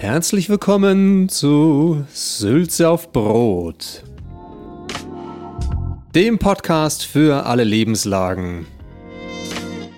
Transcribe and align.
Herzlich 0.00 0.48
willkommen 0.48 1.28
zu 1.28 2.06
Sülze 2.10 2.88
auf 2.88 3.12
Brot, 3.12 4.02
dem 6.14 6.38
Podcast 6.38 7.04
für 7.04 7.44
alle 7.44 7.64
Lebenslagen 7.64 8.66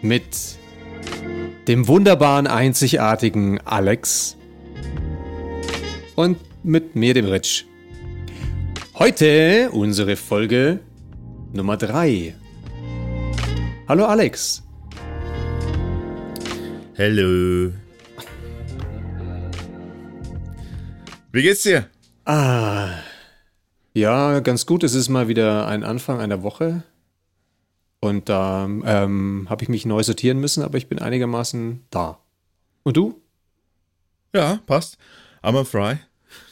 mit 0.03 0.59
dem 1.69 1.87
wunderbaren, 1.87 2.49
einzigartigen 2.49 3.61
Alex 3.61 4.37
und 6.17 6.37
mit 6.65 6.97
mir, 6.97 7.15
dem 7.15 7.27
Rich. 7.27 7.65
Heute 8.95 9.71
unsere 9.71 10.17
Folge 10.17 10.81
Nummer 11.53 11.77
3. 11.77 12.35
Hallo 13.87 14.07
Alex. 14.07 14.65
Hallo. 16.99 17.82
Wie 21.35 21.41
geht's 21.41 21.63
dir? 21.63 21.89
Ah, 22.27 22.91
ja, 23.95 24.41
ganz 24.41 24.67
gut. 24.67 24.85
Es 24.85 24.93
ist 24.93 25.09
mal 25.09 25.29
wieder 25.29 25.67
ein 25.67 25.83
Anfang 25.83 26.21
einer 26.21 26.43
Woche. 26.43 26.83
Und 28.01 28.29
da 28.29 28.67
ähm, 28.67 29.47
habe 29.49 29.63
ich 29.63 29.71
mich 29.71 29.87
neu 29.87 30.03
sortieren 30.03 30.41
müssen, 30.41 30.63
aber 30.63 30.77
ich 30.77 30.89
bin 30.89 30.99
einigermaßen 30.99 31.87
da. 31.89 32.19
Und 32.83 32.99
du? 32.99 33.23
Ja, 34.35 34.61
passt. 34.67 34.99
I'm 35.43 35.59
a 35.59 35.65
fry. 35.65 36.01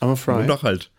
I'm 0.01 0.13
a 0.13 0.17
fry. 0.17 0.37
Montag 0.37 0.63
halt. 0.63 0.91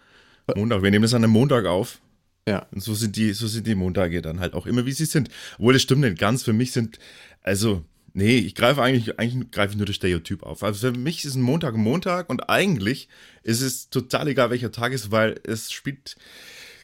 Montag. 0.55 0.83
Wir 0.83 0.91
nehmen 0.91 1.01
das 1.01 1.15
an 1.15 1.23
einem 1.23 1.33
Montag 1.33 1.65
auf. 1.65 2.01
Ja. 2.47 2.67
Und 2.71 2.83
so 2.83 2.93
sind 2.93 3.15
die, 3.15 3.33
so 3.33 3.47
sind 3.47 3.65
die 3.65 3.73
Montage 3.73 4.21
dann 4.21 4.41
halt 4.41 4.53
auch 4.53 4.67
immer, 4.67 4.85
wie 4.85 4.91
sie 4.91 5.05
sind. 5.05 5.29
Obwohl, 5.57 5.73
das 5.73 5.81
stimmt 5.81 6.01
nicht 6.01 6.19
ganz. 6.19 6.43
Für 6.43 6.53
mich 6.53 6.71
sind, 6.71 6.99
also, 7.41 7.83
nee, 8.13 8.37
ich 8.37 8.55
greife 8.55 8.81
eigentlich, 8.81 9.19
eigentlich 9.19 9.51
greife 9.51 9.71
ich 9.71 9.77
nur 9.77 9.85
das 9.85 9.95
Stereotyp 9.95 10.43
auf. 10.43 10.63
Also 10.63 10.91
für 10.91 10.97
mich 10.97 11.25
ist 11.25 11.35
ein 11.35 11.41
Montag 11.41 11.75
ein 11.75 11.81
Montag 11.81 12.29
und 12.29 12.49
eigentlich 12.49 13.07
ist 13.43 13.61
es 13.61 13.89
total 13.89 14.27
egal, 14.27 14.49
welcher 14.49 14.71
Tag 14.71 14.93
ist, 14.93 15.11
weil 15.11 15.39
es 15.43 15.71
spielt 15.71 16.15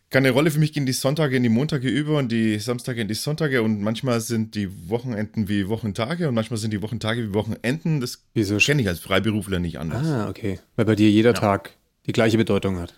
keine 0.10 0.32
Rolle. 0.32 0.52
Für 0.52 0.60
mich 0.60 0.74
gehen 0.74 0.86
die 0.86 0.94
Sonntage 0.94 1.36
in 1.36 1.44
die 1.44 1.50
Montage 1.50 1.90
über 1.90 2.18
und 2.18 2.32
die 2.32 2.60
Samstage 2.60 3.02
in 3.02 3.08
die 3.08 3.14
Sonntage 3.14 3.62
und 3.62 3.82
manchmal 3.82 4.22
sind 4.22 4.56
die 4.56 4.90
Wochenenden 4.90 5.50
wie 5.50 5.68
Wochentage 5.68 6.28
und 6.28 6.36
manchmal 6.36 6.58
sind 6.58 6.72
die 6.72 6.82
Wochentage 6.82 7.30
wie 7.30 7.34
Wochenenden. 7.34 8.00
Das 8.00 8.24
kenne 8.34 8.82
ich 8.82 8.88
als 8.88 9.00
Freiberufler 9.00 9.60
nicht 9.60 9.80
anders. 9.80 10.06
Ah, 10.08 10.30
okay. 10.30 10.60
Weil 10.76 10.86
bei 10.86 10.96
dir 10.96 11.10
jeder 11.10 11.34
Tag 11.34 11.72
die 12.06 12.14
gleiche 12.14 12.38
Bedeutung 12.38 12.78
hat. 12.80 12.94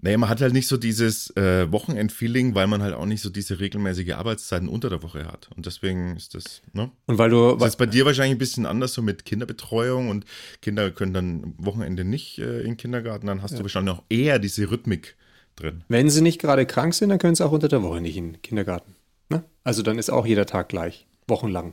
Nee, 0.00 0.16
man 0.16 0.28
hat 0.28 0.40
halt 0.40 0.52
nicht 0.52 0.68
so 0.68 0.76
dieses 0.76 1.34
äh, 1.36 1.70
Wochenend-Feeling, 1.72 2.54
weil 2.54 2.68
man 2.68 2.82
halt 2.82 2.94
auch 2.94 3.04
nicht 3.04 3.20
so 3.20 3.30
diese 3.30 3.58
regelmäßige 3.58 4.12
Arbeitszeiten 4.12 4.68
unter 4.68 4.88
der 4.90 5.02
Woche 5.02 5.26
hat. 5.26 5.50
Und 5.56 5.66
deswegen 5.66 6.16
ist 6.16 6.36
das, 6.36 6.62
ne? 6.72 6.92
Und 7.06 7.18
weil 7.18 7.30
du, 7.30 7.56
Das 7.56 7.70
ist 7.70 7.76
bei 7.76 7.86
dir 7.86 8.06
wahrscheinlich 8.06 8.36
ein 8.36 8.38
bisschen 8.38 8.64
anders, 8.64 8.94
so 8.94 9.02
mit 9.02 9.24
Kinderbetreuung 9.24 10.08
und 10.08 10.24
Kinder 10.62 10.92
können 10.92 11.14
dann 11.14 11.54
Wochenende 11.58 12.04
nicht 12.04 12.38
äh, 12.38 12.60
in 12.60 12.68
den 12.68 12.76
Kindergarten, 12.76 13.26
dann 13.26 13.42
hast 13.42 13.58
du 13.58 13.62
wahrscheinlich 13.62 13.94
auch 13.94 14.04
eher 14.08 14.38
diese 14.38 14.70
Rhythmik 14.70 15.16
drin. 15.56 15.82
wenn 15.88 16.08
sie 16.10 16.22
nicht 16.22 16.40
gerade 16.40 16.64
krank 16.64 16.94
sind, 16.94 17.08
dann 17.08 17.18
können 17.18 17.34
sie 17.34 17.44
auch 17.44 17.50
unter 17.50 17.66
der 17.66 17.82
Woche 17.82 18.00
nicht 18.00 18.16
in 18.16 18.34
den 18.34 18.42
Kindergarten. 18.42 18.94
Ne? 19.30 19.42
Also 19.64 19.82
dann 19.82 19.98
ist 19.98 20.10
auch 20.10 20.26
jeder 20.26 20.46
Tag 20.46 20.68
gleich, 20.68 21.08
wochenlang. 21.26 21.72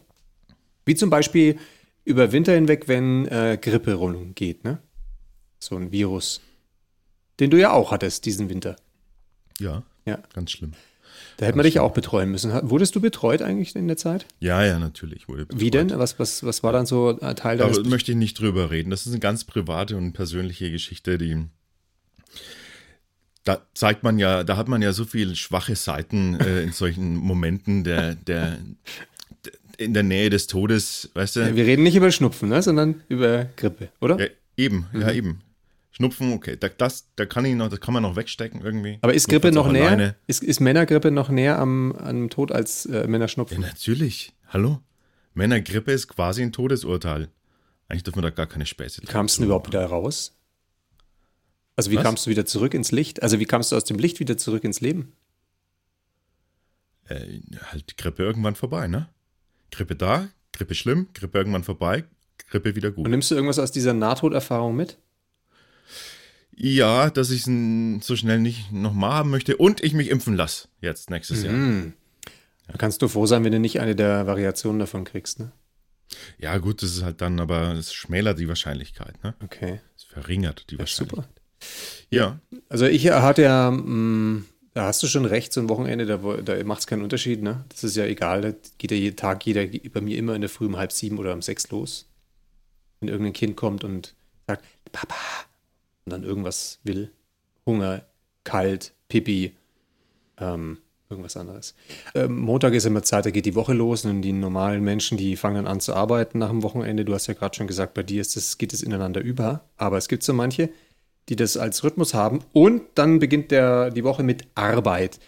Wie 0.85 0.95
zum 0.95 1.11
Beispiel 1.11 1.57
über 2.03 2.31
Winter 2.31 2.53
hinweg, 2.53 2.87
wenn 2.87 3.27
äh, 3.27 3.57
Grippe 3.61 3.93
rumgeht, 3.93 4.63
ne? 4.63 4.79
So 5.59 5.75
ein 5.75 5.91
Virus. 5.91 6.41
Den 7.39 7.49
du 7.49 7.59
ja 7.59 7.71
auch 7.71 7.91
hattest 7.91 8.25
diesen 8.25 8.49
Winter. 8.49 8.75
Ja, 9.59 9.83
Ja. 10.05 10.19
ganz 10.33 10.51
schlimm. 10.51 10.73
Da 11.37 11.45
hätte 11.45 11.57
man 11.57 11.65
dich 11.65 11.79
auch 11.79 11.93
betreuen 11.93 12.29
müssen. 12.31 12.51
Wurdest 12.69 12.95
du 12.95 13.01
betreut 13.01 13.41
eigentlich 13.41 13.75
in 13.75 13.87
der 13.87 13.97
Zeit? 13.97 14.25
Ja, 14.39 14.63
ja, 14.63 14.79
natürlich. 14.79 15.27
Wurde 15.27 15.47
Wie 15.53 15.69
betreut. 15.69 15.91
denn? 15.91 15.99
Was, 15.99 16.17
was, 16.19 16.43
was 16.43 16.63
war 16.63 16.71
dann 16.73 16.85
so 16.85 17.17
äh, 17.19 17.35
Teil 17.35 17.57
deines 17.57 17.81
Da 17.81 17.89
möchte 17.89 18.11
ich 18.11 18.17
nicht 18.17 18.39
drüber 18.39 18.71
reden. 18.71 18.89
Das 18.89 19.01
ist 19.05 19.11
eine 19.11 19.19
ganz 19.19 19.43
private 19.43 19.97
und 19.97 20.13
persönliche 20.13 20.71
Geschichte, 20.71 21.17
die. 21.17 21.45
Da 23.43 23.61
zeigt 23.75 24.03
man 24.03 24.17
ja, 24.17 24.43
da 24.43 24.57
hat 24.57 24.67
man 24.67 24.81
ja 24.81 24.91
so 24.91 25.05
viele 25.05 25.35
schwache 25.35 25.75
Seiten 25.75 26.39
äh, 26.39 26.63
in 26.63 26.71
solchen 26.71 27.15
Momenten 27.15 27.83
der, 27.83 28.15
der, 28.15 28.57
der, 29.45 29.53
in 29.77 29.93
der 29.93 30.03
Nähe 30.03 30.29
des 30.31 30.47
Todes, 30.47 31.11
weißt 31.13 31.35
du? 31.35 31.55
Wir 31.55 31.65
reden 31.65 31.83
nicht 31.83 31.95
über 31.95 32.11
Schnupfen, 32.11 32.49
ne? 32.49 32.61
sondern 32.63 33.03
über 33.07 33.45
Grippe, 33.55 33.89
oder? 34.01 34.19
Ja, 34.19 34.27
eben, 34.57 34.87
ja, 34.93 35.11
Mhm. 35.11 35.17
eben. 35.17 35.41
Schnupfen, 35.95 36.33
okay, 36.33 36.57
da, 36.57 36.67
das, 36.67 37.07
da 37.15 37.25
kann 37.25 37.45
ich 37.45 37.55
noch, 37.55 37.69
das 37.69 37.79
kann 37.79 37.93
man 37.93 38.03
noch 38.03 38.17
wegstecken 38.17 38.61
irgendwie. 38.61 38.97
Aber 39.01 39.13
ist 39.13 39.29
Grippe 39.29 39.47
Notfalls 39.47 39.55
noch 39.67 39.71
näher? 39.71 39.87
alleine. 39.87 40.15
Ist, 40.27 40.43
ist 40.43 40.59
Männergrippe 40.59 41.09
noch 41.09 41.29
näher 41.29 41.57
am, 41.57 41.93
am 41.93 42.29
Tod 42.29 42.51
als 42.51 42.85
äh, 42.85 43.01
Ja, 43.01 43.07
Männerschnupfen? 43.07 43.61
natürlich. 43.61 44.33
Hallo? 44.49 44.81
Männergrippe 45.35 45.93
ist 45.93 46.09
quasi 46.09 46.41
ein 46.41 46.51
Todesurteil. 46.51 47.29
Eigentlich 47.87 48.03
dürfen 48.03 48.17
wir 48.17 48.23
da 48.23 48.29
gar 48.31 48.47
keine 48.47 48.65
Späße 48.65 49.01
Wie 49.01 49.05
kamst 49.05 49.37
du 49.37 49.41
denn 49.41 49.45
überhaupt 49.47 49.67
wieder 49.67 49.85
raus? 49.85 50.37
Also 51.77 51.91
wie 51.91 51.95
Was? 51.97 52.03
kamst 52.03 52.25
du 52.25 52.29
wieder 52.29 52.45
zurück 52.45 52.73
ins 52.73 52.91
Licht? 52.91 53.23
Also 53.23 53.39
wie 53.39 53.45
kamst 53.45 53.71
du 53.71 53.75
aus 53.77 53.83
dem 53.85 53.97
Licht 53.97 54.19
wieder 54.19 54.37
zurück 54.37 54.63
ins 54.65 54.81
Leben? 54.81 55.13
Äh, 57.07 57.39
halt 57.71 57.97
Grippe 57.97 58.23
irgendwann 58.23 58.55
vorbei, 58.55 58.87
ne? 58.87 59.07
Grippe 59.71 59.95
da, 59.95 60.27
Grippe 60.51 60.73
schlimm, 60.75 61.07
Grippe 61.13 61.37
irgendwann 61.37 61.63
vorbei, 61.63 62.03
Grippe 62.49 62.75
wieder 62.75 62.89
Und 62.89 62.95
gut. 62.95 63.07
nimmst 63.09 63.29
du 63.31 63.35
irgendwas 63.35 63.59
aus 63.59 63.71
dieser 63.71 63.93
Nahtoderfahrung 63.93 64.75
mit? 64.75 64.97
Ja, 66.57 67.09
dass 67.09 67.31
ich 67.31 67.45
es 67.47 68.05
so 68.05 68.15
schnell 68.15 68.39
nicht 68.39 68.71
nochmal 68.71 69.11
haben 69.11 69.29
möchte 69.29 69.57
und 69.57 69.83
ich 69.83 69.93
mich 69.93 70.09
impfen 70.09 70.35
lasse 70.35 70.69
jetzt 70.81 71.09
nächstes 71.09 71.43
Jahr. 71.43 71.53
Hm. 71.53 71.93
Da 72.67 72.77
kannst 72.77 73.01
du 73.01 73.07
froh 73.07 73.25
sein, 73.25 73.43
wenn 73.43 73.51
du 73.51 73.59
nicht 73.59 73.79
eine 73.79 73.95
der 73.95 74.25
Variationen 74.25 74.79
davon 74.79 75.03
kriegst, 75.03 75.39
ne? 75.39 75.51
Ja, 76.37 76.57
gut, 76.59 76.81
das 76.81 76.91
ist 76.95 77.03
halt 77.03 77.19
dann, 77.21 77.39
aber 77.39 77.73
es 77.73 77.93
schmälert 77.93 78.39
die 78.39 78.47
Wahrscheinlichkeit, 78.47 79.21
ne? 79.23 79.35
Okay, 79.43 79.81
Es 79.97 80.03
verringert 80.03 80.65
die 80.69 80.75
ja, 80.75 80.79
Wahrscheinlichkeit. 80.79 81.25
super. 81.25 82.09
Ja. 82.09 82.39
Also 82.69 82.85
ich 82.85 83.09
hatte 83.09 83.41
ja, 83.43 83.71
mh, 83.71 84.43
da 84.73 84.85
hast 84.85 85.01
du 85.03 85.07
schon 85.07 85.25
recht, 85.25 85.51
so 85.51 85.61
ein 85.61 85.69
Wochenende, 85.69 86.05
da, 86.05 86.17
da 86.17 86.63
macht 86.63 86.81
es 86.81 86.87
keinen 86.87 87.01
Unterschied, 87.01 87.41
ne? 87.41 87.65
Das 87.69 87.83
ist 87.83 87.95
ja 87.95 88.05
egal, 88.05 88.41
da 88.41 88.53
geht 88.77 88.91
ja 88.91 88.97
jeden 88.97 89.15
Tag 89.17 89.45
jeder 89.45 89.65
bei 89.91 90.01
mir 90.01 90.17
immer 90.17 90.35
in 90.35 90.41
der 90.41 90.49
Früh 90.49 90.65
um 90.67 90.77
halb 90.77 90.91
sieben 90.91 91.17
oder 91.17 91.33
um 91.33 91.41
sechs 91.41 91.69
los. 91.69 92.07
Wenn 92.99 93.09
irgendein 93.09 93.33
Kind 93.33 93.55
kommt 93.57 93.83
und 93.83 94.15
sagt, 94.47 94.63
Papa, 94.91 95.15
dann 96.05 96.23
irgendwas 96.23 96.79
will. 96.83 97.11
Hunger, 97.65 98.05
kalt, 98.43 98.93
Pipi, 99.09 99.53
ähm, 100.39 100.77
irgendwas 101.09 101.37
anderes. 101.37 101.75
Ähm, 102.13 102.37
Montag 102.39 102.73
ist 102.73 102.85
immer 102.85 103.03
Zeit, 103.03 103.25
da 103.25 103.31
geht 103.31 103.45
die 103.45 103.55
Woche 103.55 103.73
los 103.73 104.05
und 104.05 104.21
die 104.21 104.33
normalen 104.33 104.83
Menschen, 104.83 105.17
die 105.17 105.35
fangen 105.35 105.57
dann 105.57 105.67
an 105.67 105.79
zu 105.79 105.93
arbeiten 105.93 106.39
nach 106.39 106.49
dem 106.49 106.63
Wochenende. 106.63 107.05
Du 107.05 107.13
hast 107.13 107.27
ja 107.27 107.33
gerade 107.33 107.55
schon 107.55 107.67
gesagt, 107.67 107.93
bei 107.93 108.03
dir 108.03 108.21
ist 108.21 108.35
das, 108.35 108.57
geht 108.57 108.73
es 108.73 108.83
ineinander 108.83 109.21
über. 109.21 109.65
Aber 109.77 109.97
es 109.97 110.07
gibt 110.07 110.23
so 110.23 110.33
manche, 110.33 110.69
die 111.29 111.35
das 111.35 111.57
als 111.57 111.83
Rhythmus 111.83 112.13
haben 112.13 112.39
und 112.53 112.83
dann 112.95 113.19
beginnt 113.19 113.51
der, 113.51 113.91
die 113.91 114.03
Woche 114.03 114.23
mit 114.23 114.45
Arbeit. 114.55 115.19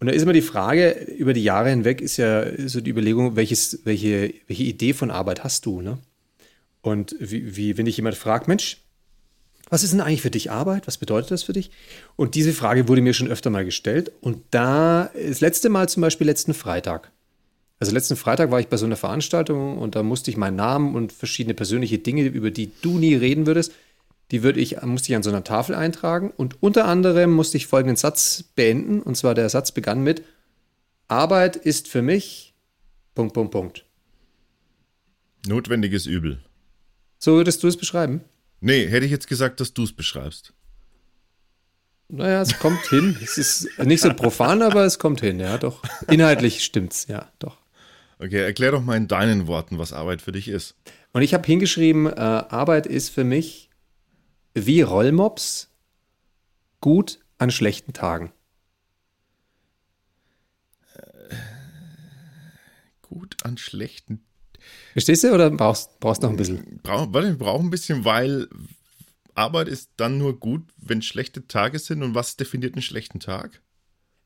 Und 0.00 0.06
da 0.06 0.12
ist 0.12 0.22
immer 0.22 0.32
die 0.32 0.40
Frage, 0.40 0.92
über 1.18 1.34
die 1.34 1.44
Jahre 1.44 1.70
hinweg 1.70 2.00
ist 2.00 2.16
ja 2.16 2.44
so 2.66 2.80
die 2.80 2.90
Überlegung, 2.90 3.36
welches, 3.36 3.80
welche, 3.84 4.32
welche 4.46 4.62
Idee 4.62 4.94
von 4.94 5.10
Arbeit 5.10 5.44
hast 5.44 5.66
du, 5.66 5.82
ne? 5.82 5.98
Und 6.82 7.14
wie, 7.20 7.56
wie, 7.56 7.76
wenn 7.76 7.84
dich 7.84 7.98
jemand 7.98 8.16
fragt, 8.16 8.48
Mensch, 8.48 8.78
was 9.70 9.84
ist 9.84 9.92
denn 9.92 10.00
eigentlich 10.00 10.22
für 10.22 10.30
dich 10.30 10.50
Arbeit? 10.50 10.86
Was 10.86 10.98
bedeutet 10.98 11.30
das 11.30 11.44
für 11.44 11.52
dich? 11.52 11.70
Und 12.16 12.34
diese 12.34 12.52
Frage 12.52 12.88
wurde 12.88 13.00
mir 13.00 13.14
schon 13.14 13.28
öfter 13.28 13.50
mal 13.50 13.64
gestellt. 13.64 14.12
Und 14.20 14.42
da, 14.50 15.10
das 15.14 15.40
letzte 15.40 15.68
Mal 15.68 15.88
zum 15.88 16.00
Beispiel 16.02 16.26
letzten 16.26 16.54
Freitag. 16.54 17.12
Also 17.78 17.92
letzten 17.92 18.16
Freitag 18.16 18.50
war 18.50 18.60
ich 18.60 18.68
bei 18.68 18.76
so 18.76 18.84
einer 18.84 18.96
Veranstaltung 18.96 19.78
und 19.78 19.94
da 19.94 20.02
musste 20.02 20.30
ich 20.30 20.36
meinen 20.36 20.56
Namen 20.56 20.94
und 20.94 21.12
verschiedene 21.12 21.54
persönliche 21.54 21.98
Dinge, 21.98 22.24
über 22.24 22.50
die 22.50 22.72
du 22.82 22.98
nie 22.98 23.14
reden 23.14 23.46
würdest, 23.46 23.72
die 24.32 24.42
würde 24.42 24.60
ich, 24.60 24.82
musste 24.82 25.10
ich 25.10 25.16
an 25.16 25.22
so 25.22 25.30
einer 25.30 25.44
Tafel 25.44 25.74
eintragen. 25.74 26.32
Und 26.36 26.62
unter 26.62 26.84
anderem 26.84 27.32
musste 27.32 27.56
ich 27.56 27.66
folgenden 27.66 27.96
Satz 27.96 28.44
beenden. 28.54 29.00
Und 29.00 29.16
zwar 29.16 29.34
der 29.34 29.48
Satz 29.48 29.72
begann 29.72 30.02
mit, 30.02 30.22
Arbeit 31.08 31.56
ist 31.56 31.88
für 31.88 32.02
mich, 32.02 32.54
Punkt, 33.14 33.34
Punkt, 33.34 33.50
Punkt. 33.50 33.84
Notwendiges 35.46 36.06
Übel. 36.06 36.40
So 37.18 37.34
würdest 37.34 37.62
du 37.62 37.68
es 37.68 37.76
beschreiben? 37.76 38.20
Nee, 38.60 38.86
hätte 38.86 39.06
ich 39.06 39.10
jetzt 39.10 39.26
gesagt, 39.26 39.60
dass 39.60 39.74
du 39.74 39.84
es 39.84 39.92
beschreibst. 39.92 40.52
Naja, 42.08 42.42
es 42.42 42.58
kommt 42.58 42.86
hin. 42.88 43.16
Es 43.22 43.38
ist 43.38 43.78
nicht 43.78 44.02
so 44.02 44.12
profan, 44.12 44.62
aber 44.62 44.84
es 44.84 44.98
kommt 44.98 45.20
hin, 45.20 45.38
ja, 45.38 45.58
doch. 45.58 45.82
Inhaltlich 46.08 46.64
stimmt's, 46.64 47.06
ja, 47.06 47.30
doch. 47.38 47.58
Okay, 48.18 48.42
erklär 48.42 48.72
doch 48.72 48.82
mal 48.82 48.96
in 48.96 49.08
deinen 49.08 49.46
Worten, 49.46 49.78
was 49.78 49.92
Arbeit 49.92 50.20
für 50.20 50.32
dich 50.32 50.48
ist. 50.48 50.74
Und 51.12 51.22
ich 51.22 51.32
habe 51.32 51.46
hingeschrieben, 51.46 52.06
äh, 52.06 52.20
Arbeit 52.20 52.86
ist 52.86 53.08
für 53.08 53.24
mich 53.24 53.70
wie 54.52 54.82
Rollmops 54.82 55.70
gut 56.80 57.20
an 57.38 57.50
schlechten 57.50 57.92
Tagen. 57.92 58.32
Gut 63.02 63.36
an 63.44 63.56
schlechten. 63.56 64.22
Verstehst 64.92 65.24
du 65.24 65.32
oder 65.32 65.50
brauchst 65.50 65.98
brauchst 66.00 66.22
noch 66.22 66.30
ein 66.30 66.36
bisschen? 66.36 66.80
Brauch, 66.82 67.08
warte, 67.12 67.30
ich 67.30 67.38
brauche 67.38 67.62
ein 67.62 67.70
bisschen, 67.70 68.04
weil 68.04 68.48
Arbeit 69.34 69.68
ist 69.68 69.90
dann 69.96 70.18
nur 70.18 70.38
gut, 70.38 70.62
wenn 70.76 71.02
schlechte 71.02 71.46
Tage 71.46 71.78
sind. 71.78 72.02
Und 72.02 72.14
was 72.14 72.36
definiert 72.36 72.74
einen 72.74 72.82
schlechten 72.82 73.20
Tag? 73.20 73.60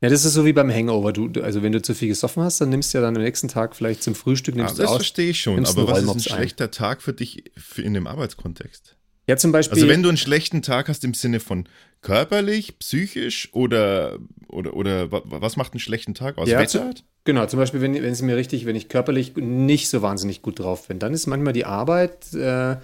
Ja, 0.01 0.11
das 0.11 0.25
ist 0.25 0.35
so 0.35 0.45
wie 0.45 0.53
beim 0.53 0.71
Hangover. 0.71 1.13
Du, 1.13 1.29
du, 1.29 1.43
also 1.43 1.63
wenn 1.63 1.73
du 1.73 1.81
zu 1.81 1.95
viel 1.95 2.09
gesoffen 2.09 2.43
hast, 2.43 2.61
dann 2.61 2.69
nimmst 2.69 2.93
du 2.93 2.99
ja 2.99 3.03
dann 3.03 3.17
am 3.17 3.23
nächsten 3.23 3.49
Tag 3.49 3.75
vielleicht 3.77 4.03
zum 4.03 4.15
Frühstück 4.15 4.55
Ah, 4.55 4.59
nimmst 4.59 4.79
das 4.79 4.87
du 4.87 4.91
aus. 4.93 4.97
verstehe 4.97 5.31
ich 5.31 5.41
schon. 5.41 5.55
Aber 5.55 5.65
was 5.65 5.73
ist 5.73 5.79
ein 5.79 5.85
Rollmops 5.95 6.27
ein. 6.31 6.37
schlechter 6.37 6.71
Tag 6.71 7.01
für 7.01 7.13
dich 7.13 7.45
für 7.57 7.83
in 7.83 7.95
dem 7.95 8.07
Arbeitskontext? 8.07 8.97
Ja, 9.27 9.37
zum 9.37 9.53
Beispiel. 9.53 9.77
Also 9.77 9.89
wenn 9.89 10.03
du 10.03 10.09
einen 10.09 10.19
schlechten 10.19 10.63
Tag 10.63 10.89
hast 10.89 11.05
im 11.05 11.15
Sinne 11.15 11.41
von 11.41 11.67
körperlich, 12.03 12.79
psychisch 12.79 13.49
oder 13.53 14.19
oder 14.49 14.75
oder 14.75 15.11
was 15.11 15.57
macht 15.57 15.73
einen 15.73 15.81
schlechten 15.81 16.15
Tag 16.15 16.37
aus? 16.37 16.49
Ja, 16.49 16.59
Wetter? 16.59 16.93
Genau, 17.25 17.47
zum 17.47 17.59
Beispiel, 17.59 17.81
wenn, 17.81 17.95
wenn 17.95 18.05
es 18.05 18.21
mir 18.21 18.37
richtig, 18.37 18.67
wenn 18.67 18.77
ich 18.77 18.91
körperlich 18.91 19.35
nicht 19.37 19.89
so 19.89 20.03
wahnsinnig 20.03 20.43
gut 20.43 20.59
drauf 20.59 20.89
bin, 20.89 20.99
dann 20.99 21.15
ist 21.15 21.27
manchmal 21.27 21.55
die 21.55 21.65
Arbeit 21.65 22.35
äh, 22.35 22.77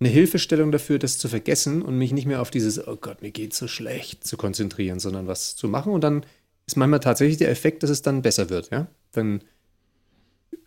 eine 0.00 0.08
Hilfestellung 0.08 0.72
dafür, 0.72 0.98
das 0.98 1.18
zu 1.18 1.28
vergessen 1.28 1.82
und 1.82 1.98
mich 1.98 2.12
nicht 2.12 2.26
mehr 2.26 2.40
auf 2.40 2.50
dieses, 2.50 2.86
oh 2.86 2.96
Gott, 2.96 3.20
mir 3.20 3.30
geht's 3.30 3.58
so 3.58 3.68
schlecht 3.68 4.26
zu 4.26 4.38
konzentrieren, 4.38 5.00
sondern 5.00 5.26
was 5.26 5.54
zu 5.54 5.68
machen. 5.68 5.92
Und 5.92 6.02
dann 6.02 6.24
ist 6.66 6.76
manchmal 6.76 7.00
tatsächlich 7.00 7.36
der 7.36 7.50
Effekt, 7.50 7.82
dass 7.82 7.90
es 7.90 8.00
dann 8.00 8.22
besser 8.22 8.48
wird, 8.48 8.70
ja. 8.70 8.86
Dann, 9.12 9.42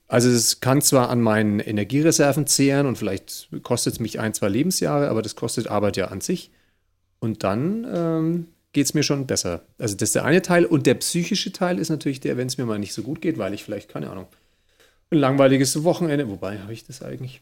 also 0.08 0.30
es 0.30 0.62
kann 0.62 0.82
zwar 0.82 1.10
an 1.10 1.22
meinen 1.22 1.60
Energiereserven 1.60 2.48
zehren 2.48 2.88
und 2.88 2.98
vielleicht 2.98 3.50
kostet 3.64 3.94
es 3.94 4.00
mich 4.00 4.20
ein, 4.20 4.34
zwei 4.34 4.48
Lebensjahre, 4.48 5.10
aber 5.10 5.22
das 5.22 5.36
kostet 5.36 5.68
Arbeit 5.68 5.98
ja 5.98 6.06
an 6.06 6.22
sich. 6.22 6.52
Und 7.20 7.44
dann 7.44 7.86
ähm, 7.94 8.48
geht 8.72 8.86
es 8.86 8.94
mir 8.94 9.04
schon 9.04 9.28
besser. 9.28 9.64
Also 9.78 9.96
das 9.96 10.10
ist 10.10 10.16
der 10.16 10.24
eine 10.24 10.42
Teil. 10.42 10.66
Und 10.66 10.86
der 10.86 10.94
psychische 10.96 11.52
Teil 11.52 11.78
ist 11.80 11.90
natürlich 11.90 12.22
der, 12.22 12.38
wenn 12.38 12.48
es 12.48 12.58
mir 12.58 12.66
mal 12.66 12.80
nicht 12.80 12.94
so 12.94 13.02
gut 13.02 13.22
geht, 13.22 13.38
weil 13.38 13.54
ich 13.54 13.64
vielleicht, 13.64 13.90
keine 13.90 14.10
Ahnung, 14.10 14.28
ein 15.10 15.18
langweiliges 15.18 15.84
Wochenende, 15.84 16.30
wobei 16.30 16.60
habe 16.60 16.74
ich 16.74 16.86
das 16.86 17.02
eigentlich? 17.02 17.42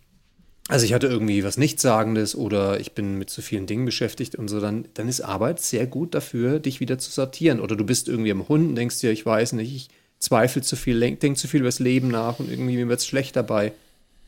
Also 0.67 0.85
ich 0.85 0.93
hatte 0.93 1.07
irgendwie 1.07 1.43
was 1.43 1.57
Nichtsagendes 1.57 2.35
oder 2.35 2.79
ich 2.79 2.93
bin 2.93 3.19
mit 3.19 3.29
zu 3.29 3.43
vielen 3.43 3.67
Dingen 3.67 3.85
beschäftigt 3.85 4.35
und 4.35 4.47
so, 4.47 4.59
dann, 4.59 4.87
dann 4.95 5.07
ist 5.07 5.21
Arbeit 5.21 5.59
sehr 5.59 5.85
gut 5.85 6.15
dafür, 6.15 6.59
dich 6.59 6.79
wieder 6.79 6.97
zu 6.97 7.11
sortieren. 7.11 7.59
Oder 7.59 7.75
du 7.75 7.85
bist 7.85 8.07
irgendwie 8.07 8.31
am 8.31 8.47
Hund 8.47 8.69
und 8.69 8.75
denkst 8.75 8.99
dir, 8.99 9.11
ich 9.11 9.23
weiß 9.23 9.53
nicht, 9.53 9.75
ich 9.75 9.89
zweifle 10.19 10.61
zu 10.61 10.75
viel, 10.75 10.99
denke 10.99 11.35
zu 11.35 11.47
viel 11.47 11.61
über 11.61 11.69
das 11.69 11.79
Leben 11.79 12.07
nach 12.07 12.39
und 12.39 12.49
irgendwie 12.49 12.75
mir 12.75 12.87
wird 12.87 12.99
es 12.99 13.05
schlecht 13.05 13.35
dabei. 13.35 13.73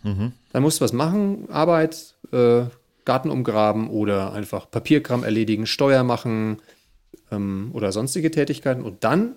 Mhm. 0.03 0.33
Dann 0.51 0.61
musst 0.63 0.79
du 0.79 0.83
was 0.83 0.93
machen, 0.93 1.49
Arbeit, 1.49 2.15
äh, 2.31 2.65
Garten 3.05 3.29
umgraben 3.29 3.89
oder 3.89 4.33
einfach 4.33 4.69
Papierkram 4.69 5.23
erledigen, 5.23 5.65
Steuer 5.65 6.03
machen 6.03 6.61
ähm, 7.31 7.71
oder 7.73 7.91
sonstige 7.91 8.31
Tätigkeiten 8.31 8.83
und 8.83 9.03
dann 9.03 9.35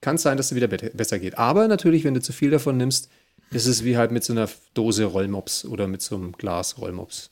kann 0.00 0.16
es 0.16 0.22
sein, 0.22 0.36
dass 0.36 0.52
es 0.52 0.54
wieder 0.54 0.68
besser 0.68 1.18
geht. 1.18 1.38
Aber 1.38 1.66
natürlich, 1.66 2.04
wenn 2.04 2.14
du 2.14 2.20
zu 2.20 2.32
viel 2.32 2.50
davon 2.50 2.76
nimmst, 2.76 3.10
ist 3.50 3.66
es 3.66 3.84
wie 3.84 3.96
halt 3.96 4.12
mit 4.12 4.24
so 4.24 4.32
einer 4.32 4.48
Dose 4.74 5.04
Rollmops 5.04 5.64
oder 5.64 5.88
mit 5.88 6.02
so 6.02 6.14
einem 6.14 6.32
Glas 6.32 6.78
Rollmops. 6.78 7.30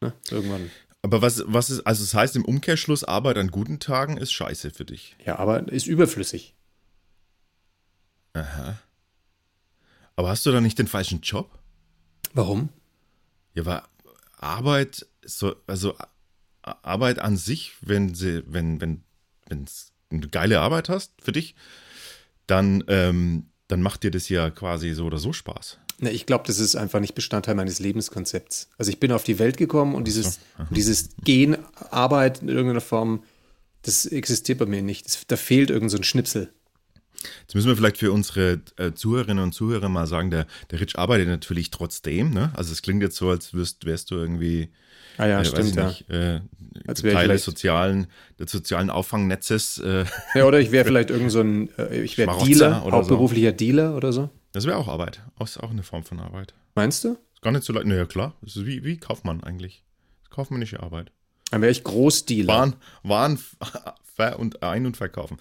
Ne? 0.00 0.12
Irgendwann. 0.30 0.70
Aber 1.02 1.22
was, 1.22 1.42
was 1.46 1.70
ist, 1.70 1.80
also 1.86 2.04
das 2.04 2.14
heißt 2.14 2.36
im 2.36 2.44
Umkehrschluss, 2.44 3.04
Arbeit 3.04 3.38
an 3.38 3.50
guten 3.50 3.78
Tagen 3.78 4.16
ist 4.16 4.32
scheiße 4.32 4.70
für 4.70 4.84
dich. 4.84 5.16
Ja, 5.24 5.38
aber 5.38 5.70
ist 5.72 5.86
überflüssig. 5.86 6.54
Aha. 8.34 8.78
Aber 10.16 10.28
hast 10.30 10.44
du 10.46 10.52
da 10.52 10.60
nicht 10.60 10.78
den 10.78 10.88
falschen 10.88 11.20
Job? 11.20 11.58
Warum? 12.32 12.70
Ja, 13.54 13.66
weil 13.66 13.82
Arbeit, 14.36 15.06
so, 15.24 15.54
also 15.66 15.94
Arbeit 16.62 17.18
an 17.18 17.36
sich, 17.36 17.74
wenn 17.80 18.14
sie, 18.14 18.42
wenn, 18.46 18.80
wenn, 18.80 19.02
wenn 19.48 19.66
eine 20.10 20.28
geile 20.28 20.60
Arbeit 20.60 20.88
hast 20.88 21.12
für 21.20 21.32
dich, 21.32 21.54
dann, 22.46 22.84
ähm, 22.88 23.46
dann 23.68 23.82
macht 23.82 24.02
dir 24.02 24.10
das 24.10 24.28
ja 24.28 24.50
quasi 24.50 24.92
so 24.92 25.04
oder 25.04 25.18
so 25.18 25.32
Spaß. 25.32 25.78
Ne, 26.00 26.10
ich 26.10 26.26
glaube, 26.26 26.44
das 26.46 26.58
ist 26.58 26.76
einfach 26.76 27.00
nicht 27.00 27.14
Bestandteil 27.14 27.54
meines 27.54 27.80
Lebenskonzepts. 27.80 28.70
Also 28.78 28.90
ich 28.90 29.00
bin 29.00 29.12
auf 29.12 29.24
die 29.24 29.38
Welt 29.38 29.56
gekommen 29.56 29.94
und 29.94 30.04
dieses, 30.06 30.34
so, 30.34 30.64
dieses 30.70 31.10
Gehen, 31.24 31.58
Arbeit 31.90 32.42
in 32.42 32.48
irgendeiner 32.48 32.80
Form, 32.80 33.24
das 33.82 34.06
existiert 34.06 34.58
bei 34.58 34.66
mir 34.66 34.82
nicht. 34.82 35.06
Das, 35.06 35.26
da 35.26 35.36
fehlt 35.36 35.70
irgend 35.70 35.90
so 35.90 35.96
ein 35.96 36.04
Schnipsel. 36.04 36.52
Jetzt 37.42 37.54
müssen 37.54 37.68
wir 37.68 37.76
vielleicht 37.76 37.98
für 37.98 38.12
unsere 38.12 38.60
äh, 38.76 38.92
Zuhörerinnen 38.92 39.42
und 39.42 39.52
Zuhörer 39.52 39.88
mal 39.88 40.06
sagen, 40.06 40.30
der, 40.30 40.46
der 40.70 40.80
Rich 40.80 40.98
arbeitet 40.98 41.28
natürlich 41.28 41.70
trotzdem. 41.70 42.30
Ne? 42.30 42.52
Also 42.54 42.72
es 42.72 42.82
klingt 42.82 43.02
jetzt 43.02 43.16
so, 43.16 43.30
als 43.30 43.54
wärst, 43.54 43.84
wärst 43.84 44.10
du 44.10 44.16
irgendwie 44.16 44.70
Ah 45.18 45.26
ja, 45.26 45.40
äh, 45.40 45.44
stimmt. 45.44 45.74
Nicht, 45.74 46.08
äh, 46.10 46.40
Teil 46.94 47.28
des 47.28 47.44
sozialen, 47.44 48.06
des 48.38 48.52
sozialen 48.52 48.88
Auffangnetzes. 48.88 49.78
Äh, 49.78 50.04
ja, 50.34 50.44
oder 50.44 50.60
ich 50.60 50.70
wäre 50.70 50.84
vielleicht 50.84 51.10
irgend 51.10 51.32
so 51.32 51.40
ein, 51.40 51.76
äh, 51.76 52.00
ich 52.02 52.16
wäre 52.18 52.38
Dealer, 52.44 52.82
hauptberuflicher 52.82 53.50
so. 53.50 53.56
Dealer 53.56 53.96
oder 53.96 54.12
so. 54.12 54.30
Das 54.52 54.64
wäre 54.64 54.76
auch 54.76 54.86
Arbeit. 54.86 55.20
Ist 55.42 55.58
auch 55.60 55.70
eine 55.70 55.82
Form 55.82 56.04
von 56.04 56.20
Arbeit. 56.20 56.54
Meinst 56.76 57.02
du? 57.02 57.18
Ist 57.34 57.42
gar 57.42 57.50
nicht 57.50 57.64
so 57.64 57.72
leicht. 57.72 57.86
Naja, 57.86 58.06
klar. 58.06 58.34
Das 58.42 58.56
ist 58.56 58.64
wie, 58.64 58.84
wie 58.84 58.96
Kaufmann 58.96 59.42
eigentlich. 59.42 59.82
Kaufmännische 60.30 60.80
Arbeit. 60.80 61.10
Dann 61.50 61.62
wäre 61.62 61.72
ich 61.72 61.82
Großdealer. 61.82 62.52
Waren, 62.52 62.76
Waren 63.02 63.38
ver 64.16 64.38
und 64.38 64.62
ein- 64.62 64.86
und 64.86 64.96
verkaufen. 64.96 65.38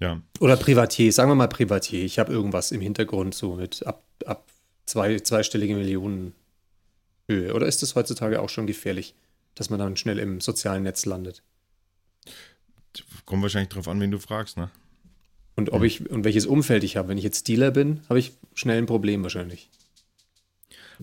Ja. 0.00 0.22
Oder 0.40 0.56
Privatier, 0.56 1.12
sagen 1.12 1.30
wir 1.30 1.34
mal 1.34 1.48
Privatier. 1.48 2.04
Ich 2.04 2.18
habe 2.18 2.32
irgendwas 2.32 2.70
im 2.70 2.80
Hintergrund 2.80 3.34
so 3.34 3.56
mit 3.56 3.84
ab, 3.86 4.04
ab 4.24 4.46
zwei, 4.86 5.18
zweistellige 5.18 5.74
Millionen 5.74 6.34
Höhe. 7.28 7.54
Oder 7.54 7.66
ist 7.66 7.82
das 7.82 7.94
heutzutage 7.94 8.40
auch 8.40 8.48
schon 8.48 8.66
gefährlich, 8.66 9.14
dass 9.54 9.70
man 9.70 9.78
dann 9.78 9.96
schnell 9.96 10.18
im 10.18 10.40
sozialen 10.40 10.84
Netz 10.84 11.04
landet? 11.04 11.42
Kommt 13.26 13.42
wahrscheinlich 13.42 13.68
darauf 13.68 13.88
an, 13.88 14.00
wen 14.00 14.10
du 14.10 14.18
fragst, 14.18 14.56
ne? 14.56 14.70
Und 15.56 15.72
ob 15.72 15.82
ich 15.82 16.08
und 16.08 16.24
welches 16.24 16.46
Umfeld 16.46 16.84
ich 16.84 16.96
habe. 16.96 17.08
Wenn 17.08 17.18
ich 17.18 17.24
jetzt 17.24 17.48
Dealer 17.48 17.72
bin, 17.72 18.00
habe 18.08 18.20
ich 18.20 18.32
schnell 18.54 18.78
ein 18.78 18.86
Problem 18.86 19.24
wahrscheinlich. 19.24 19.68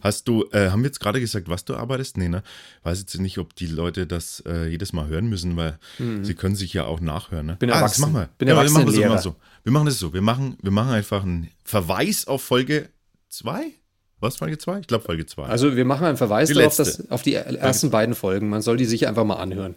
Hast 0.01 0.27
du, 0.27 0.45
äh, 0.51 0.69
haben 0.69 0.81
wir 0.81 0.87
jetzt 0.87 0.99
gerade 0.99 1.19
gesagt, 1.19 1.49
was 1.49 1.65
du 1.65 1.75
arbeitest? 1.75 2.17
Nee, 2.17 2.29
ne? 2.29 2.43
Weiß 2.83 2.99
jetzt 2.99 3.17
nicht, 3.19 3.37
ob 3.37 3.55
die 3.55 3.67
Leute 3.67 4.07
das 4.07 4.43
äh, 4.45 4.67
jedes 4.67 4.93
Mal 4.93 5.07
hören 5.07 5.27
müssen, 5.27 5.55
weil 5.57 5.77
mhm. 5.99 6.23
sie 6.23 6.35
können 6.35 6.55
sich 6.55 6.73
ja 6.73 6.85
auch 6.85 6.99
nachhören. 6.99 7.45
Ne? 7.45 7.55
Bin 7.57 7.71
ah, 7.71 7.75
erwachsen. 7.75 8.01
Das 8.01 8.11
machen 8.11 8.21
wir. 8.21 8.29
Bin 8.37 8.47
ja, 8.47 8.61
wir 8.61 8.69
machen 8.69 8.85
das 8.85 8.95
immer 8.95 9.17
so. 9.19 9.35
Wir 9.63 9.71
machen 9.71 9.85
das 9.85 9.99
so. 9.99 10.13
Wir 10.13 10.21
machen, 10.21 10.57
wir 10.61 10.71
machen 10.71 10.91
einfach 10.91 11.23
einen 11.23 11.49
Verweis 11.63 12.27
auf 12.27 12.43
Folge 12.43 12.89
2. 13.29 13.71
Was, 14.19 14.37
Folge 14.37 14.57
2? 14.57 14.79
Ich 14.79 14.87
glaube 14.87 15.03
Folge 15.03 15.25
2. 15.25 15.43
Also 15.43 15.75
wir 15.75 15.85
machen 15.85 16.05
einen 16.05 16.17
Verweis 16.17 16.49
darauf, 16.49 16.75
dass, 16.75 17.09
auf 17.11 17.21
die 17.21 17.33
ersten 17.33 17.91
beiden 17.91 18.15
Folgen. 18.15 18.49
Man 18.49 18.61
soll 18.61 18.77
die 18.77 18.85
sich 18.85 19.07
einfach 19.07 19.23
mal 19.23 19.35
anhören. 19.35 19.75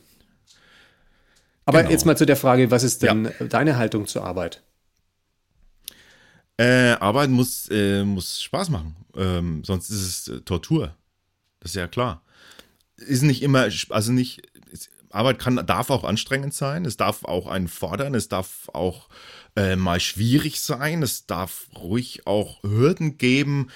Aber 1.65 1.81
genau. 1.81 1.91
jetzt 1.91 2.07
mal 2.07 2.17
zu 2.17 2.25
der 2.25 2.37
Frage, 2.37 2.71
was 2.71 2.83
ist 2.83 3.03
denn 3.03 3.31
ja. 3.39 3.47
deine 3.47 3.77
Haltung 3.77 4.07
zur 4.07 4.25
Arbeit? 4.25 4.63
Äh, 6.59 6.93
Arbeit 7.01 7.31
muss, 7.31 7.69
äh, 7.71 8.05
muss 8.05 8.43
Spaß 8.43 8.71
machen. 8.71 8.97
Ähm, 9.17 9.63
sonst 9.65 9.91
ist 9.91 10.03
es 10.03 10.29
äh, 10.29 10.41
Tortur. 10.43 10.95
Das 11.61 11.73
ist 11.73 11.77
ja 11.77 11.87
klar. 11.87 12.23
Ist 12.97 13.23
nicht 13.23 13.43
immer, 13.43 13.69
also 13.91 14.13
nicht, 14.13 14.43
Arbeit 15.11 15.39
kann, 15.39 15.65
darf 15.67 15.91
auch 15.91 16.05
anstrengend 16.05 16.53
sein, 16.53 16.85
es 16.85 16.97
darf 16.97 17.25
auch 17.25 17.47
einen 17.47 17.69
fordern, 17.69 18.15
es 18.15 18.29
darf 18.29 18.69
auch 18.73 19.09
äh, 19.57 19.77
mal 19.77 20.01
schwierig 20.01 20.61
sein, 20.61 21.03
es 21.03 21.27
darf 21.27 21.69
ruhig 21.77 22.27
auch 22.27 22.63
Hürden 22.63 23.19
geben 23.19 23.69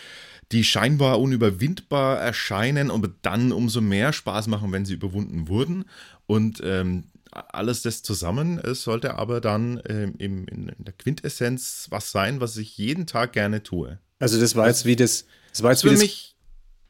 die 0.53 0.65
scheinbar 0.65 1.19
unüberwindbar 1.19 2.21
erscheinen 2.21 2.91
und 2.91 3.09
dann 3.23 3.53
umso 3.53 3.81
mehr 3.81 4.13
Spaß 4.13 4.47
machen, 4.49 4.71
wenn 4.71 4.85
sie 4.85 4.95
überwunden 4.95 5.49
wurden. 5.49 5.87
Und 6.27 6.61
ähm, 6.63 7.05
alles 7.33 7.83
das 7.83 8.03
zusammen 8.03 8.59
es 8.59 8.83
sollte 8.83 9.15
aber 9.15 9.41
dann 9.41 9.83
ähm, 9.89 10.15
im, 10.19 10.47
in, 10.47 10.73
der 10.79 10.93
Quintessenz 10.93 11.87
was 11.91 12.11
sein, 12.11 12.41
was 12.41 12.57
ich 12.57 12.77
jeden 12.77 13.07
Tag 13.07 13.33
gerne 13.33 13.63
tue. 13.63 13.99
Also 14.19 14.39
das 14.39 14.55
war 14.55 14.69
jetzt 14.69 14.85
wie 14.85 14.97
das, 14.97 15.25
das 15.51 15.63
war 15.63 15.73
jetzt 15.73 15.85
wie 15.85 15.91
das, 15.91 15.99
mich, 15.99 16.37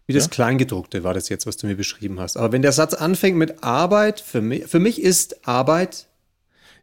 wie 0.07 0.13
das 0.13 0.25
ja? 0.25 0.31
Kleingedruckte 0.31 1.05
war 1.05 1.15
das 1.15 1.29
jetzt, 1.29 1.47
was 1.47 1.57
du 1.57 1.67
mir 1.67 1.77
beschrieben 1.77 2.21
hast. 2.21 2.37
Aber 2.37 2.53
wenn 2.53 2.63
der 2.63 2.73
Satz 2.73 2.95
anfängt 2.95 3.39
mit 3.39 3.63
Arbeit, 3.63 4.21
für 4.21 4.41
mich, 4.41 4.67
für 4.67 4.81
mich 4.81 5.01
ist 5.01 5.47
Arbeit 5.47 6.09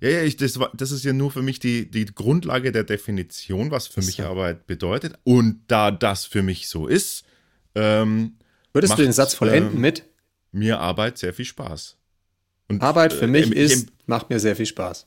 ja, 0.01 0.09
ja, 0.09 0.21
ich, 0.21 0.37
das, 0.37 0.57
das 0.73 0.91
ist 0.91 1.03
ja 1.03 1.11
nur 1.11 1.29
für 1.29 1.41
mich 1.41 1.59
die, 1.59 1.89
die 1.91 2.05
Grundlage 2.05 2.71
der 2.71 2.85
Definition, 2.85 3.69
was 3.69 3.87
für 3.87 3.99
mich 3.99 4.15
so. 4.15 4.23
Arbeit 4.23 4.65
bedeutet. 4.65 5.15
Und 5.25 5.61
da 5.67 5.91
das 5.91 6.25
für 6.25 6.41
mich 6.41 6.69
so 6.69 6.87
ist, 6.87 7.25
ähm, 7.75 8.37
würdest 8.71 8.91
macht, 8.91 8.99
du 8.99 9.03
den 9.03 9.11
Satz 9.11 9.33
vollenden 9.33 9.75
ähm, 9.75 9.81
mit? 9.81 10.03
Mir 10.51 10.79
Arbeit 10.79 11.17
sehr 11.17 11.33
viel 11.33 11.45
Spaß. 11.45 11.97
Und, 12.69 12.81
Arbeit 12.81 13.11
für 13.13 13.27
mich 13.27 13.51
äh, 13.51 13.63
ist, 13.63 13.89
macht 14.05 14.29
mir 14.29 14.39
sehr 14.39 14.55
viel 14.55 14.67
Spaß. 14.67 15.05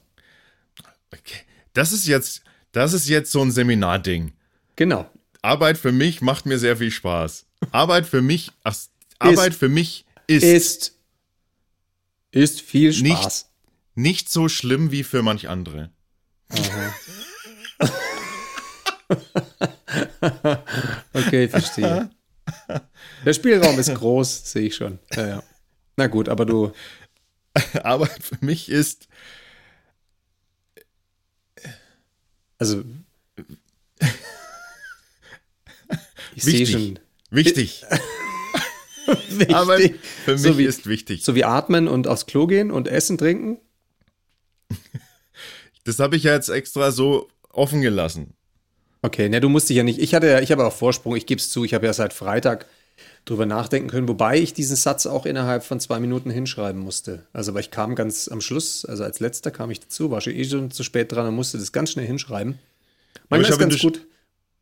Okay. 1.12 1.40
Das 1.72 1.92
ist 1.92 2.06
jetzt, 2.06 2.42
das 2.72 2.92
ist 2.92 3.08
jetzt 3.08 3.32
so 3.32 3.40
ein 3.40 3.50
Seminarding. 3.50 4.32
Genau. 4.76 5.08
Arbeit 5.42 5.78
für 5.78 5.92
mich 5.92 6.20
macht 6.20 6.44
mir 6.44 6.58
sehr 6.58 6.76
viel 6.76 6.90
Spaß. 6.90 7.46
Arbeit 7.70 8.06
für 8.06 8.20
mich, 8.20 8.50
ach, 8.64 8.76
Arbeit 9.18 9.52
ist, 9.52 9.58
für 9.58 9.68
mich 9.68 10.04
ist, 10.26 10.42
ist, 10.42 10.98
ist 12.32 12.60
viel 12.60 12.92
Spaß. 12.92 13.04
Nicht, 13.04 13.46
nicht 13.94 14.28
so 14.30 14.48
schlimm 14.48 14.90
wie 14.90 15.04
für 15.04 15.22
manch 15.22 15.48
andere. 15.48 15.90
okay, 21.12 21.48
verstehe. 21.48 22.10
Der 23.24 23.32
Spielraum 23.32 23.78
ist 23.78 23.94
groß, 23.94 24.50
sehe 24.50 24.66
ich 24.66 24.74
schon. 24.74 24.98
Ja, 25.14 25.26
ja. 25.26 25.42
Na 25.96 26.06
gut, 26.06 26.28
aber 26.28 26.44
du. 26.46 26.72
Aber 27.82 28.06
für 28.06 28.38
mich 28.40 28.68
ist. 28.68 29.08
Also. 32.58 32.84
Ich 36.34 36.46
wichtig. 36.46 36.70
Schon, 36.70 36.98
wichtig. 37.30 37.84
wichtig. 39.28 39.54
Aber 39.54 39.78
für 39.78 40.32
mich 40.32 40.40
so 40.40 40.56
wie, 40.56 40.64
ist 40.64 40.86
wichtig. 40.86 41.24
So 41.24 41.34
wie 41.34 41.44
atmen 41.44 41.88
und 41.88 42.08
aufs 42.08 42.24
Klo 42.24 42.46
gehen 42.46 42.70
und 42.70 42.88
essen, 42.88 43.18
trinken? 43.18 43.60
Das 45.84 45.98
habe 45.98 46.16
ich 46.16 46.22
ja 46.22 46.32
jetzt 46.32 46.48
extra 46.48 46.90
so 46.90 47.28
offen 47.50 47.82
gelassen. 47.82 48.34
Okay, 49.02 49.28
ne, 49.28 49.40
du 49.40 49.48
musst 49.48 49.68
dich 49.68 49.76
ja 49.76 49.82
nicht. 49.82 49.98
Ich 49.98 50.14
hatte 50.14 50.28
ja, 50.28 50.40
ich 50.40 50.52
habe 50.52 50.64
auch 50.64 50.72
Vorsprung, 50.72 51.16
ich 51.16 51.26
gebe 51.26 51.40
es 51.40 51.50
zu, 51.50 51.64
ich 51.64 51.74
habe 51.74 51.86
ja 51.86 51.92
seit 51.92 52.12
Freitag 52.12 52.66
drüber 53.24 53.46
nachdenken 53.46 53.88
können, 53.88 54.08
wobei 54.08 54.38
ich 54.38 54.52
diesen 54.52 54.76
Satz 54.76 55.06
auch 55.06 55.26
innerhalb 55.26 55.64
von 55.64 55.78
zwei 55.78 56.00
Minuten 56.00 56.30
hinschreiben 56.30 56.80
musste. 56.80 57.24
Also, 57.32 57.54
weil 57.54 57.60
ich 57.60 57.70
kam 57.70 57.94
ganz 57.94 58.28
am 58.28 58.40
Schluss, 58.40 58.84
also 58.84 59.04
als 59.04 59.20
letzter 59.20 59.50
kam 59.50 59.70
ich 59.70 59.80
dazu, 59.80 60.10
war 60.10 60.20
schon 60.20 60.34
eh 60.34 60.44
schon 60.44 60.70
zu 60.70 60.82
spät 60.82 61.12
dran 61.12 61.26
und 61.26 61.34
musste 61.34 61.58
das 61.58 61.72
ganz 61.72 61.92
schnell 61.92 62.06
hinschreiben. 62.06 62.58
Manchmal 63.28 63.52
ist 63.52 63.58
ganz 63.58 63.78
gut, 63.78 64.06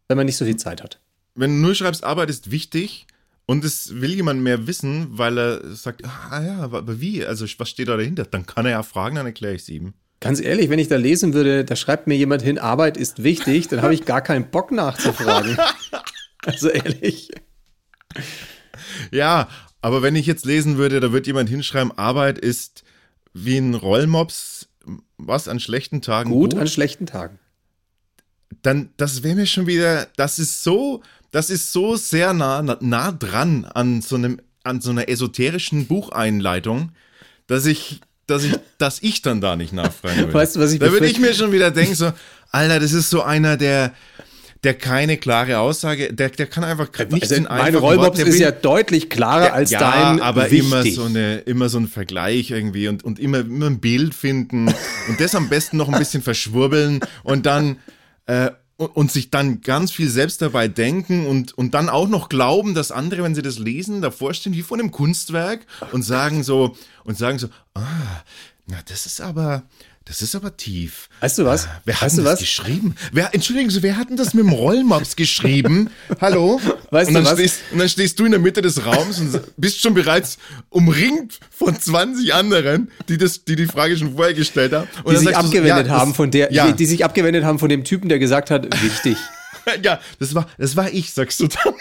wenn 0.09 0.17
man 0.17 0.27
nicht 0.27 0.37
so 0.37 0.45
viel 0.45 0.57
Zeit 0.57 0.83
hat. 0.83 1.01
Wenn 1.35 1.51
du 1.51 1.67
nur 1.67 1.75
schreibst, 1.75 2.05
Arbeit 2.05 2.29
ist 2.29 2.51
wichtig 2.51 3.07
und 3.47 3.65
es 3.65 4.01
will 4.01 4.15
jemand 4.15 4.43
mehr 4.43 4.67
wissen, 4.67 5.07
weil 5.11 5.39
er 5.39 5.75
sagt, 5.75 6.05
ah 6.05 6.43
ja, 6.45 6.59
aber 6.59 7.01
wie? 7.01 7.25
Also, 7.25 7.47
was 7.59 7.71
steht 7.71 7.89
da 7.89 7.97
dahinter? 7.97 8.25
Dann 8.25 8.47
kann 8.47 8.67
er 8.67 8.73
ja 8.73 8.83
fragen, 8.83 9.17
dann 9.17 9.27
erkläre 9.27 9.55
ich 9.55 9.63
es 9.63 9.69
ihm. 9.71 9.95
Ganz 10.21 10.39
ehrlich, 10.39 10.69
wenn 10.69 10.79
ich 10.79 10.89
da 10.89 10.97
lesen 10.97 11.33
würde, 11.33 11.65
da 11.65 11.77
schreibt 11.77 12.07
mir 12.07 12.15
jemand 12.15 12.43
hin, 12.43 12.59
Arbeit 12.59 12.99
ist 12.99 13.23
wichtig, 13.23 13.69
dann 13.69 13.81
habe 13.81 13.95
ich 13.95 14.05
gar 14.05 14.21
keinen 14.21 14.51
Bock 14.51 14.71
nachzufragen. 14.71 15.57
also 16.45 16.69
ehrlich. 16.69 17.31
Ja, 19.11 19.49
aber 19.83 20.03
wenn 20.03 20.17
ich 20.17 20.27
jetzt 20.27 20.45
lesen 20.45 20.77
würde, 20.77 21.01
da 21.01 21.13
wird 21.13 21.27
jemand 21.27 21.49
hinschreiben, 21.49 21.97
Arbeit 21.97 22.39
ist 22.39 22.85
wie 23.33 23.59
ein 23.59 23.75
Rollmops, 23.75 24.69
was 25.17 25.49
an 25.49 25.61
schlechten 25.61 26.03
Tagen 26.03 26.31
gut, 26.31 26.53
gut? 26.53 26.61
an 26.61 26.67
schlechten 26.67 27.07
Tagen. 27.07 27.39
Dann, 28.63 28.91
das 28.97 29.23
wäre 29.23 29.37
mir 29.37 29.47
schon 29.47 29.67
wieder, 29.67 30.09
das 30.17 30.39
ist 30.39 30.63
so, 30.63 31.03
das 31.31 31.51
ist 31.51 31.73
so 31.73 31.97
sehr 31.97 32.33
nah, 32.33 32.63
nah 32.63 33.13
dran 33.13 33.65
an 33.65 34.03
so 34.03 34.17
einem, 34.17 34.41
an 34.65 34.81
so 34.81 34.91
einer 34.91 35.09
esoterischen 35.09 35.87
Bucheinleitung, 35.87 36.93
dass 37.47 37.67
ich 37.67 38.01
dass 38.27 38.45
ich, 38.45 38.55
dass 38.79 39.03
ich 39.03 39.23
dann 39.23 39.41
da 39.41 39.57
nicht 39.57 39.73
nachfragen 39.73 40.19
würde. 40.19 40.35
Weißt 40.35 40.55
du, 40.55 40.61
was 40.61 40.73
ich 40.73 40.79
Da 40.79 40.93
würde 40.93 41.07
ich 41.07 41.19
mir 41.19 41.35
schon 41.35 41.51
wieder 41.51 41.73
denken, 41.73 41.97
so, 41.97 42.13
Alter, 42.53 42.79
das 42.79 42.93
ist 42.93 43.11
so 43.11 43.23
einer, 43.23 43.57
der, 43.57 43.93
der 44.63 44.75
keine 44.75 45.17
klare 45.17 45.59
Aussage, 45.59 46.13
der, 46.13 46.29
der 46.29 46.47
kann 46.47 46.65
einfach 46.65 46.89
nicht 47.11 47.23
also, 47.23 47.35
in 47.35 47.45
Mein 47.45 47.75
Rollmops 47.75 48.19
ist 48.19 48.39
ja 48.39 48.51
deutlich 48.51 49.09
klarer 49.09 49.45
der, 49.45 49.55
als 49.55 49.71
ja, 49.71 49.79
dein 49.79 50.21
aber 50.21 50.51
wichtig. 50.51 50.67
immer 50.67 50.85
so 50.85 51.05
eine, 51.05 51.39
immer 51.39 51.69
so 51.71 51.79
ein 51.79 51.89
Vergleich 51.89 52.51
irgendwie 52.51 52.89
und, 52.89 53.03
und 53.03 53.19
immer, 53.19 53.41
immer 53.41 53.67
ein 53.67 53.81
Bild 53.81 54.15
finden 54.15 54.69
und 55.09 55.21
das 55.21 55.35
am 55.35 55.49
besten 55.49 55.79
noch 55.79 55.89
ein 55.89 55.99
bisschen 55.99 56.23
verschwurbeln 56.23 57.01
und 57.23 57.47
dann, 57.47 57.79
äh, 58.27 58.51
und, 58.77 58.97
und 58.97 59.13
sich 59.13 59.31
dann 59.31 59.63
ganz 59.63 59.93
viel 59.93 60.11
selbst 60.11 60.43
dabei 60.43 60.69
denken 60.69 61.27
und, 61.27 61.57
und 61.57 61.73
dann 61.73 61.89
auch 61.89 62.09
noch 62.09 62.29
glauben, 62.29 62.75
dass 62.75 62.93
andere, 62.93 63.23
wenn 63.23 63.35
sie 63.35 63.43
das 63.43 63.59
lesen, 63.59 64.03
davor 64.03 64.35
stehen 64.35 64.53
wie 64.53 64.63
vor 64.63 64.79
einem 64.79 64.91
Kunstwerk 64.91 65.61
und 65.93 66.03
sagen 66.03 66.43
so, 66.43 66.77
und 67.05 67.17
sagen 67.17 67.39
so, 67.39 67.49
ah, 67.75 67.83
na, 68.67 68.77
das 68.87 69.07
ist 69.07 69.23
aber, 69.23 69.63
das 70.07 70.23
ist 70.23 70.35
aber 70.35 70.57
tief. 70.57 71.09
Weißt 71.21 71.39
du 71.39 71.45
was? 71.45 71.67
Äh, 71.67 71.69
wer 71.85 71.95
hat 71.95 72.03
weißt 72.03 72.19
denn 72.19 72.25
das 72.25 72.33
was? 72.35 72.41
geschrieben? 72.41 72.95
Wer, 73.13 73.35
Entschuldigen 73.35 73.71
Sie, 73.71 73.83
wer 73.83 73.97
hat 73.97 74.09
denn 74.09 74.17
das 74.17 74.35
mit 74.35 74.45
dem 74.45 74.53
Rollmops 74.53 75.15
geschrieben? 75.15 75.91
Hallo? 76.21 76.61
Weißt 76.91 77.09
und, 77.09 77.15
dann 77.15 77.25
dann 77.25 77.33
was? 77.33 77.39
Stehst, 77.39 77.61
und 77.71 77.79
dann 77.79 77.89
stehst 77.89 78.19
du 78.19 78.25
in 78.25 78.33
der 78.33 78.41
Mitte 78.41 78.63
des 78.63 78.85
Raums 78.85 79.21
und 79.21 79.41
bist 79.57 79.81
schon 79.81 79.95
bereits 79.95 80.39
umringt 80.71 81.39
von 81.51 81.79
20 81.79 82.33
anderen, 82.35 82.91
die, 83.09 83.19
das, 83.19 83.45
die 83.45 83.57
die 83.57 83.67
Frage 83.67 83.97
schon 83.97 84.17
vorher 84.17 84.35
gestellt 84.35 84.73
haben. 84.73 84.89
Und 85.05 85.15
die 85.15 85.25
sich 85.25 85.37
abgewendet 85.37 85.87
so, 85.87 85.93
ja, 85.93 85.99
haben 85.99 86.15
von 86.15 86.31
der, 86.31 86.53
ja. 86.53 86.67
die, 86.67 86.73
die 86.73 86.87
sich 86.87 87.05
abgewendet 87.05 87.45
haben 87.45 87.59
von 87.59 87.69
dem 87.69 87.85
Typen, 87.85 88.09
der 88.09 88.19
gesagt 88.19 88.51
hat, 88.51 88.67
wichtig. 88.83 89.19
ja, 89.83 90.01
das 90.19 90.35
war, 90.35 90.49
das 90.59 90.77
war 90.77 90.91
ich, 90.91 91.13
sagst 91.13 91.41
du 91.41 91.47
dann. 91.47 91.75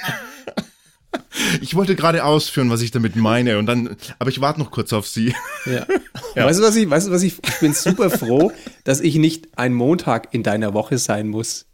Ich 1.62 1.76
wollte 1.76 1.96
gerade 1.96 2.24
ausführen, 2.24 2.70
was 2.70 2.82
ich 2.82 2.92
damit 2.92 3.16
meine, 3.16 3.58
und 3.58 3.66
dann, 3.66 3.98
aber 4.20 4.30
ich 4.30 4.42
warte 4.42 4.60
noch 4.60 4.72
kurz 4.72 4.94
auf 4.94 5.08
Sie. 5.08 5.34
Ja. 5.66 5.86
ja. 6.36 6.46
Weißt 6.46 6.60
du, 6.60 6.64
was 6.64 6.76
ich, 6.76 6.90
weißt 6.90 7.08
du, 7.08 7.12
was 7.12 7.24
ich, 7.24 7.38
ich 7.48 7.60
bin 7.60 7.74
super 7.74 8.10
froh, 8.10 8.52
dass 8.84 9.00
ich 9.00 9.16
nicht 9.16 9.58
ein 9.58 9.74
Montag 9.74 10.34
in 10.34 10.44
deiner 10.44 10.74
Woche 10.74 10.98
sein 10.98 11.28
muss. 11.28 11.66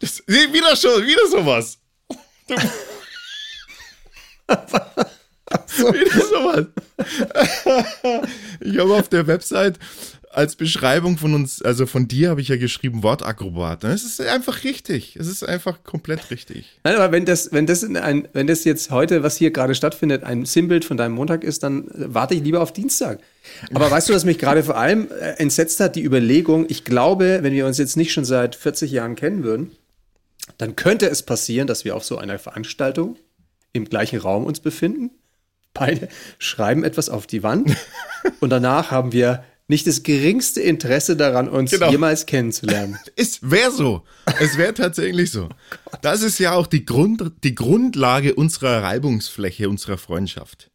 Das, 0.00 0.22
wieder 0.26 0.76
schon, 0.76 1.06
wieder 1.06 1.26
sowas. 1.30 1.78
Du, 2.46 2.56
so. 5.66 5.92
Wieder 5.92 6.26
sowas. 6.26 6.66
Ich 8.60 8.78
habe 8.78 8.94
auf 8.94 9.08
der 9.08 9.26
Website 9.26 9.78
als 10.38 10.54
Beschreibung 10.54 11.18
von 11.18 11.34
uns, 11.34 11.62
also 11.62 11.84
von 11.84 12.06
dir 12.06 12.30
habe 12.30 12.40
ich 12.40 12.46
ja 12.46 12.56
geschrieben 12.56 13.02
Wortakrobat. 13.02 13.82
Es 13.82 14.04
ist 14.04 14.20
einfach 14.20 14.62
richtig. 14.62 15.16
Es 15.16 15.26
ist 15.26 15.42
einfach 15.42 15.82
komplett 15.82 16.30
richtig. 16.30 16.78
Nein, 16.84 16.94
aber 16.94 17.10
wenn 17.10 17.24
das, 17.24 17.50
wenn 17.50 17.66
das 17.66 17.82
ein, 17.82 18.28
wenn 18.32 18.46
das 18.46 18.62
jetzt 18.62 18.92
heute, 18.92 19.24
was 19.24 19.36
hier 19.36 19.50
gerade 19.50 19.74
stattfindet, 19.74 20.22
ein 20.22 20.44
Sinnbild 20.44 20.84
von 20.84 20.96
deinem 20.96 21.16
Montag 21.16 21.42
ist, 21.42 21.64
dann 21.64 21.88
warte 21.92 22.34
ich 22.34 22.44
lieber 22.44 22.62
auf 22.62 22.72
Dienstag. 22.72 23.18
Aber 23.74 23.90
weißt 23.90 24.10
du, 24.10 24.14
was 24.14 24.24
mich 24.24 24.38
gerade 24.38 24.62
vor 24.62 24.76
allem 24.76 25.08
äh, 25.10 25.32
entsetzt 25.38 25.80
hat, 25.80 25.96
die 25.96 26.04
Überlegung, 26.04 26.66
ich 26.68 26.84
glaube, 26.84 27.40
wenn 27.42 27.52
wir 27.52 27.66
uns 27.66 27.78
jetzt 27.78 27.96
nicht 27.96 28.12
schon 28.12 28.24
seit 28.24 28.54
40 28.54 28.92
Jahren 28.92 29.16
kennen 29.16 29.42
würden, 29.42 29.72
dann 30.56 30.76
könnte 30.76 31.10
es 31.10 31.24
passieren, 31.24 31.66
dass 31.66 31.84
wir 31.84 31.96
auf 31.96 32.04
so 32.04 32.16
einer 32.16 32.38
Veranstaltung 32.38 33.16
im 33.72 33.86
gleichen 33.86 34.20
Raum 34.20 34.44
uns 34.44 34.60
befinden. 34.60 35.10
Beide 35.74 36.08
schreiben 36.38 36.84
etwas 36.84 37.08
auf 37.08 37.26
die 37.26 37.42
Wand 37.42 37.76
und 38.40 38.50
danach 38.50 38.92
haben 38.92 39.10
wir 39.10 39.42
nicht 39.68 39.86
das 39.86 40.02
geringste 40.02 40.62
Interesse 40.62 41.14
daran, 41.14 41.48
uns 41.48 41.70
genau. 41.70 41.90
jemals 41.90 42.26
kennenzulernen. 42.26 42.98
Es 43.16 43.40
wäre 43.42 43.70
so. 43.70 44.02
Es 44.40 44.56
wäre 44.56 44.74
tatsächlich 44.74 45.30
so. 45.30 45.48
Oh 45.90 45.96
das 46.02 46.22
ist 46.22 46.38
ja 46.38 46.52
auch 46.52 46.66
die, 46.66 46.84
Grund, 46.84 47.32
die 47.42 47.54
Grundlage 47.54 48.34
unserer 48.34 48.82
Reibungsfläche, 48.82 49.68
unserer 49.68 49.96
Freundschaft. 49.96 50.70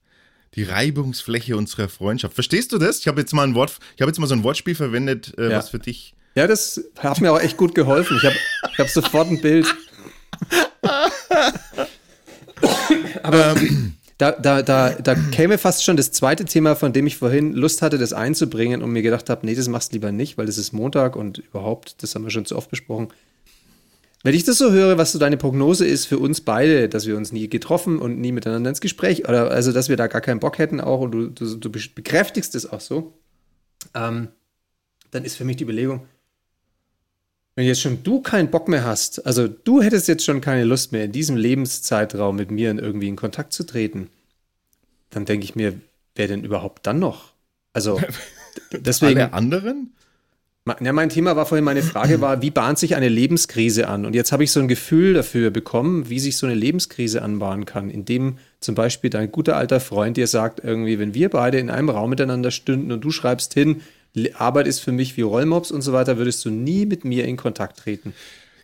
Die 0.56 0.64
Reibungsfläche 0.64 1.56
unserer 1.56 1.90
Freundschaft. 1.90 2.34
Verstehst 2.34 2.72
du 2.72 2.78
das? 2.78 3.00
Ich 3.00 3.08
habe 3.08 3.22
jetzt 3.22 3.34
mal 3.34 3.44
ein 3.44 3.56
Wort, 3.56 3.78
ich 3.96 4.02
habe 4.02 4.10
jetzt 4.10 4.20
mal 4.20 4.28
so 4.28 4.36
ein 4.36 4.44
Wortspiel 4.44 4.76
verwendet, 4.76 5.34
äh, 5.38 5.50
ja. 5.50 5.58
was 5.58 5.70
für 5.70 5.80
dich. 5.80 6.16
Ja, 6.36 6.48
das 6.48 6.84
hat 6.98 7.22
mir 7.22 7.32
auch 7.32 7.40
echt 7.40 7.58
gut 7.58 7.76
geholfen. 7.76 8.18
Ich 8.18 8.24
habe 8.24 8.36
ich 8.72 8.80
hab 8.80 8.90
sofort 8.90 9.30
ein 9.30 9.42
Bild. 9.42 9.74
Aber 13.22 13.56
ähm, 13.56 13.96
da, 14.24 14.32
da, 14.32 14.62
da, 14.62 14.92
da 14.92 15.16
käme 15.32 15.58
fast 15.58 15.84
schon 15.84 15.98
das 15.98 16.12
zweite 16.12 16.46
Thema, 16.46 16.76
von 16.76 16.94
dem 16.94 17.06
ich 17.08 17.18
vorhin 17.18 17.54
Lust 17.54 17.82
hatte, 17.82 17.98
das 17.98 18.14
einzubringen 18.14 18.82
und 18.82 18.92
mir 18.92 19.02
gedacht 19.02 19.30
habe, 19.30 19.46
nee, 19.46 19.56
das 19.56 19.68
machst 19.68 19.92
du 19.92 19.96
lieber 19.96 20.12
nicht, 20.14 20.38
weil 20.38 20.46
das 20.46 20.58
ist 20.58 20.72
Montag 20.72 21.16
und 21.18 21.40
überhaupt, 21.40 22.02
das 22.02 22.16
haben 22.16 22.24
wir 22.24 22.32
schon 22.32 22.46
zu 22.46 22.56
oft 22.56 22.70
besprochen. 22.70 23.10
Wenn 24.24 24.34
ich 24.34 24.46
das 24.46 24.58
so 24.58 24.72
höre, 24.72 24.98
was 24.98 25.12
so 25.12 25.20
deine 25.20 25.36
Prognose 25.36 25.86
ist 25.86 26.06
für 26.06 26.18
uns 26.18 26.40
beide, 26.40 26.88
dass 26.88 27.06
wir 27.06 27.18
uns 27.18 27.34
nie 27.34 27.50
getroffen 27.50 28.00
und 28.00 28.22
nie 28.22 28.32
miteinander 28.32 28.70
ins 28.70 28.80
Gespräch, 28.80 29.28
oder 29.28 29.52
also 29.52 29.74
dass 29.74 29.90
wir 29.90 29.98
da 29.98 30.08
gar 30.08 30.22
keinen 30.22 30.40
Bock 30.40 30.58
hätten 30.58 30.80
auch 30.80 31.02
und 31.02 31.12
du, 31.12 31.28
du, 31.28 31.58
du 31.58 31.70
bekräftigst 31.70 32.56
es 32.56 32.72
auch 32.72 32.80
so, 32.80 33.14
ähm, 33.94 34.30
dann 35.12 35.26
ist 35.26 35.36
für 35.36 35.44
mich 35.44 35.58
die 35.58 35.66
Überlegung, 35.66 36.08
wenn 37.56 37.66
jetzt 37.66 37.82
schon 37.82 38.04
du 38.04 38.22
keinen 38.22 38.50
Bock 38.50 38.68
mehr 38.68 38.84
hast, 38.84 39.26
also 39.26 39.48
du 39.48 39.82
hättest 39.82 40.08
jetzt 40.08 40.26
schon 40.26 40.42
keine 40.42 40.64
Lust 40.64 40.92
mehr 40.92 41.06
in 41.06 41.12
diesem 41.12 41.36
Lebenszeitraum 41.36 42.36
mit 42.36 42.52
mir 42.52 42.72
in 42.72 42.80
irgendwie 42.80 43.08
in 43.08 43.16
Kontakt 43.16 43.54
zu 43.54 43.64
treten, 43.64 44.10
dann 45.12 45.26
denke 45.26 45.46
ich 45.46 45.56
mir, 45.56 45.74
wer 46.16 46.28
denn 46.28 46.44
überhaupt 46.44 46.88
dann 46.88 47.00
noch? 47.00 47.34
Also 47.74 48.02
deswegen. 48.72 49.20
Alle 49.20 49.34
anderen? 49.34 49.94
Ja, 50.80 50.94
mein 50.94 51.10
Thema 51.10 51.36
war 51.36 51.46
vorhin, 51.46 51.66
meine 51.66 51.84
Frage 51.84 52.22
war, 52.22 52.42
wie 52.42 52.50
bahnt 52.50 52.80
sich 52.80 52.96
eine 52.96 53.10
Lebenskrise 53.10 53.90
an? 53.90 54.06
Und 54.06 54.16
jetzt 54.16 54.32
habe 54.32 54.46
ich 54.46 54.52
so 54.52 54.62
ein 54.62 54.70
Gefühl 54.70 55.14
dafür 55.14 55.52
bekommen, 55.52 56.10
wie 56.10 56.20
sich 56.20 56.38
so 56.38 56.46
eine 56.46 56.56
Lebenskrise 56.56 57.22
anbahnen 57.22 57.66
kann, 57.66 57.90
indem 57.90 58.38
zum 58.62 58.74
Beispiel 58.74 59.10
dein 59.10 59.30
guter 59.30 59.58
alter 59.58 59.82
Freund 59.82 60.16
dir 60.16 60.28
sagt, 60.28 60.64
irgendwie, 60.64 61.00
wenn 61.00 61.14
wir 61.14 61.30
beide 61.30 61.58
in 61.60 61.70
einem 61.70 61.90
Raum 61.90 62.12
miteinander 62.12 62.50
stünden 62.50 62.94
und 62.94 63.02
du 63.02 63.12
schreibst 63.12 63.54
hin, 63.54 63.82
Arbeit 64.36 64.68
ist 64.68 64.80
für 64.80 64.92
mich 64.92 65.18
wie 65.18 65.22
Rollmops 65.22 65.72
und 65.72 65.82
so 65.82 65.94
weiter, 65.94 66.18
würdest 66.18 66.44
du 66.46 66.50
nie 66.50 66.86
mit 66.86 67.04
mir 67.04 67.26
in 67.26 67.38
Kontakt 67.38 67.80
treten. 67.80 68.14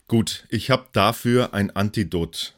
Gut, 0.08 0.46
ich 0.50 0.70
habe 0.70 0.86
dafür 0.94 1.54
ein 1.54 1.76
Antidot, 1.76 2.54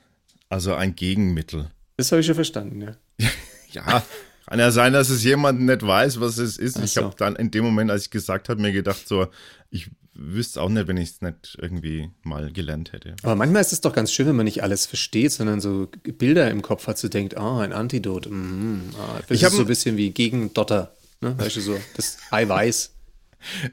also 0.50 0.74
ein 0.74 0.96
Gegenmittel. 0.96 1.70
Das 1.98 2.12
habe 2.12 2.22
ich 2.22 2.26
schon 2.26 2.36
verstanden, 2.36 2.82
ja. 2.82 2.96
ja, 3.72 4.04
kann 4.52 4.60
ja 4.60 4.72
sein, 4.72 4.92
dass 4.92 5.10
es 5.10 5.24
jemand 5.24 5.62
nicht 5.62 5.86
weiß, 5.86 6.20
was 6.20 6.38
es 6.38 6.58
ist. 6.58 6.78
Ach 6.78 6.84
ich 6.84 6.92
so. 6.92 7.04
habe 7.04 7.16
dann 7.18 7.38
in 7.38 7.52
dem 7.52 7.64
Moment, 7.64 7.90
als 7.90 8.04
ich 8.04 8.10
gesagt 8.10 8.50
habe, 8.50 8.62
mir 8.62 8.74
gedacht, 8.74 9.08
so, 9.08 9.28
ich 9.70 9.90
wüsste 10.14 10.62
auch 10.62 10.68
nicht, 10.68 10.88
wenn 10.88 10.98
ich 10.98 11.12
es 11.12 11.22
nicht 11.22 11.58
irgendwie 11.62 12.10
mal 12.24 12.52
gelernt 12.52 12.92
hätte. 12.92 13.16
Aber 13.24 13.36
manchmal 13.36 13.62
ist 13.62 13.72
es 13.72 13.80
doch 13.80 13.94
ganz 13.94 14.12
schön, 14.12 14.28
wenn 14.28 14.36
man 14.36 14.44
nicht 14.44 14.62
alles 14.62 14.86
versteht, 14.86 15.32
sondern 15.32 15.62
so 15.62 15.88
Bilder 16.04 16.52
im 16.52 16.62
Kopf 16.62 16.88
hat, 16.88 16.98
so 16.98 17.08
denkt, 17.08 17.38
ah, 17.38 17.62
ein 17.62 17.72
Antidot. 17.72 18.30
Mm, 18.30 18.82
ah, 19.00 19.20
das 19.28 19.38
ich 19.38 19.44
ist 19.44 19.54
so 19.54 19.62
ein 19.62 19.68
bisschen 19.68 19.96
wie 19.96 20.12
gegen 20.12 20.54
Dotter. 20.54 20.92
Ne? 21.22 21.38
Weißt 21.38 21.56
du 21.56 21.62
so, 21.62 21.80
das 21.96 22.18
Eiweiß. 22.32 22.94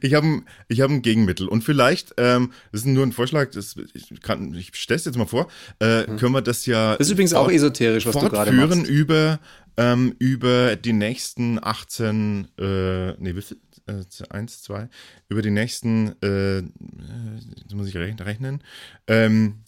Ich 0.01 0.15
habe 0.15 0.43
ich 0.69 0.81
hab 0.81 0.91
ein 0.91 1.03
Gegenmittel 1.03 1.47
und 1.47 1.63
vielleicht, 1.63 2.15
ähm, 2.17 2.53
das 2.73 2.81
ist 2.81 2.87
nur 2.87 3.05
ein 3.05 3.13
Vorschlag, 3.13 3.51
das, 3.51 3.77
ich, 3.93 4.11
ich 4.11 4.71
stelle 4.73 4.97
es 4.97 5.05
jetzt 5.05 5.19
mal 5.19 5.27
vor, 5.27 5.49
äh, 5.79 6.07
mhm. 6.07 6.17
können 6.17 6.33
wir 6.33 6.41
das 6.41 6.65
ja. 6.65 6.97
Das 6.97 7.09
ist 7.09 7.13
übrigens 7.13 7.35
auch 7.35 7.51
esoterisch, 7.51 8.07
was 8.07 8.15
du 8.15 8.31
gerade 8.31 8.51
machst. 8.53 8.87
über, 8.87 9.41
ähm, 9.77 10.15
über 10.19 10.77
die 10.77 10.95
nächsten 10.95 11.63
18, 11.63 12.49
äh, 12.59 13.13
nee, 13.19 13.37
wie 13.37 13.43
viel? 13.43 13.59
Äh, 13.87 14.05
eins, 14.31 14.63
zwei, 14.63 14.89
über 15.29 15.41
die 15.41 15.51
nächsten, 15.51 16.15
äh, 16.23 16.59
jetzt 16.59 17.75
muss 17.75 17.89
ich 17.89 17.97
rechnen, 17.97 18.63
ähm, 19.07 19.61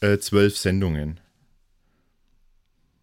äh, 0.00 0.18
zwölf 0.18 0.56
Sendungen. 0.56 1.20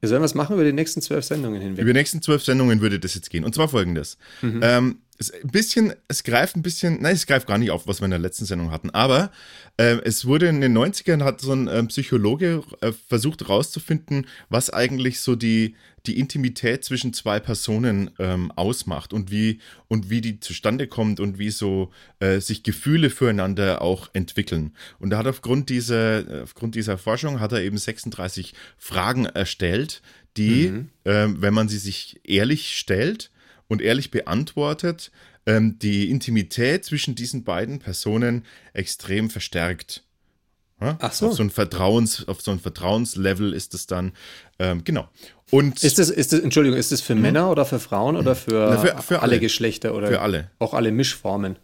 Wir 0.03 0.09
sollen 0.09 0.21
was 0.21 0.35
machen 0.35 0.55
über 0.55 0.65
die 0.65 0.73
nächsten 0.73 1.01
zwölf 1.01 1.23
Sendungen 1.23 1.61
hinweg. 1.61 1.81
Über 1.81 1.93
die 1.93 1.97
nächsten 1.97 2.21
zwölf 2.21 2.43
Sendungen 2.43 2.81
würde 2.81 2.99
das 2.99 3.15
jetzt 3.15 3.29
gehen. 3.29 3.45
Und 3.45 3.55
zwar 3.55 3.69
folgendes. 3.69 4.17
Mhm. 4.41 4.59
Ähm, 4.61 4.97
es 5.17 5.31
ein 5.31 5.47
bisschen, 5.47 5.93
es 6.09 6.25
greift 6.25 6.57
ein 6.57 6.61
bisschen, 6.61 7.01
nein, 7.01 7.15
es 7.15 7.25
greift 7.25 7.47
gar 7.47 7.57
nicht 7.57 7.71
auf, 7.71 7.87
was 7.87 8.01
wir 8.01 8.05
in 8.05 8.11
der 8.11 8.19
letzten 8.19 8.43
Sendung 8.43 8.69
hatten, 8.71 8.89
aber 8.89 9.31
äh, 9.77 9.99
es 10.03 10.25
wurde 10.25 10.49
in 10.49 10.59
den 10.59 10.77
90ern, 10.77 11.23
hat 11.23 11.39
so 11.39 11.53
ein 11.53 11.69
äh, 11.69 11.81
Psychologe 11.85 12.63
äh, 12.81 12.91
versucht 13.07 13.39
herauszufinden, 13.39 14.27
was 14.49 14.71
eigentlich 14.71 15.21
so 15.21 15.37
die, 15.37 15.77
die 16.05 16.19
Intimität 16.19 16.83
zwischen 16.83 17.13
zwei 17.13 17.39
Personen 17.39 18.11
ähm, 18.19 18.51
ausmacht 18.51 19.13
und 19.13 19.31
wie, 19.31 19.59
und 19.87 20.09
wie 20.09 20.21
die 20.21 20.39
zustande 20.39 20.87
kommt 20.87 21.19
und 21.19 21.39
wie 21.39 21.49
so 21.49 21.91
äh, 22.19 22.39
sich 22.39 22.63
Gefühle 22.63 23.09
füreinander 23.09 23.81
auch 23.81 24.09
entwickeln. 24.13 24.73
Und 24.99 25.13
er 25.13 25.19
hat 25.19 25.27
aufgrund 25.27 25.69
dieser, 25.69 26.43
aufgrund 26.43 26.75
dieser 26.75 26.97
Forschung 26.97 27.39
hat 27.39 27.51
er 27.51 27.61
eben 27.61 27.77
36 27.77 28.53
Fragen 28.77 29.25
erstellt, 29.25 30.01
die, 30.35 30.69
mhm. 30.69 30.89
ähm, 31.05 31.41
wenn 31.41 31.53
man 31.53 31.69
sie 31.69 31.77
sich 31.77 32.19
ehrlich 32.23 32.77
stellt, 32.77 33.31
und 33.67 33.81
ehrlich 33.81 34.11
beantwortet, 34.11 35.11
ähm, 35.45 35.77
die 35.79 36.09
Intimität 36.09 36.85
zwischen 36.85 37.15
diesen 37.15 37.43
beiden 37.43 37.79
Personen 37.79 38.45
extrem 38.73 39.29
verstärkt. 39.29 40.03
Ja? 40.81 40.97
Ach 40.99 41.13
so. 41.13 41.27
Auf 41.27 41.33
so 41.33 41.43
ein 41.43 41.49
Vertrauens, 41.49 42.27
auf 42.27 42.41
so 42.41 42.51
ein 42.51 42.59
Vertrauenslevel 42.59 43.53
ist 43.53 43.73
es 43.73 43.87
dann, 43.87 44.11
ähm, 44.59 44.83
genau. 44.83 45.07
Und 45.51 45.83
ist 45.83 45.99
das, 45.99 46.09
ist 46.09 46.33
das, 46.33 46.39
Entschuldigung, 46.39 46.77
ist 46.77 46.91
das 46.91 47.01
für 47.01 47.15
mhm. 47.15 47.21
Männer 47.21 47.51
oder 47.51 47.65
für 47.65 47.79
Frauen 47.79 48.15
oder 48.15 48.35
für, 48.35 48.69
Na, 48.71 48.77
für, 48.77 49.01
für 49.01 49.21
alle, 49.21 49.33
alle 49.33 49.39
Geschlechter 49.39 49.93
oder 49.93 50.07
für 50.07 50.21
alle. 50.21 50.49
auch 50.59 50.73
alle 50.73 50.91
Mischformen? 50.91 51.57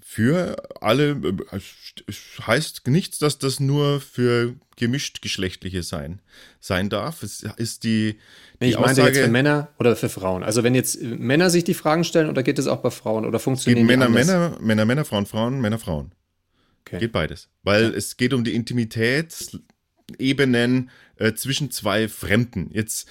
Für 0.00 0.56
alle, 0.80 1.10
äh, 1.10 1.60
es 2.06 2.46
heißt 2.46 2.86
nichts, 2.86 3.18
dass 3.18 3.38
das 3.38 3.60
nur 3.60 4.00
für 4.00 4.54
gemischt 4.76 5.22
geschlechtliche 5.22 5.82
sein, 5.82 6.20
sein 6.60 6.88
darf. 6.88 7.22
Es 7.22 7.44
ist 7.56 7.84
die, 7.84 8.18
Nee, 8.60 8.70
ich 8.70 8.78
meine 8.78 9.00
jetzt 9.00 9.18
für 9.18 9.28
Männer 9.28 9.68
oder 9.78 9.94
für 9.94 10.08
Frauen. 10.08 10.42
Also 10.42 10.64
wenn 10.64 10.74
jetzt 10.74 11.00
Männer 11.00 11.48
sich 11.48 11.62
die 11.62 11.74
Fragen 11.74 12.02
stellen 12.02 12.28
oder 12.28 12.42
geht 12.42 12.58
es 12.58 12.66
auch 12.66 12.78
bei 12.78 12.90
Frauen 12.90 13.24
oder 13.24 13.38
funktioniert 13.38 13.86
Männer, 13.86 14.08
Männer, 14.08 14.56
Männer, 14.60 14.84
Männer, 14.84 15.04
Frauen, 15.04 15.26
Frauen, 15.26 15.60
Männer, 15.60 15.78
Frauen. 15.78 16.12
Okay. 16.88 16.98
Geht 17.00 17.12
beides. 17.12 17.48
Weil 17.62 17.84
ja. 17.84 17.90
es 17.90 18.16
geht 18.16 18.32
um 18.32 18.44
die 18.44 18.54
Intimitätsebenen 18.54 20.88
äh, 21.16 21.34
zwischen 21.34 21.70
zwei 21.70 22.08
Fremden. 22.08 22.70
Jetzt, 22.72 23.06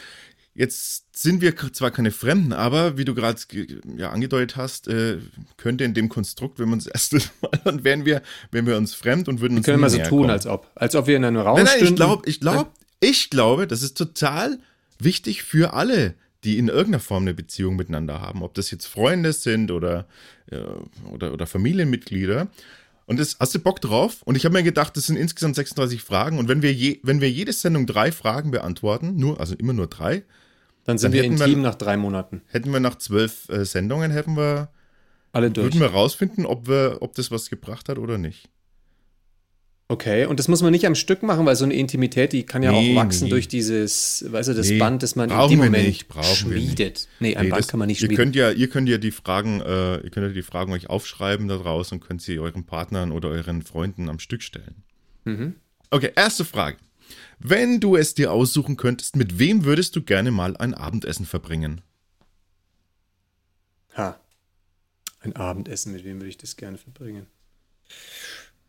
jetzt 0.55 1.15
sind 1.15 1.41
wir 1.41 1.55
zwar 1.73 1.91
keine 1.91 2.09
Fremden, 2.11 2.53
aber 2.53 2.97
wie 2.97 3.05
du 3.05 3.13
gerade 3.13 3.39
ja, 3.95 4.09
angedeutet 4.09 4.57
hast, 4.57 4.87
äh, 4.87 5.19
könnte 5.57 5.83
in 5.83 5.93
dem 5.93 6.09
Konstrukt, 6.09 6.57
wenn 6.59 6.69
wir 6.69 6.73
uns 6.73 6.85
das 6.85 6.93
erste 7.13 7.17
Mal, 7.41 7.51
dann 7.63 7.83
wären 7.83 8.05
wir, 8.05 8.23
wären 8.51 8.65
wir 8.65 8.77
uns 8.77 8.95
fremd 8.95 9.27
und 9.27 9.41
würden 9.41 9.53
wir 9.53 9.59
uns 9.59 9.65
können 9.65 9.81
wir 9.81 9.89
so 9.89 9.99
tun, 9.99 10.29
als 10.29 10.47
ob, 10.47 10.71
als 10.75 10.95
ob 10.95 11.07
wir 11.07 11.17
in 11.17 11.25
einem 11.25 11.37
Raum 11.37 11.57
nein, 11.57 11.65
nein, 11.65 11.75
stünden. 11.75 11.93
Ich 11.93 11.97
glaube, 11.97 12.29
ich 12.29 12.39
glaube, 12.39 12.71
ich 12.99 13.29
glaube, 13.29 13.67
das 13.67 13.83
ist 13.83 13.95
total 13.97 14.59
wichtig 14.99 15.43
für 15.43 15.73
alle, 15.73 16.15
die 16.43 16.57
in 16.57 16.67
irgendeiner 16.67 16.99
Form 16.99 17.23
eine 17.23 17.33
Beziehung 17.33 17.75
miteinander 17.75 18.21
haben, 18.21 18.41
ob 18.41 18.53
das 18.53 18.71
jetzt 18.71 18.85
Freunde 18.85 19.33
sind 19.33 19.71
oder, 19.71 20.07
äh, 20.49 20.59
oder, 21.11 21.33
oder 21.33 21.45
Familienmitglieder. 21.45 22.47
Und 23.07 23.19
das, 23.19 23.37
hast 23.39 23.55
du 23.55 23.59
Bock 23.59 23.79
drauf? 23.79 24.21
Und 24.23 24.35
ich 24.35 24.43
habe 24.43 24.53
mir 24.53 24.63
gedacht, 24.63 24.97
das 24.97 25.07
sind 25.07 25.15
insgesamt 25.15 25.55
36 25.55 26.01
Fragen. 26.01 26.37
Und 26.37 26.49
wenn 26.49 26.61
wir, 26.61 26.73
je, 26.73 26.99
wenn 27.03 27.21
wir 27.21 27.31
jede 27.31 27.53
Sendung 27.53 27.87
drei 27.87 28.11
Fragen 28.11 28.51
beantworten, 28.51 29.15
nur, 29.15 29.39
also 29.39 29.55
immer 29.55 29.71
nur 29.71 29.87
drei, 29.87 30.23
dann 30.83 30.97
sind 30.97 31.13
dann 31.13 31.21
wir 31.21 31.23
intim 31.23 31.55
wir, 31.55 31.57
nach 31.57 31.75
drei 31.75 31.95
Monaten. 31.95 32.41
Hätten 32.47 32.71
wir 32.73 32.81
nach 32.81 32.97
zwölf 32.97 33.47
äh, 33.47 33.63
Sendungen, 33.63 34.11
hätten 34.11 34.35
wir, 34.35 34.69
alle 35.31 35.49
durch. 35.49 35.67
Würden 35.67 35.79
wir 35.79 35.87
rausfinden, 35.87 36.45
ob, 36.45 36.67
wir, 36.67 36.97
ob 36.99 37.15
das 37.15 37.31
was 37.31 37.49
gebracht 37.49 37.87
hat 37.87 37.97
oder 37.97 38.17
nicht. 38.17 38.49
Okay, 39.89 40.25
und 40.25 40.37
das 40.37 40.49
muss 40.49 40.61
man 40.61 40.71
nicht 40.71 40.85
am 40.85 40.95
Stück 40.95 41.23
machen, 41.23 41.45
weil 41.45 41.55
so 41.55 41.63
eine 41.63 41.73
Intimität, 41.73 42.33
die 42.33 42.43
kann 42.43 42.61
ja 42.61 42.73
nee, 42.73 42.91
auch 42.91 43.01
wachsen 43.01 43.25
nee. 43.25 43.29
durch 43.29 43.47
dieses, 43.47 44.25
weißt 44.27 44.49
du, 44.49 44.53
das 44.53 44.69
nee, 44.69 44.79
Band, 44.79 45.01
das 45.01 45.15
man 45.15 45.29
in 45.29 45.49
dem 45.49 45.59
Moment 45.59 45.87
nicht, 45.87 46.07
schmiedet. 46.35 47.07
Nee, 47.21 47.37
ein 47.37 47.47
Band 47.47 47.61
das, 47.61 47.67
kann 47.69 47.79
man 47.79 47.87
nicht 47.87 47.99
schmieden. 47.99 48.11
Ihr 48.11 48.17
könnt 48.17 48.35
ja, 48.35 48.51
ihr 48.51 48.69
könnt 48.69 48.89
ja 48.89 48.97
die 48.97 49.11
Fragen, 49.11 49.61
äh, 49.61 50.01
ihr 50.01 50.09
könnt 50.09 50.27
ja 50.27 50.33
die 50.33 50.41
Fragen 50.41 50.73
euch 50.73 50.89
aufschreiben 50.89 51.47
da 51.47 51.55
draußen 51.55 51.99
und 51.99 52.05
könnt 52.05 52.21
sie 52.21 52.37
euren 52.37 52.65
Partnern 52.65 53.13
oder 53.13 53.29
euren 53.29 53.61
Freunden 53.61 54.09
am 54.09 54.19
Stück 54.19 54.43
stellen. 54.43 54.83
Mhm. 55.23 55.55
Okay, 55.89 56.11
erste 56.17 56.43
Frage. 56.43 56.77
Wenn 57.39 57.79
du 57.79 57.95
es 57.95 58.13
dir 58.13 58.33
aussuchen 58.33 58.75
könntest, 58.75 59.15
mit 59.15 59.39
wem 59.39 59.63
würdest 59.63 59.95
du 59.95 60.01
gerne 60.01 60.31
mal 60.31 60.57
ein 60.57 60.73
Abendessen 60.73 61.25
verbringen? 61.25 61.79
Ha. 63.95 64.19
Ein 65.21 65.33
Abendessen, 65.37 65.93
mit 65.93 66.03
wem 66.03 66.17
würde 66.17 66.29
ich 66.29 66.37
das 66.37 66.57
gerne 66.57 66.77
verbringen? 66.77 67.27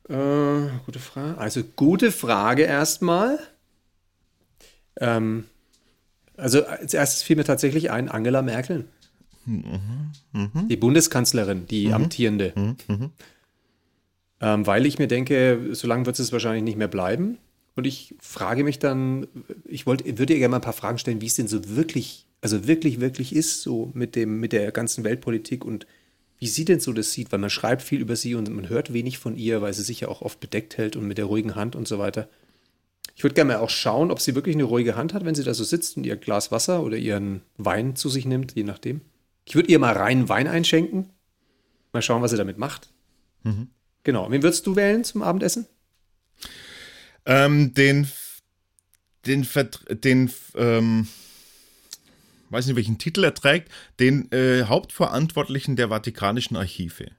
Äh, 0.09 0.71
gute 0.87 0.99
Frage. 0.99 1.39
Also 1.39 1.63
gute 1.77 2.13
Frage 2.13 2.63
erstmal. 2.63 3.39
Ähm, 5.01 5.45
also 6.37 6.65
als 6.65 6.95
erstes 6.95 7.23
fiel 7.23 7.37
mir 7.37 7.45
tatsächlich 7.45 7.91
ein 7.91 8.09
Angela 8.09 8.43
Merkel. 8.43 8.87
Mhm, 9.45 10.13
mh. 10.33 10.63
Die 10.69 10.77
Bundeskanzlerin, 10.77 11.67
die 11.67 11.89
mhm. 11.89 11.95
amtierende. 11.95 12.53
Mhm, 12.55 12.77
mhm. 12.89 13.11
Ähm, 14.41 14.67
weil 14.67 14.87
ich 14.87 14.99
mir 14.99 15.09
denke, 15.09 15.71
so 15.73 15.89
lange 15.89 16.07
wird 16.07 16.19
es 16.19 16.33
wahrscheinlich 16.33 16.63
nicht 16.63 16.79
mehr 16.79 16.89
bleiben. 16.89 17.39
Und 17.75 17.87
ich 17.87 18.15
frage 18.21 18.65
mich 18.65 18.79
dann, 18.79 19.27
ich 19.65 19.87
wollte, 19.87 20.19
würde 20.19 20.33
ihr 20.33 20.39
gerne 20.39 20.51
mal 20.51 20.59
ein 20.59 20.63
paar 20.63 20.73
Fragen 20.73 20.99
stellen, 20.99 21.21
wie 21.21 21.27
es 21.27 21.35
denn 21.35 21.49
so 21.49 21.77
wirklich, 21.77 22.27
also 22.41 22.67
wirklich, 22.67 23.01
wirklich 23.01 23.35
ist, 23.35 23.63
so 23.63 23.91
mit 23.95 24.17
dem, 24.17 24.41
mit 24.41 24.53
der 24.53 24.73
ganzen 24.73 25.05
Weltpolitik 25.05 25.65
und 25.65 25.87
wie 26.39 26.47
sie 26.47 26.65
denn 26.65 26.81
so 26.81 26.93
das 26.93 27.13
sieht, 27.13 27.33
weil 27.33 27.39
man 27.39 27.51
schreibt 27.51 27.83
viel 27.83 28.01
über 28.01 28.17
sie 28.17 28.35
und 28.35 28.49
man 28.49 28.69
hört 28.69 28.93
wenig 28.93 29.19
von 29.19 29.37
ihr, 29.37 29.61
weil 29.61 29.75
sie 29.75 29.83
sich 29.83 30.01
ja 30.01 30.09
auch 30.09 30.23
oft 30.23 30.41
bedeckt 30.41 30.79
hält 30.79 30.97
und 30.97 31.07
mit 31.07 31.19
der 31.19 31.25
ruhigen 31.25 31.55
Hand 31.55 31.75
und 31.75 31.89
so 31.89 31.99
weiter. 31.99 32.29
Ich 33.17 33.25
würde 33.25 33.35
gerne 33.35 33.55
mal 33.55 33.59
auch 33.59 33.71
schauen, 33.71 34.13
ob 34.13 34.21
sie 34.21 34.37
wirklich 34.37 34.55
eine 34.55 34.65
ruhige 34.65 34.95
Hand 34.95 35.13
hat, 35.13 35.25
wenn 35.25 35.35
sie 35.35 35.43
da 35.43 35.53
so 35.53 35.65
sitzt 35.65 35.97
und 35.97 36.07
ihr 36.07 36.17
Glas 36.17 36.53
Wasser 36.53 36.85
oder 36.85 36.97
ihren 36.97 37.43
Wein 37.57 37.97
zu 37.97 38.09
sich 38.09 38.27
nimmt, 38.27 38.55
je 38.55 38.63
nachdem. 38.63 39.01
Ich 39.45 39.57
würde 39.57 39.69
ihr 39.71 39.81
mal 39.81 39.97
reinen 39.97 40.29
Wein 40.29 40.47
einschenken. 40.47 41.11
Mal 41.93 42.03
schauen, 42.03 42.23
was 42.23 42.31
sie 42.31 42.37
damit 42.37 42.59
macht. 42.59 42.93
Mhm. 43.43 43.69
Genau. 44.05 44.31
Wen 44.31 44.43
würdest 44.43 44.67
du 44.67 44.77
wählen 44.77 45.03
zum 45.03 45.23
Abendessen? 45.23 45.67
Ähm, 47.27 47.75
den, 47.75 48.09
den, 49.27 49.47
den, 49.91 50.31
ähm, 50.55 51.09
weiß 52.51 52.67
nicht, 52.67 52.77
welchen 52.77 52.99
Titel 52.99 53.25
er 53.25 53.35
trägt, 53.35 53.71
den 54.01 54.31
äh, 54.33 54.65
Hauptverantwortlichen 54.65 55.77
der 55.77 55.89
Vatikanischen 55.89 56.57
Archive. 56.57 57.11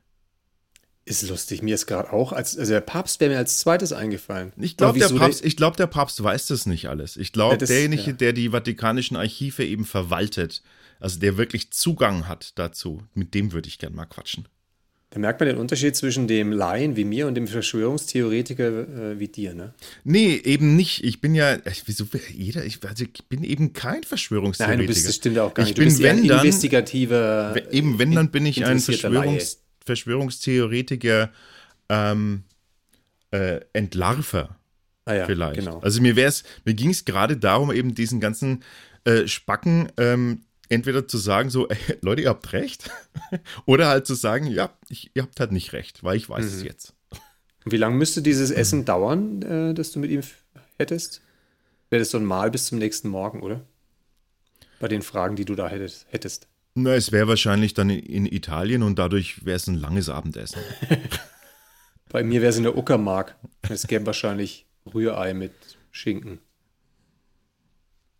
Ist 1.05 1.27
lustig, 1.27 1.63
mir 1.63 1.73
ist 1.73 1.87
gerade 1.87 2.13
auch, 2.13 2.33
als, 2.33 2.55
also 2.55 2.71
der 2.71 2.81
Papst 2.81 3.19
wäre 3.19 3.31
mir 3.31 3.37
als 3.39 3.57
zweites 3.57 3.93
eingefallen. 3.93 4.53
Ich 4.57 4.77
glaube, 4.77 4.99
der, 4.99 5.09
Papst, 5.09 5.43
ich 5.43 5.57
glaub, 5.57 5.75
der 5.75 5.87
Papst 5.87 6.21
weiß 6.21 6.47
das 6.47 6.67
nicht 6.67 6.87
alles. 6.87 7.17
Ich 7.17 7.31
glaube, 7.31 7.55
ja, 7.55 7.65
derjenige, 7.65 8.11
ja. 8.11 8.13
der 8.13 8.33
die 8.33 8.49
Vatikanischen 8.49 9.17
Archive 9.17 9.65
eben 9.65 9.85
verwaltet, 9.85 10.61
also 10.99 11.19
der 11.19 11.35
wirklich 11.37 11.71
Zugang 11.71 12.27
hat 12.27 12.59
dazu, 12.59 13.01
mit 13.15 13.33
dem 13.33 13.53
würde 13.53 13.69
ich 13.69 13.79
gern 13.79 13.95
mal 13.95 14.05
quatschen. 14.05 14.47
Da 15.11 15.19
merkt 15.19 15.39
man 15.39 15.49
den 15.49 15.57
Unterschied 15.57 15.95
zwischen 15.95 16.27
dem 16.27 16.51
Laien 16.51 16.95
wie 16.95 17.03
mir 17.03 17.25
und 17.25 17.33
dem 17.33 17.47
Verschwörungstheoretiker 17.47 18.67
äh, 19.13 19.19
wie 19.19 19.27
dir, 19.27 19.55
ne? 19.55 19.73
Nee, 20.03 20.35
eben 20.35 20.75
nicht. 20.75 21.03
Ich 21.03 21.19
bin 21.19 21.33
ja, 21.33 21.57
wieso 21.85 22.05
jeder, 22.31 22.63
ich, 22.63 22.77
also 22.87 23.03
ich 23.03 23.25
bin 23.25 23.43
eben 23.43 23.73
kein 23.73 24.03
Verschwörungstheoretiker. 24.03 24.77
Nein, 24.77 24.87
du 24.87 24.93
bist, 24.93 25.07
das 25.07 25.15
stimmt 25.15 25.39
auch 25.39 25.53
gar 25.53 25.63
nicht. 25.63 25.71
Ich 25.71 25.75
bin, 25.77 25.85
bist 25.85 26.03
wenn 26.03 26.27
dann, 26.27 26.39
investigativer. 26.39 27.55
Eben, 27.71 27.97
wenn 27.97 28.11
dann 28.11 28.29
bin 28.29 28.45
ich 28.45 28.63
ein 28.65 28.79
Verschwörungs, 28.79 29.63
Verschwörungstheoretiker, 29.83 31.31
ähm, 31.89 32.43
äh, 33.31 33.61
Entlarver. 33.73 34.59
Ah 35.05 35.15
ja, 35.15 35.25
vielleicht. 35.25 35.59
Genau. 35.59 35.79
Also 35.79 36.01
mir 36.03 36.15
wär's, 36.15 36.43
mir 36.65 36.75
ging 36.75 36.91
es 36.91 37.03
gerade 37.03 37.35
darum, 37.35 37.71
eben 37.71 37.95
diesen 37.95 38.19
ganzen 38.19 38.63
äh, 39.05 39.25
Spacken 39.25 39.91
ähm, 39.97 40.41
entweder 40.69 41.07
zu 41.07 41.17
sagen, 41.17 41.49
so, 41.49 41.67
ey, 41.69 41.77
Leute, 42.01 42.21
ihr 42.21 42.29
habt 42.29 42.53
recht, 42.53 42.89
oder 43.65 43.87
halt 43.87 44.07
zu 44.07 44.15
sagen, 44.15 44.47
ja, 44.47 44.71
ich, 44.87 45.11
ihr 45.13 45.23
habt 45.23 45.39
halt 45.39 45.51
nicht 45.51 45.73
recht, 45.73 46.03
weil 46.03 46.15
ich 46.15 46.29
weiß 46.29 46.45
mhm. 46.45 46.51
es 46.51 46.63
jetzt. 46.63 46.93
Wie 47.65 47.77
lange 47.77 47.95
müsste 47.95 48.21
dieses 48.21 48.51
Essen 48.51 48.79
mhm. 48.79 48.85
dauern, 48.85 49.41
äh, 49.41 49.73
das 49.73 49.91
du 49.91 49.99
mit 49.99 50.11
ihm 50.11 50.21
hättest? 50.77 51.21
Wäre 51.89 51.99
das 51.99 52.11
so 52.11 52.17
ein 52.17 52.25
Mal 52.25 52.51
bis 52.51 52.67
zum 52.67 52.77
nächsten 52.77 53.09
Morgen, 53.09 53.41
oder? 53.41 53.61
Bei 54.79 54.87
den 54.87 55.01
Fragen, 55.01 55.35
die 55.35 55.45
du 55.45 55.55
da 55.55 55.67
hättest. 55.67 56.05
hättest. 56.09 56.47
Na, 56.75 56.93
es 56.93 57.11
wäre 57.11 57.27
wahrscheinlich 57.27 57.73
dann 57.73 57.89
in 57.89 58.25
Italien 58.25 58.83
und 58.83 58.97
dadurch 58.97 59.45
wäre 59.45 59.57
es 59.57 59.67
ein 59.67 59.75
langes 59.75 60.07
Abendessen. 60.07 60.61
Bei 62.09 62.23
mir 62.23 62.41
wäre 62.41 62.51
es 62.51 62.57
in 62.57 62.63
der 62.63 62.77
Uckermark. 62.77 63.35
Es 63.67 63.85
gäbe 63.87 64.05
wahrscheinlich 64.05 64.65
Rührei 64.93 65.33
mit 65.33 65.51
Schinken. 65.91 66.39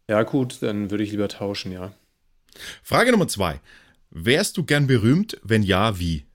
Ja, 0.09 0.23
gut, 0.23 0.61
dann 0.61 0.91
würde 0.91 1.03
ich 1.03 1.11
lieber 1.11 1.27
tauschen, 1.27 1.71
ja. 1.71 1.93
Frage 2.83 3.11
Nummer 3.11 3.27
zwei. 3.27 3.59
Wärst 4.11 4.57
du 4.57 4.63
gern 4.63 4.87
berühmt? 4.87 5.39
Wenn 5.43 5.63
ja, 5.63 5.99
wie? 5.99 6.25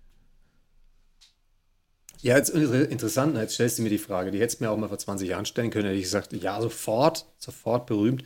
Ja, 2.25 2.39
jetzt 2.39 2.49
interessant, 2.49 3.37
jetzt 3.37 3.53
stellst 3.53 3.79
du 3.79 3.83
mir 3.83 3.91
die 3.91 3.99
Frage. 3.99 4.31
Die 4.31 4.41
hättest 4.41 4.59
du 4.59 4.65
mir 4.65 4.71
auch 4.71 4.79
mal 4.79 4.89
vor 4.89 4.97
20 4.97 5.29
Jahren 5.29 5.45
stellen 5.45 5.71
können. 5.71 5.85
Hätte 5.85 5.99
ich 5.99 6.05
gesagt, 6.05 6.33
ja, 6.33 6.59
sofort, 6.59 7.27
sofort 7.39 7.85
berühmt. 7.85 8.25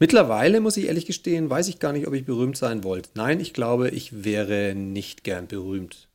Mittlerweile, 0.00 0.60
muss 0.60 0.76
ich 0.76 0.86
ehrlich 0.86 1.06
gestehen, 1.06 1.48
weiß 1.48 1.68
ich 1.68 1.78
gar 1.78 1.92
nicht, 1.92 2.08
ob 2.08 2.14
ich 2.14 2.24
berühmt 2.24 2.56
sein 2.56 2.82
wollte. 2.82 3.10
Nein, 3.14 3.38
ich 3.38 3.54
glaube, 3.54 3.90
ich 3.90 4.24
wäre 4.24 4.74
nicht 4.74 5.22
gern 5.22 5.46
berühmt. 5.46 6.08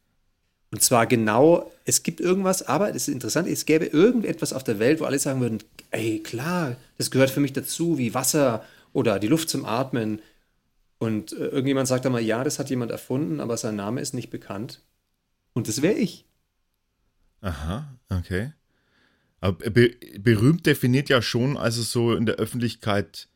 Und 0.73 0.81
zwar 0.81 1.07
genau, 1.07 1.71
es 1.85 2.03
gibt 2.03 2.19
irgendwas, 2.19 2.67
aber 2.67 2.89
es 2.89 3.07
ist 3.07 3.13
interessant, 3.13 3.47
es 3.47 3.65
gäbe 3.65 3.85
irgendetwas 3.85 4.51
auf 4.51 4.65
der 4.65 4.79
Welt, 4.79 4.99
wo 4.99 5.05
alle 5.05 5.19
sagen 5.19 5.39
würden, 5.39 5.59
ey, 5.91 6.19
klar, 6.19 6.75
das 6.97 7.09
gehört 7.09 7.29
für 7.29 7.39
mich 7.39 7.53
dazu, 7.53 7.97
wie 7.97 8.13
Wasser 8.13 8.65
oder 8.91 9.17
die 9.19 9.27
Luft 9.27 9.49
zum 9.49 9.63
Atmen 9.63 10.19
Und 11.03 11.33
äh, 11.33 11.47
irgendjemand 11.47 11.89
sagt 11.89 12.05
dann 12.05 12.13
mal, 12.13 12.21
ja, 12.21 12.45
das 12.45 12.59
hat 12.59 12.69
jemand 12.69 12.89
erfunden, 12.89 13.41
aber 13.41 13.57
sein 13.57 13.75
Name 13.75 13.99
ist 13.99 14.13
nicht 14.13 14.29
bekannt. 14.29 14.81
Und 15.51 15.67
das 15.67 15.81
wäre 15.81 15.95
ich. 15.95 16.25
Aha, 17.41 17.93
okay. 18.09 18.53
Aber 19.41 19.69
be 19.69 19.91
berühmt 20.17 20.65
definiert 20.65 21.09
ja 21.09 21.21
schon, 21.21 21.57
also 21.57 21.81
so 21.81 22.15
in 22.15 22.25
der 22.25 22.35
Öffentlichkeit 22.35 23.27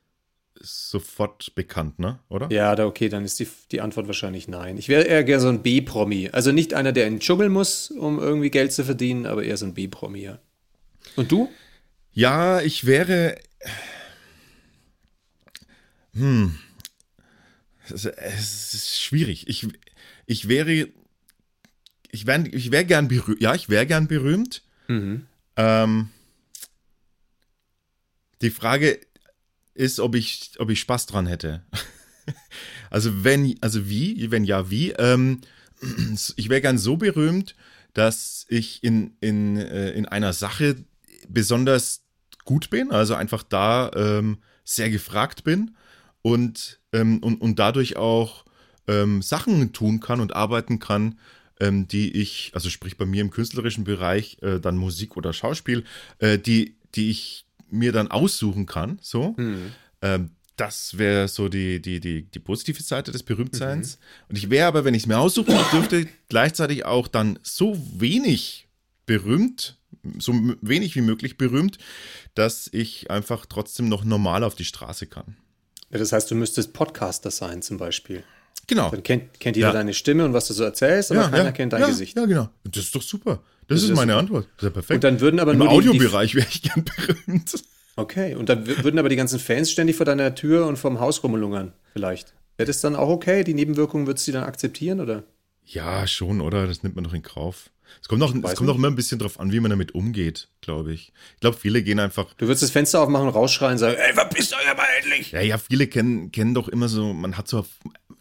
sofort 0.56 1.56
bekannt, 1.56 2.00
ne? 2.00 2.20
Oder? 2.30 2.50
Ja, 2.52 2.74
da 2.74 2.86
okay, 2.86 3.10
dann 3.10 3.26
ist 3.26 3.38
die, 3.42 3.50
die 3.74 3.82
Antwort 3.82 4.08
wahrscheinlich 4.08 4.48
nein. 4.48 4.78
Ich 4.78 4.88
wäre 4.88 5.04
eher 5.04 5.26
gerne 5.26 5.42
so 5.42 5.50
ein 5.50 5.62
B-Promi. 5.62 6.30
Also 6.32 6.54
nicht 6.54 6.74
einer, 6.74 6.94
der 6.94 7.06
in 7.06 7.16
den 7.16 7.20
Dschungel 7.20 7.50
muss, 7.50 7.92
um 7.92 8.18
irgendwie 8.18 8.50
Geld 8.50 8.72
zu 8.72 8.86
verdienen, 8.86 9.26
aber 9.26 9.44
eher 9.44 9.58
so 9.58 9.66
ein 9.66 9.74
B-Promi, 9.74 10.22
ja. 10.22 10.40
Und 11.18 11.34
du? 11.34 11.50
Ja, 12.14 12.62
ich 12.62 12.86
wäre. 12.86 13.36
Hm. 16.14 16.58
Es 17.92 18.74
ist 18.74 19.02
schwierig. 19.02 19.48
Ich, 19.48 19.68
ich 20.26 20.48
wäre. 20.48 20.90
Ich 22.10 22.26
wäre 22.26 22.48
ich 22.48 22.72
wär 22.72 22.86
gern 22.86 23.08
berühmt. 23.08 23.42
Ja, 23.42 23.54
ich 23.54 23.70
wäre 23.70 23.86
gern 23.86 24.08
berühmt. 24.08 24.64
Mhm. 24.88 25.26
Ähm, 25.58 26.10
die 28.42 28.50
Frage 28.52 29.00
ist, 29.74 30.00
ob 30.00 30.16
ich, 30.16 30.52
ob 30.60 30.70
ich 30.70 30.80
Spaß 30.80 31.06
dran 31.06 31.28
hätte. 31.28 31.64
also 32.90 33.24
wenn, 33.24 33.56
also 33.62 33.90
wie, 33.90 34.32
wenn 34.32 34.44
ja, 34.44 34.70
wie? 34.70 34.92
Ähm, 34.92 35.42
ich 36.36 36.50
wäre 36.50 36.62
gern 36.62 36.78
so 36.78 36.98
berühmt, 36.98 37.56
dass 37.94 38.46
ich 38.50 38.84
in, 38.84 39.18
in, 39.22 39.58
äh, 39.58 39.92
in 39.92 40.06
einer 40.06 40.34
Sache 40.34 40.78
besonders 41.28 42.04
gut 42.46 42.70
bin, 42.70 42.92
also 42.92 43.16
einfach 43.16 43.44
da 43.44 43.92
ähm, 43.96 44.38
sehr 44.64 44.90
gefragt 44.90 45.44
bin 45.44 45.76
und, 46.28 46.82
ähm, 46.92 47.20
und, 47.20 47.40
und 47.40 47.58
dadurch 47.58 47.96
auch 47.96 48.44
ähm, 48.86 49.22
Sachen 49.22 49.72
tun 49.72 50.02
kann 50.02 50.20
und 50.20 50.36
arbeiten 50.36 50.78
kann, 50.78 51.18
ähm, 51.62 51.88
die 51.88 52.12
ich, 52.12 52.52
also 52.54 52.70
sprich 52.70 52.98
bei 52.98 53.06
mir 53.06 53.22
im 53.22 53.30
künstlerischen 53.30 53.86
Bereich, 53.86 54.38
äh, 54.42 54.60
dann 54.60 54.76
Musik 54.76 55.16
oder 55.16 55.32
Schauspiel, 55.32 55.86
äh, 56.20 56.38
die, 56.38 56.76
die 56.96 57.12
ich 57.12 57.46
mir 57.70 57.94
dann 57.94 58.12
aussuchen 58.12 58.66
kann, 58.66 59.00
so. 59.02 59.36
Mhm. 59.38 59.72
Ähm, 60.02 60.32
das 60.58 60.98
wäre 60.98 61.30
so 61.30 61.48
die, 61.48 61.82
die, 61.82 62.02
die, 62.02 62.24
die 62.24 62.40
positive 62.40 62.84
Seite 62.84 63.14
des 63.14 63.24
Berühmtseins. 63.24 63.98
Mhm. 63.98 64.26
Und 64.28 64.38
ich 64.38 64.50
wäre 64.50 64.68
aber, 64.68 64.84
wenn 64.84 64.96
ich 64.96 65.04
es 65.04 65.08
mir 65.08 65.20
aussuchen 65.20 65.56
dürfte, 65.72 66.08
gleichzeitig 66.28 66.84
auch 66.84 67.08
dann 67.08 67.40
so 67.42 67.82
wenig 67.96 68.68
berühmt, 69.06 69.78
so 70.18 70.34
wenig 70.62 70.94
wie 70.96 71.02
möglich 71.02 71.38
berühmt, 71.38 71.78
dass 72.36 72.70
ich 72.74 73.10
einfach 73.12 73.46
trotzdem 73.46 73.88
noch 73.88 74.04
normal 74.04 74.44
auf 74.44 74.56
die 74.56 74.66
Straße 74.66 75.08
kann. 75.08 75.38
Ja, 75.90 76.00
das 76.00 76.12
heißt, 76.12 76.30
du 76.30 76.36
müsstest 76.36 76.74
Podcaster 76.74 77.32
sein 77.32 77.62
zum 77.62 77.78
Beispiel. 77.78 78.24
Genau. 78.68 78.90
Dann 78.90 79.04
kennt, 79.04 79.40
kennt 79.40 79.56
jeder 79.56 79.70
ja. 79.70 79.74
deine 79.74 79.94
Stimme 79.94 80.26
und 80.26 80.34
was 80.34 80.48
du 80.48 80.54
so 80.54 80.64
erzählst, 80.64 81.12
aber 81.12 81.22
ja, 81.22 81.30
keiner 81.30 81.52
kennt 81.54 81.74
dein 81.74 81.86
Gesicht. 81.86 82.18
Ja, 82.18 82.26
genau. 82.26 82.50
Das 82.66 82.84
ist 82.84 82.96
doch 82.96 83.02
super. 83.02 83.42
Das, 83.68 83.82
das 83.82 83.90
ist 83.90 83.96
meine 83.96 84.16
Antwort. 84.16 84.46
Das 84.58 84.64
ist 84.64 84.64
ja 84.64 84.70
perfekt. 84.70 84.96
Und 84.96 85.04
dann 85.04 85.22
würden 85.22 85.40
aber 85.40 85.54
Im 85.54 85.60
nur 85.60 85.70
Audiobereich 85.70 86.36
wäre 86.36 86.48
ich 86.50 86.62
gern 86.62 86.84
berühmt. 86.84 87.64
Okay, 87.96 88.36
und 88.36 88.50
dann 88.50 88.68
würden 88.68 89.00
aber 89.00 89.10
die 89.10 89.16
ganzen 89.16 89.40
Fans 89.40 89.72
ständig 89.72 89.96
vor 89.96 90.06
deiner 90.06 90.36
Tür 90.36 90.68
und 90.68 90.78
vorm 90.78 91.00
Haus 91.00 91.24
rumlungern, 91.24 91.74
vielleicht. 91.94 92.34
Wäre 92.58 92.68
das 92.68 92.82
dann 92.82 92.96
auch 92.96 93.10
okay? 93.10 93.44
Die 93.44 93.54
Nebenwirkungen 93.54 94.06
würdest 94.06 94.28
du 94.28 94.34
dann 94.34 94.44
akzeptieren, 94.44 95.00
oder? 95.00 95.24
Ja, 95.64 96.06
schon, 96.08 96.42
oder? 96.42 96.68
Das 96.68 96.84
nimmt 96.84 96.96
man 96.96 97.04
doch 97.04 97.14
in 97.14 97.24
Kauf. 97.24 97.70
Es 98.02 98.08
kommt 98.08 98.22
auch, 98.24 98.34
es 98.34 98.56
kommt 98.56 98.70
auch 98.70 98.76
immer 98.76 98.88
ein 98.88 98.96
bisschen 98.96 99.20
drauf 99.20 99.40
an, 99.40 99.52
wie 99.52 99.60
man 99.60 99.70
damit 99.70 99.94
umgeht, 99.94 100.50
glaube 100.62 100.94
ich. 100.94 101.14
Ich 101.36 101.40
glaube, 101.40 101.58
viele 101.58 101.84
gehen 101.84 102.00
einfach. 102.00 102.34
Du 102.36 102.48
würdest 102.48 102.64
das 102.64 102.72
Fenster 102.72 103.02
aufmachen 103.02 103.30
rausschreien 103.30 103.74
und 103.74 103.78
sagen, 103.80 103.98
ey, 103.98 104.14
verpisst 104.14 104.54
euch 104.54 104.70
aber 104.70 104.84
endlich! 105.02 105.32
Ja, 105.32 105.42
ja, 105.42 105.58
viele 105.58 105.88
kennen, 105.88 106.32
kennen 106.32 106.54
doch 106.54 106.68
immer 106.68 106.88
so, 106.88 107.14
man 107.14 107.38
hat 107.38 107.48
so, 107.48 107.66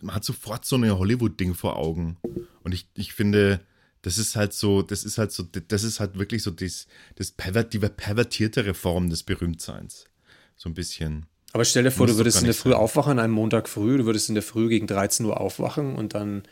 man 0.00 0.14
hat 0.14 0.24
sofort 0.24 0.64
so 0.64 0.76
eine 0.76 0.98
Hollywood-Ding 0.98 1.54
vor 1.54 1.76
Augen. 1.76 2.16
Und 2.62 2.72
ich, 2.72 2.88
ich 2.94 3.12
finde, 3.12 3.60
das 4.02 4.18
ist 4.18 4.36
halt 4.36 4.52
so, 4.52 4.82
das 4.82 5.04
ist 5.04 5.18
halt 5.18 5.32
so, 5.32 5.42
das 5.42 5.82
ist 5.82 6.00
halt 6.00 6.18
wirklich 6.18 6.42
so 6.42 6.50
das, 6.50 6.86
das 7.16 7.32
pervert, 7.32 7.72
die 7.72 7.78
pervertiertere 7.78 8.74
Form 8.74 9.10
des 9.10 9.22
Berühmtseins. 9.22 10.04
So 10.56 10.68
ein 10.68 10.74
bisschen. 10.74 11.26
Aber 11.52 11.64
stell 11.64 11.84
dir 11.84 11.90
vor, 11.90 12.06
du 12.06 12.16
würdest 12.16 12.38
in 12.38 12.44
der 12.44 12.54
Früh 12.54 12.70
sein. 12.70 12.78
aufwachen, 12.78 13.12
an 13.12 13.18
einem 13.18 13.32
Montag 13.32 13.68
früh, 13.68 13.96
du 13.96 14.04
würdest 14.04 14.28
in 14.28 14.34
der 14.34 14.42
Früh 14.42 14.68
gegen 14.68 14.86
13 14.86 15.24
Uhr 15.26 15.40
aufwachen 15.40 15.96
und 15.96 16.14
dann 16.14 16.42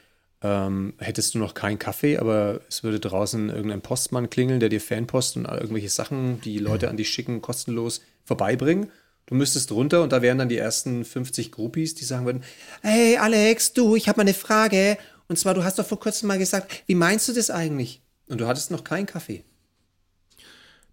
ähm, 0.45 0.93
hättest 0.99 1.35
du 1.35 1.39
noch 1.39 1.55
keinen 1.55 1.79
Kaffee, 1.79 2.19
aber 2.19 2.61
es 2.69 2.85
würde 2.85 3.01
draußen 3.01 3.49
irgendein 3.49 3.81
Postmann 3.81 4.29
klingeln, 4.29 4.61
der 4.61 4.69
dir 4.69 4.81
Fanpost 4.81 5.39
und 5.39 5.47
irgendwelche 5.47 5.89
Sachen, 5.89 6.43
die 6.43 6.59
Leute 6.59 6.91
an 6.91 6.99
dich 6.99 7.09
schicken, 7.09 7.41
kostenlos 7.41 8.03
vorbeibringen. 8.25 8.91
Du 9.25 9.35
müsstest 9.35 9.73
runter 9.73 10.03
und 10.03 10.13
da 10.13 10.21
wären 10.21 10.37
dann 10.37 10.51
die 10.51 10.59
ersten 10.59 11.07
50 11.07 11.51
Groupies, 11.51 11.95
die 11.95 12.05
sagen 12.05 12.27
würden, 12.27 12.45
hey 12.83 13.17
Alex, 13.17 13.73
du, 13.73 13.97
ich 13.97 14.07
habe 14.07 14.19
mal 14.19 14.25
eine 14.25 14.35
Frage 14.35 14.99
und 15.29 15.39
zwar, 15.39 15.55
du 15.55 15.65
hast 15.65 15.79
doch 15.79 15.87
vor 15.87 15.99
kurzem 15.99 16.29
mal 16.29 16.39
gesagt, 16.39 16.83
wie 16.87 16.95
meinst 16.95 17.27
du 17.27 17.33
das 17.33 17.49
eigentlich? 17.49 18.03
Und 18.27 18.39
du 18.39 18.47
hattest 18.47 18.71
noch 18.71 18.85
keinen 18.85 19.07
Kaffee. 19.07 19.45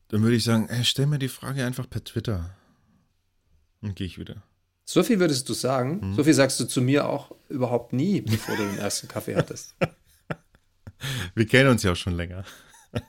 Dann 0.08 0.24
würde 0.24 0.38
ich 0.38 0.46
sagen, 0.46 0.68
hey, 0.70 0.86
stell 0.86 1.08
mir 1.08 1.20
die 1.20 1.28
Frage 1.28 1.66
einfach 1.66 1.90
per 1.90 2.06
Twitter. 2.06 2.56
Und 3.82 3.98
gehe 3.98 4.08
ich 4.08 4.18
wieder. 4.18 4.44
So 4.86 5.04
viel 5.04 5.20
würdest 5.20 5.48
du 5.48 5.54
sagen? 5.54 6.02
Hm. 6.02 6.16
So 6.16 6.24
viel 6.24 6.34
sagst 6.34 6.60
du 6.60 6.66
zu 6.66 6.82
mir 6.82 7.08
auch 7.08 7.32
überhaupt 7.50 7.94
nie, 7.94 8.22
bevor 8.22 8.56
du 8.56 8.64
den 8.64 8.78
ersten 8.78 9.08
Kaffee 9.08 9.36
hattest. 9.36 9.76
Wir 11.36 11.48
kennen 11.48 11.70
uns 11.70 11.84
ja 11.84 11.92
auch 11.92 11.98
schon 11.98 12.16
länger. 12.16 12.44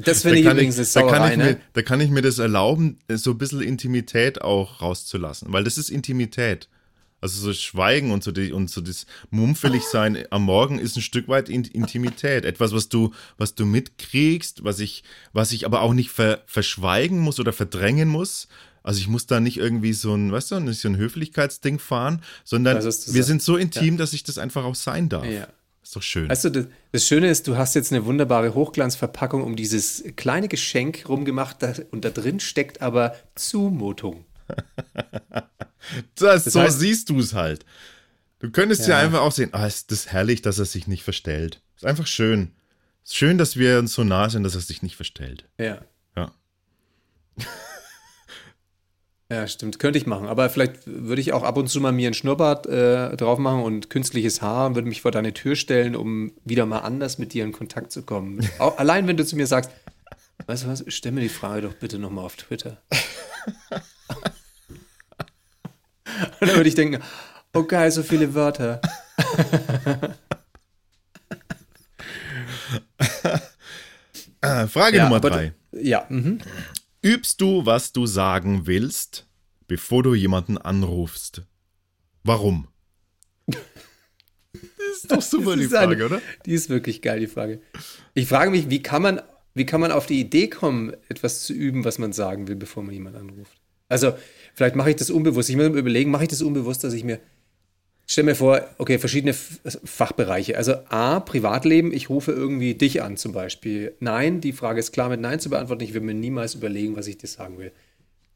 Das 0.00 0.22
finde 0.22 0.38
ich 0.38 0.46
übrigens 0.46 0.76
eine 0.76 0.84
Sauerei, 0.84 1.10
da 1.10 1.18
kann, 1.18 1.32
ich 1.32 1.38
ne? 1.38 1.44
mir, 1.44 1.60
da 1.72 1.82
kann 1.82 2.00
ich 2.00 2.10
mir 2.10 2.22
das 2.22 2.38
erlauben, 2.38 3.00
so 3.08 3.32
ein 3.32 3.38
bisschen 3.38 3.62
Intimität 3.62 4.40
auch 4.40 4.80
rauszulassen, 4.80 5.52
weil 5.52 5.64
das 5.64 5.76
ist 5.76 5.90
Intimität. 5.90 6.68
Also 7.20 7.40
so 7.40 7.52
Schweigen 7.52 8.12
und 8.12 8.22
so, 8.22 8.30
die, 8.30 8.52
und 8.52 8.70
so 8.70 8.80
das 8.80 9.06
mumpfelig 9.30 9.82
sein 9.82 10.24
am 10.30 10.44
Morgen 10.44 10.78
ist 10.78 10.96
ein 10.96 11.02
Stück 11.02 11.26
weit 11.26 11.48
Intimität. 11.48 12.44
Etwas, 12.44 12.72
was 12.72 12.88
du, 12.88 13.12
was 13.36 13.56
du 13.56 13.66
mitkriegst, 13.66 14.62
was 14.62 14.78
ich, 14.78 15.02
was 15.32 15.50
ich 15.50 15.66
aber 15.66 15.82
auch 15.82 15.94
nicht 15.94 16.10
ver, 16.10 16.42
verschweigen 16.46 17.18
muss 17.18 17.40
oder 17.40 17.52
verdrängen 17.52 18.08
muss. 18.08 18.46
Also 18.88 19.00
ich 19.00 19.08
muss 19.08 19.26
da 19.26 19.38
nicht 19.38 19.58
irgendwie 19.58 19.92
so 19.92 20.14
ein, 20.14 20.32
weißt 20.32 20.50
du, 20.50 20.60
nicht 20.60 20.80
so 20.80 20.88
ein 20.88 20.96
Höflichkeitsding 20.96 21.78
fahren, 21.78 22.22
sondern 22.42 22.82
wir 22.82 23.22
sind 23.22 23.42
so 23.42 23.58
intim, 23.58 23.94
ja. 23.94 23.98
dass 23.98 24.14
ich 24.14 24.24
das 24.24 24.38
einfach 24.38 24.64
auch 24.64 24.74
sein 24.76 25.10
darf. 25.10 25.26
Ja. 25.26 25.46
Ist 25.82 25.94
doch 25.94 26.00
schön. 26.00 26.30
Weißt 26.30 26.44
du, 26.44 26.48
das, 26.48 26.66
das, 26.92 27.06
Schöne 27.06 27.28
ist, 27.28 27.46
du 27.46 27.58
hast 27.58 27.74
jetzt 27.74 27.92
eine 27.92 28.06
wunderbare 28.06 28.54
Hochglanzverpackung 28.54 29.44
um 29.44 29.56
dieses 29.56 30.04
kleine 30.16 30.48
Geschenk 30.48 31.06
rumgemacht 31.06 31.62
das, 31.62 31.80
und 31.90 32.06
da 32.06 32.08
drin 32.08 32.40
steckt 32.40 32.80
aber 32.80 33.14
Zumutung. 33.34 34.24
das, 36.14 36.44
das 36.44 36.54
so 36.54 36.60
heißt, 36.60 36.80
siehst 36.80 37.10
du 37.10 37.18
es 37.18 37.34
halt. 37.34 37.66
Du 38.38 38.50
könntest 38.50 38.88
ja. 38.88 39.00
ja, 39.00 39.04
einfach 39.04 39.20
auch 39.20 39.32
sehen, 39.32 39.50
ah, 39.52 39.66
ist 39.66 39.92
das 39.92 40.06
herrlich, 40.06 40.40
dass 40.40 40.58
er 40.58 40.64
sich 40.64 40.86
nicht 40.86 41.04
verstellt. 41.04 41.60
Ist 41.76 41.84
einfach 41.84 42.06
schön. 42.06 42.52
Ist 43.04 43.16
schön, 43.16 43.36
dass 43.36 43.58
wir 43.58 43.80
uns 43.80 43.92
so 43.92 44.02
nah 44.02 44.30
sind, 44.30 44.44
dass 44.44 44.54
er 44.54 44.62
sich 44.62 44.80
nicht 44.80 44.96
verstellt. 44.96 45.44
Ja. 45.58 45.82
Ja. 46.16 46.32
Ja, 49.30 49.46
stimmt. 49.46 49.78
Könnte 49.78 49.98
ich 49.98 50.06
machen. 50.06 50.26
Aber 50.26 50.48
vielleicht 50.48 50.86
würde 50.86 51.20
ich 51.20 51.34
auch 51.34 51.42
ab 51.42 51.58
und 51.58 51.68
zu 51.68 51.80
mal 51.80 51.92
mir 51.92 52.08
ein 52.08 52.14
Schnurrbart 52.14 52.66
äh, 52.66 53.14
drauf 53.14 53.38
machen 53.38 53.62
und 53.62 53.90
künstliches 53.90 54.40
Haar 54.40 54.68
und 54.68 54.74
würde 54.74 54.88
mich 54.88 55.02
vor 55.02 55.10
deine 55.10 55.34
Tür 55.34 55.54
stellen, 55.54 55.94
um 55.94 56.32
wieder 56.44 56.64
mal 56.64 56.78
anders 56.78 57.18
mit 57.18 57.34
dir 57.34 57.44
in 57.44 57.52
Kontakt 57.52 57.92
zu 57.92 58.02
kommen. 58.02 58.48
auch, 58.58 58.78
allein 58.78 59.06
wenn 59.06 59.18
du 59.18 59.26
zu 59.26 59.36
mir 59.36 59.46
sagst, 59.46 59.70
weißt 60.46 60.64
du 60.64 60.68
was, 60.68 60.84
stell 60.88 61.12
mir 61.12 61.20
die 61.20 61.28
Frage 61.28 61.62
doch 61.62 61.74
bitte 61.74 61.98
nochmal 61.98 62.24
auf 62.24 62.36
Twitter. 62.36 62.78
Und 63.70 63.82
dann 66.48 66.56
würde 66.56 66.68
ich 66.68 66.74
denken, 66.74 67.02
oh 67.52 67.64
geil, 67.64 67.90
so 67.90 68.02
viele 68.02 68.34
Wörter. 68.34 68.80
Frage 74.68 74.96
ja, 74.96 75.04
Nummer 75.04 75.20
drei. 75.20 75.52
Ja. 75.72 76.06
Mhm. 76.08 76.38
Übst 77.02 77.40
du, 77.40 77.64
was 77.64 77.92
du 77.92 78.06
sagen 78.06 78.66
willst, 78.66 79.28
bevor 79.68 80.02
du 80.02 80.14
jemanden 80.14 80.58
anrufst? 80.58 81.42
Warum? 82.24 82.68
Das 84.88 85.04
ist 85.04 85.12
doch 85.12 85.22
super 85.22 85.56
die 85.56 85.68
Frage, 85.68 85.94
eine, 85.94 86.06
oder? 86.06 86.22
Die 86.46 86.54
ist 86.54 86.70
wirklich 86.70 87.02
geil, 87.02 87.20
die 87.20 87.26
Frage. 87.26 87.60
Ich 88.14 88.26
frage 88.26 88.50
mich, 88.50 88.70
wie 88.70 88.82
kann 88.82 89.02
man, 89.02 89.20
wie 89.54 89.66
kann 89.66 89.80
man 89.80 89.92
auf 89.92 90.06
die 90.06 90.18
Idee 90.18 90.48
kommen, 90.48 90.92
etwas 91.08 91.42
zu 91.42 91.52
üben, 91.52 91.84
was 91.84 91.98
man 91.98 92.12
sagen 92.12 92.48
will, 92.48 92.56
bevor 92.56 92.82
man 92.82 92.94
jemanden 92.94 93.20
anruft? 93.20 93.60
Also, 93.88 94.14
vielleicht 94.54 94.74
mache 94.76 94.90
ich 94.90 94.96
das 94.96 95.10
unbewusst. 95.10 95.50
Ich 95.50 95.56
muss 95.56 95.68
mir 95.68 95.78
überlegen, 95.78 96.10
mache 96.10 96.24
ich 96.24 96.30
das 96.30 96.42
unbewusst, 96.42 96.82
dass 96.82 96.94
ich 96.94 97.04
mir. 97.04 97.20
Stell 98.10 98.24
mir 98.24 98.34
vor, 98.34 98.62
okay, 98.78 98.98
verschiedene 98.98 99.34
Fachbereiche. 99.34 100.56
Also 100.56 100.76
A, 100.88 101.20
Privatleben, 101.20 101.92
ich 101.92 102.08
rufe 102.08 102.32
irgendwie 102.32 102.74
dich 102.74 103.02
an 103.02 103.18
zum 103.18 103.32
Beispiel. 103.32 103.92
Nein, 104.00 104.40
die 104.40 104.54
Frage 104.54 104.80
ist 104.80 104.92
klar 104.92 105.10
mit 105.10 105.20
Nein 105.20 105.40
zu 105.40 105.50
beantworten. 105.50 105.84
Ich 105.84 105.92
will 105.92 106.00
mir 106.00 106.14
niemals 106.14 106.54
überlegen, 106.54 106.96
was 106.96 107.06
ich 107.06 107.18
dir 107.18 107.26
sagen 107.26 107.58
will. 107.58 107.70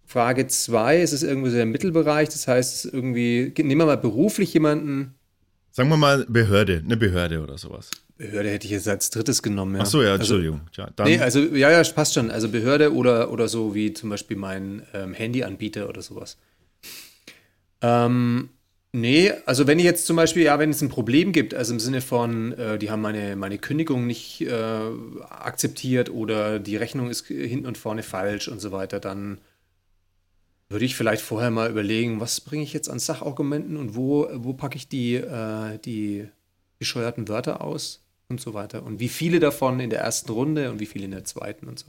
Frage 0.05 0.47
2, 0.47 1.01
es 1.01 1.15
ist 1.15 1.23
irgendwie 1.23 1.49
so 1.49 1.57
der 1.57 1.65
Mittelbereich, 1.65 2.29
das 2.29 2.47
heißt 2.47 2.85
irgendwie, 2.93 3.51
nehmen 3.57 3.81
wir 3.81 3.87
mal 3.87 3.97
beruflich 3.97 4.53
jemanden. 4.53 5.15
Sagen 5.71 5.89
wir 5.89 5.97
mal 5.97 6.27
Behörde, 6.29 6.83
eine 6.85 6.99
Behörde 6.99 7.43
oder 7.43 7.57
sowas. 7.57 7.91
Behörde 8.19 8.51
hätte 8.51 8.67
ich 8.67 8.73
jetzt 8.73 8.89
als 8.89 9.09
drittes 9.09 9.43
genommen, 9.43 9.77
ja. 9.77 9.83
Ach 9.83 9.87
so, 9.87 10.03
ja, 10.03 10.11
also, 10.11 10.21
Entschuldigung. 10.21 10.61
Also, 10.77 10.83
ja, 10.83 11.05
nee, 11.07 11.19
also, 11.19 11.41
ja, 11.41 11.71
ja, 11.71 11.83
passt 11.95 12.13
schon. 12.13 12.31
Also 12.31 12.51
Behörde 12.51 12.93
oder, 12.93 13.33
oder 13.33 13.49
so 13.49 13.75
wie 13.75 13.95
zum 13.95 14.11
Beispiel 14.11 14.37
mein 14.37 14.83
ähm, 14.93 15.15
Handyanbieter 15.15 15.89
oder 15.89 16.03
sowas. 16.03 16.37
Ähm, 17.81 18.51
Nee, 18.95 19.33
also 19.47 19.67
wenn 19.67 19.79
ich 19.79 19.87
jetzt 19.87 20.07
zum 20.07 20.17
Beispiel, 20.17 20.43
ja, 20.43 20.59
wenn 20.59 20.69
es 20.69 20.83
ein 20.83 20.91
Problem 20.91 21.33
gibt, 21.33 21.55
also 21.55 21.73
im 21.73 21.81
Sinne 21.81 22.03
von, 22.03 22.53
äh, 22.53 22.79
die 22.79 22.91
haben 22.91 23.01
meine, 23.01 23.37
meine 23.37 23.57
Kündigung 23.57 24.07
nicht 24.07 24.43
äh, 24.43 24.91
akzeptiert 25.31 26.11
oder 26.11 26.59
die 26.59 26.77
Rechnung 26.77 27.09
ist 27.09 27.27
hinten 27.27 27.67
und 27.67 27.79
vorne 27.79 28.03
falsch 28.03 28.49
und 28.49 28.61
so 28.61 28.71
weiter, 28.71 29.01
dann 29.01 29.41
würde 30.69 30.85
ich 30.85 30.95
vielleicht 30.95 31.23
vorher 31.23 31.51
mal 31.51 31.71
überlegen, 31.71 32.21
was 32.21 32.43
bringe 32.43 32.65
ich 32.65 32.75
jetzt 32.75 32.91
an 32.91 32.99
Sachargumenten 32.99 33.79
und 33.79 33.97
wo, 33.97 34.29
wo 34.35 34.53
packe 34.53 34.77
ich 34.77 34.89
die, 34.89 35.15
äh, 35.15 35.79
die 35.79 36.29
bescheuerten 36.79 37.29
Wörter 37.29 37.63
aus 37.63 38.05
und 38.29 38.43
so 38.43 38.53
weiter. 38.53 38.83
Und 38.83 39.01
wie 39.01 39.09
viele 39.09 39.41
davon 39.41 39.81
in 39.81 39.89
der 39.89 40.01
ersten 40.01 40.31
Runde 40.31 40.71
und 40.71 40.81
wie 40.81 40.87
viele 40.87 41.07
in 41.07 41.13
der 41.13 41.25
zweiten 41.25 41.67
und 41.67 41.79
so. 41.79 41.87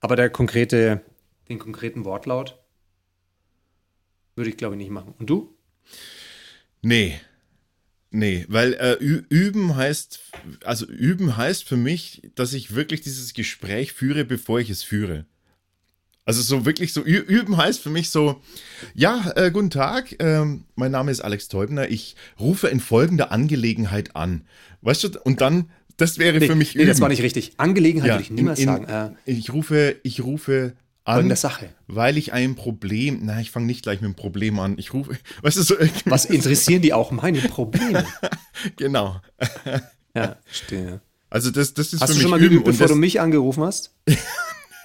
Aber 0.00 0.14
der 0.14 0.30
konkrete, 0.30 1.00
den 1.48 1.58
konkreten 1.58 2.04
Wortlaut 2.04 2.56
würde 4.36 4.50
ich, 4.50 4.56
glaube 4.56 4.76
ich, 4.76 4.78
nicht 4.78 4.90
machen. 4.90 5.14
Und 5.18 5.28
du? 5.28 5.56
Nee. 6.82 7.20
Nee, 8.12 8.44
weil 8.48 8.74
äh, 8.74 8.94
üben 8.94 9.76
heißt, 9.76 10.20
also 10.64 10.84
üben 10.86 11.36
heißt 11.36 11.64
für 11.64 11.76
mich, 11.76 12.22
dass 12.34 12.54
ich 12.54 12.74
wirklich 12.74 13.02
dieses 13.02 13.34
Gespräch 13.34 13.92
führe, 13.92 14.24
bevor 14.24 14.58
ich 14.58 14.68
es 14.68 14.82
führe. 14.82 15.26
Also 16.24 16.42
so 16.42 16.66
wirklich 16.66 16.92
so 16.92 17.02
üben 17.02 17.56
heißt 17.56 17.80
für 17.80 17.90
mich 17.90 18.10
so, 18.10 18.40
ja, 18.94 19.32
äh, 19.36 19.50
guten 19.50 19.70
Tag, 19.70 20.16
ähm, 20.18 20.64
mein 20.74 20.90
Name 20.90 21.10
ist 21.10 21.20
Alex 21.20 21.48
Teubner, 21.48 21.88
ich 21.88 22.16
rufe 22.38 22.68
in 22.68 22.80
folgender 22.80 23.30
Angelegenheit 23.32 24.16
an. 24.16 24.42
Weißt 24.82 25.04
du, 25.04 25.20
und 25.20 25.40
dann, 25.40 25.70
das 25.96 26.18
wäre 26.18 26.38
nee, 26.38 26.46
für 26.46 26.56
mich 26.56 26.74
üben. 26.74 26.84
Nee, 26.84 26.88
das 26.88 27.00
war 27.00 27.08
nicht 27.08 27.22
richtig. 27.22 27.52
Angelegenheit 27.58 28.08
ja, 28.08 28.14
würde 28.14 28.22
ich 28.22 28.30
niemals 28.30 28.58
in, 28.58 28.68
in, 28.68 28.86
sagen. 28.86 29.16
Äh, 29.26 29.30
ich 29.30 29.52
rufe, 29.52 29.96
ich 30.02 30.22
rufe 30.22 30.74
an, 31.10 31.28
der 31.28 31.36
Sache. 31.36 31.70
weil 31.86 32.16
ich 32.18 32.32
ein 32.32 32.54
Problem, 32.54 33.20
na, 33.22 33.40
ich 33.40 33.50
fange 33.50 33.66
nicht 33.66 33.82
gleich 33.82 34.00
mit 34.00 34.06
einem 34.06 34.14
Problem 34.14 34.58
an. 34.58 34.76
Ich 34.78 34.92
rufe, 34.92 35.16
weißt 35.42 35.56
du, 35.56 35.62
so. 35.62 35.74
Was 36.04 36.24
interessieren 36.26 36.82
die 36.82 36.92
auch 36.92 37.10
meine 37.10 37.40
Probleme? 37.40 38.04
genau. 38.76 39.20
ja, 40.14 40.36
verstehe. 40.44 41.00
Also 41.28 41.50
das, 41.50 41.74
das 41.74 41.92
ist 41.92 42.00
hast 42.00 42.10
für 42.10 42.14
du 42.16 42.22
schon 42.22 42.30
mal 42.30 42.40
geübt, 42.40 42.64
bevor 42.64 42.88
du 42.88 42.96
mich 42.96 43.20
angerufen 43.20 43.62
hast? 43.62 43.94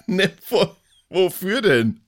ne, 0.06 0.32
vor, 0.42 0.78
wofür 1.10 1.62
denn? 1.62 2.02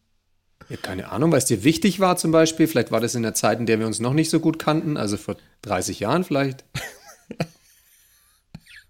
Ja, 0.69 0.77
keine 0.77 1.11
Ahnung, 1.11 1.31
weil 1.31 1.37
es 1.37 1.45
dir 1.45 1.63
wichtig 1.63 1.99
war 1.99 2.17
zum 2.17 2.31
Beispiel. 2.31 2.67
Vielleicht 2.67 2.91
war 2.91 2.99
das 2.99 3.15
in 3.15 3.23
der 3.23 3.33
Zeit, 3.33 3.59
in 3.59 3.65
der 3.65 3.79
wir 3.79 3.87
uns 3.87 3.99
noch 3.99 4.13
nicht 4.13 4.29
so 4.29 4.39
gut 4.39 4.59
kannten, 4.59 4.97
also 4.97 5.17
vor 5.17 5.37
30 5.61 6.01
Jahren 6.01 6.23
vielleicht. 6.23 6.65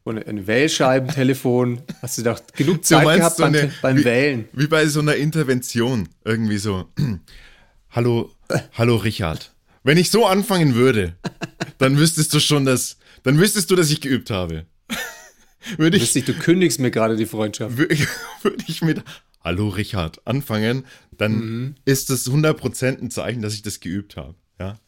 Und 0.08 0.26
ein 0.26 0.48
Wählscheibentelefon. 0.48 1.82
Hast 2.02 2.18
du 2.18 2.24
doch 2.24 2.40
genug 2.56 2.86
Zeit 2.86 3.04
gehabt 3.18 3.36
so 3.36 3.44
eine, 3.44 3.70
beim 3.82 3.98
wie, 3.98 4.06
Wählen. 4.06 4.46
Wie 4.54 4.68
bei 4.68 4.86
so 4.86 5.02
einer 5.02 5.16
Intervention. 5.16 6.08
Irgendwie 6.24 6.60
so. 6.60 6.86
hallo, 7.90 8.32
hallo 8.72 8.96
Richard. 8.96 9.54
Wenn 9.84 9.98
ich 9.98 10.10
so 10.10 10.26
anfangen 10.26 10.76
würde, 10.76 11.18
dann 11.78 11.98
wüsstest 11.98 12.34
du 12.34 12.40
schon, 12.40 12.64
dass, 12.64 12.96
dann 13.24 13.38
wüsstest 13.38 13.70
du, 13.70 13.76
dass 13.76 13.92
ich 13.92 14.00
geübt 14.00 14.30
habe. 14.30 14.66
würde 15.78 15.98
ich, 15.98 16.14
du 16.14 16.34
kündigst 16.34 16.80
mir 16.80 16.90
gerade 16.90 17.18
die 17.18 17.26
Freundschaft. 17.26 17.76
Würde 17.76 17.94
ich, 17.94 18.08
würde 18.44 18.64
ich 18.66 18.82
mit 18.82 19.04
Hallo 19.44 19.68
Richard 19.68 20.26
anfangen, 20.26 20.86
dann 21.18 21.34
mhm. 21.34 21.76
ist 21.84 22.10
das 22.10 22.32
100% 22.32 23.02
ein 23.02 23.12
Zeichen, 23.12 23.42
dass 23.42 23.54
ich 23.54 23.62
das 23.62 23.82
geübt 23.82 24.16
habe. 24.16 24.36
Ja. 24.58 24.80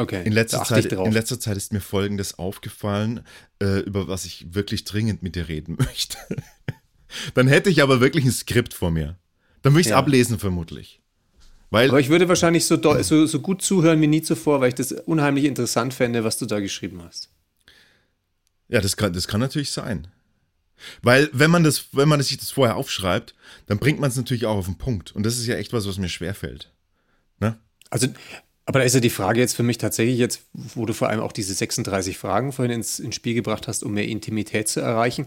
Okay. 0.00 0.22
In 0.24 0.32
letzter, 0.32 0.64
Zeit, 0.64 0.86
in 0.86 1.12
letzter 1.12 1.38
Zeit 1.38 1.58
ist 1.58 1.74
mir 1.74 1.80
Folgendes 1.80 2.38
aufgefallen, 2.38 3.20
äh, 3.62 3.80
über 3.80 4.08
was 4.08 4.24
ich 4.24 4.46
wirklich 4.54 4.84
dringend 4.84 5.22
mit 5.22 5.36
dir 5.36 5.46
reden 5.48 5.76
möchte. 5.78 6.16
Dann 7.34 7.48
hätte 7.48 7.68
ich 7.68 7.82
aber 7.82 8.00
wirklich 8.00 8.24
ein 8.24 8.32
Skript 8.32 8.72
vor 8.72 8.90
mir. 8.90 9.18
Dann 9.60 9.74
würde 9.74 9.82
ich 9.82 9.88
es 9.88 9.90
ja. 9.90 9.98
ablesen, 9.98 10.38
vermutlich. 10.38 11.02
Weil, 11.68 11.90
aber 11.90 12.00
ich 12.00 12.08
würde 12.08 12.28
wahrscheinlich 12.28 12.64
so, 12.64 12.80
so, 13.02 13.26
so 13.26 13.40
gut 13.40 13.60
zuhören 13.60 14.00
wie 14.00 14.06
nie 14.06 14.22
zuvor, 14.22 14.62
weil 14.62 14.70
ich 14.70 14.74
das 14.74 14.90
unheimlich 14.90 15.44
interessant 15.44 15.92
fände, 15.92 16.24
was 16.24 16.38
du 16.38 16.46
da 16.46 16.60
geschrieben 16.60 17.02
hast. 17.04 17.28
Ja, 18.68 18.80
das 18.80 18.96
kann, 18.96 19.12
das 19.12 19.28
kann 19.28 19.40
natürlich 19.40 19.70
sein. 19.70 20.08
Weil, 21.02 21.28
wenn 21.34 21.50
man 21.50 21.62
das, 21.62 21.88
wenn 21.92 22.08
man 22.08 22.22
sich 22.22 22.38
das 22.38 22.52
vorher 22.52 22.76
aufschreibt, 22.76 23.34
dann 23.66 23.78
bringt 23.78 24.00
man 24.00 24.08
es 24.08 24.16
natürlich 24.16 24.46
auch 24.46 24.56
auf 24.56 24.64
den 24.64 24.78
Punkt. 24.78 25.12
Und 25.12 25.24
das 25.24 25.36
ist 25.36 25.46
ja 25.46 25.56
echt 25.56 25.74
was, 25.74 25.86
was 25.86 25.98
mir 25.98 26.08
schwerfällt. 26.08 26.72
Ne? 27.38 27.58
Also, 27.90 28.06
aber 28.70 28.78
da 28.78 28.84
ist 28.84 28.94
ja 28.94 29.00
die 29.00 29.10
Frage 29.10 29.40
jetzt 29.40 29.56
für 29.56 29.64
mich 29.64 29.78
tatsächlich 29.78 30.16
jetzt, 30.16 30.42
wo 30.52 30.86
du 30.86 30.92
vor 30.92 31.08
allem 31.08 31.18
auch 31.18 31.32
diese 31.32 31.52
36 31.54 32.16
Fragen 32.16 32.52
vorhin 32.52 32.72
ins, 32.72 33.00
ins 33.00 33.16
Spiel 33.16 33.34
gebracht 33.34 33.66
hast, 33.66 33.82
um 33.82 33.94
mehr 33.94 34.06
Intimität 34.06 34.68
zu 34.68 34.78
erreichen. 34.78 35.26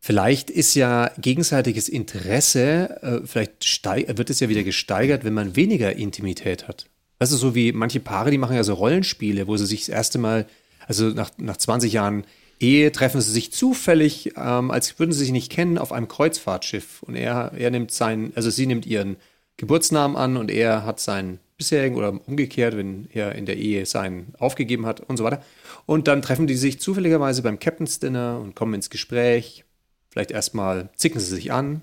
Vielleicht 0.00 0.50
ist 0.50 0.74
ja 0.74 1.12
gegenseitiges 1.16 1.88
Interesse, 1.88 3.22
äh, 3.22 3.24
vielleicht 3.24 3.84
wird 4.18 4.30
es 4.30 4.40
ja 4.40 4.48
wieder 4.48 4.64
gesteigert, 4.64 5.22
wenn 5.22 5.32
man 5.32 5.54
weniger 5.54 5.94
Intimität 5.94 6.66
hat. 6.66 6.86
Das 7.20 7.30
ist 7.30 7.38
so 7.38 7.54
wie 7.54 7.70
manche 7.70 8.00
Paare, 8.00 8.32
die 8.32 8.38
machen 8.38 8.56
ja 8.56 8.64
so 8.64 8.74
Rollenspiele, 8.74 9.46
wo 9.46 9.56
sie 9.56 9.66
sich 9.66 9.82
das 9.82 9.90
erste 9.90 10.18
Mal, 10.18 10.48
also 10.88 11.10
nach, 11.10 11.30
nach 11.36 11.58
20 11.58 11.92
Jahren 11.92 12.24
Ehe, 12.58 12.90
treffen 12.90 13.20
sie 13.20 13.30
sich 13.30 13.52
zufällig, 13.52 14.32
ähm, 14.36 14.72
als 14.72 14.98
würden 14.98 15.12
sie 15.12 15.20
sich 15.20 15.30
nicht 15.30 15.52
kennen, 15.52 15.78
auf 15.78 15.92
einem 15.92 16.08
Kreuzfahrtschiff. 16.08 17.04
Und 17.04 17.14
er, 17.14 17.52
er 17.56 17.70
nimmt 17.70 17.92
seinen, 17.92 18.32
also 18.34 18.50
sie 18.50 18.66
nimmt 18.66 18.86
ihren 18.86 19.18
Geburtsnamen 19.56 20.16
an 20.16 20.36
und 20.36 20.50
er 20.50 20.84
hat 20.84 20.98
seinen 20.98 21.38
bisherigen 21.56 21.96
oder 21.96 22.12
umgekehrt, 22.26 22.76
wenn 22.76 23.08
er 23.12 23.34
in 23.34 23.46
der 23.46 23.56
Ehe 23.56 23.86
seinen 23.86 24.34
aufgegeben 24.38 24.86
hat 24.86 25.00
und 25.00 25.16
so 25.16 25.24
weiter. 25.24 25.42
Und 25.86 26.08
dann 26.08 26.22
treffen 26.22 26.46
die 26.46 26.56
sich 26.56 26.80
zufälligerweise 26.80 27.42
beim 27.42 27.58
Captain's 27.58 27.98
Dinner 27.98 28.40
und 28.42 28.54
kommen 28.54 28.74
ins 28.74 28.90
Gespräch. 28.90 29.64
Vielleicht 30.10 30.30
erstmal 30.30 30.90
zicken 30.96 31.20
sie 31.20 31.34
sich 31.34 31.52
an. 31.52 31.82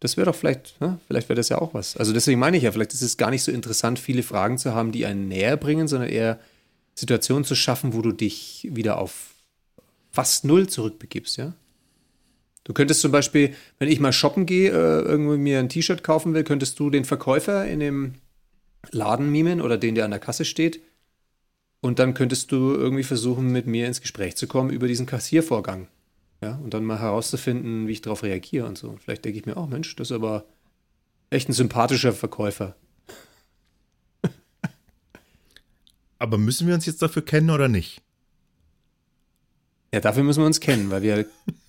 Das 0.00 0.16
wäre 0.16 0.26
doch 0.26 0.34
vielleicht, 0.34 0.80
ne? 0.80 0.98
vielleicht 1.06 1.28
wäre 1.28 1.36
das 1.36 1.48
ja 1.48 1.58
auch 1.58 1.72
was. 1.72 1.96
Also 1.96 2.12
deswegen 2.12 2.38
meine 2.38 2.56
ich 2.56 2.64
ja, 2.64 2.72
vielleicht 2.72 2.92
ist 2.92 3.02
es 3.02 3.16
gar 3.16 3.30
nicht 3.30 3.42
so 3.42 3.50
interessant, 3.50 3.98
viele 3.98 4.22
Fragen 4.22 4.58
zu 4.58 4.74
haben, 4.74 4.92
die 4.92 5.06
einen 5.06 5.28
näher 5.28 5.56
bringen, 5.56 5.88
sondern 5.88 6.10
eher 6.10 6.38
Situationen 6.94 7.44
zu 7.44 7.54
schaffen, 7.54 7.94
wo 7.94 8.02
du 8.02 8.12
dich 8.12 8.68
wieder 8.70 8.98
auf 8.98 9.34
fast 10.10 10.44
null 10.44 10.68
zurückbegibst, 10.68 11.38
ja? 11.38 11.54
Du 12.64 12.72
könntest 12.72 13.02
zum 13.02 13.12
Beispiel, 13.12 13.54
wenn 13.78 13.90
ich 13.90 14.00
mal 14.00 14.12
shoppen 14.12 14.46
gehe, 14.46 14.70
äh, 14.70 15.02
irgendwie 15.02 15.36
mir 15.36 15.58
ein 15.58 15.68
T-Shirt 15.68 16.02
kaufen 16.02 16.32
will, 16.32 16.44
könntest 16.44 16.78
du 16.80 16.88
den 16.88 17.04
Verkäufer 17.04 17.66
in 17.66 17.80
dem 17.80 18.14
Laden 18.90 19.30
mimen 19.30 19.60
oder 19.60 19.76
den, 19.76 19.94
der 19.94 20.06
an 20.06 20.10
der 20.10 20.20
Kasse 20.20 20.46
steht. 20.46 20.80
Und 21.80 21.98
dann 21.98 22.14
könntest 22.14 22.50
du 22.50 22.72
irgendwie 22.72 23.02
versuchen, 23.02 23.52
mit 23.52 23.66
mir 23.66 23.86
ins 23.86 24.00
Gespräch 24.00 24.36
zu 24.36 24.46
kommen 24.46 24.70
über 24.70 24.88
diesen 24.88 25.04
Kassiervorgang. 25.04 25.88
Ja, 26.40 26.56
und 26.56 26.72
dann 26.72 26.84
mal 26.84 26.98
herauszufinden, 26.98 27.86
wie 27.86 27.92
ich 27.92 28.00
darauf 28.00 28.22
reagiere 28.22 28.66
und 28.66 28.78
so. 28.78 28.96
Vielleicht 29.02 29.24
denke 29.24 29.38
ich 29.38 29.46
mir, 29.46 29.56
oh 29.58 29.66
Mensch, 29.66 29.94
das 29.96 30.10
ist 30.10 30.12
aber 30.14 30.46
echt 31.28 31.48
ein 31.48 31.52
sympathischer 31.52 32.14
Verkäufer. 32.14 32.74
aber 36.18 36.38
müssen 36.38 36.66
wir 36.66 36.74
uns 36.74 36.86
jetzt 36.86 37.02
dafür 37.02 37.22
kennen 37.22 37.50
oder 37.50 37.68
nicht? 37.68 38.00
Ja, 39.92 40.00
dafür 40.00 40.22
müssen 40.22 40.40
wir 40.40 40.46
uns 40.46 40.60
kennen, 40.60 40.90
weil 40.90 41.02
wir 41.02 41.26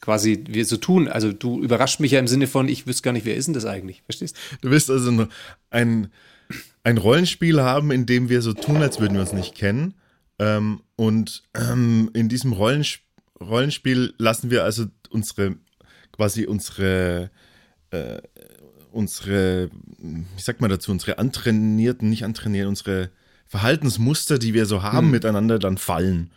quasi 0.00 0.44
wir 0.48 0.64
so 0.64 0.76
tun. 0.76 1.08
Also 1.08 1.32
du 1.32 1.62
überrascht 1.62 2.00
mich 2.00 2.12
ja 2.12 2.18
im 2.18 2.28
Sinne 2.28 2.46
von, 2.46 2.68
ich 2.68 2.86
wüsste 2.86 3.02
gar 3.02 3.12
nicht, 3.12 3.26
wer 3.26 3.36
ist 3.36 3.46
denn 3.46 3.54
das 3.54 3.64
eigentlich? 3.64 4.02
Verstehst 4.02 4.36
du? 4.60 4.70
wirst 4.70 4.90
also 4.90 5.28
ein, 5.70 6.08
ein 6.84 6.98
Rollenspiel 6.98 7.60
haben, 7.60 7.90
in 7.90 8.06
dem 8.06 8.28
wir 8.28 8.42
so 8.42 8.52
tun, 8.52 8.76
als 8.76 9.00
würden 9.00 9.14
wir 9.14 9.20
uns 9.20 9.32
nicht 9.32 9.54
kennen. 9.54 9.94
Ähm, 10.38 10.82
und 10.96 11.44
ähm, 11.54 12.10
in 12.14 12.28
diesem 12.28 12.52
Rollensp 12.52 13.00
Rollenspiel 13.40 14.14
lassen 14.18 14.50
wir 14.50 14.64
also 14.64 14.86
unsere, 15.10 15.56
quasi 16.12 16.46
unsere, 16.46 17.30
äh, 17.90 18.18
unsere, 18.92 19.70
wie 19.98 20.40
sagt 20.40 20.60
man 20.60 20.70
dazu, 20.70 20.90
unsere 20.90 21.18
antrainierten, 21.18 22.08
nicht 22.08 22.24
antrainiert, 22.24 22.66
unsere 22.66 23.10
Verhaltensmuster, 23.46 24.38
die 24.38 24.54
wir 24.54 24.66
so 24.66 24.82
haben, 24.82 25.06
hm. 25.06 25.10
miteinander 25.10 25.58
dann 25.58 25.78
fallen. 25.78 26.30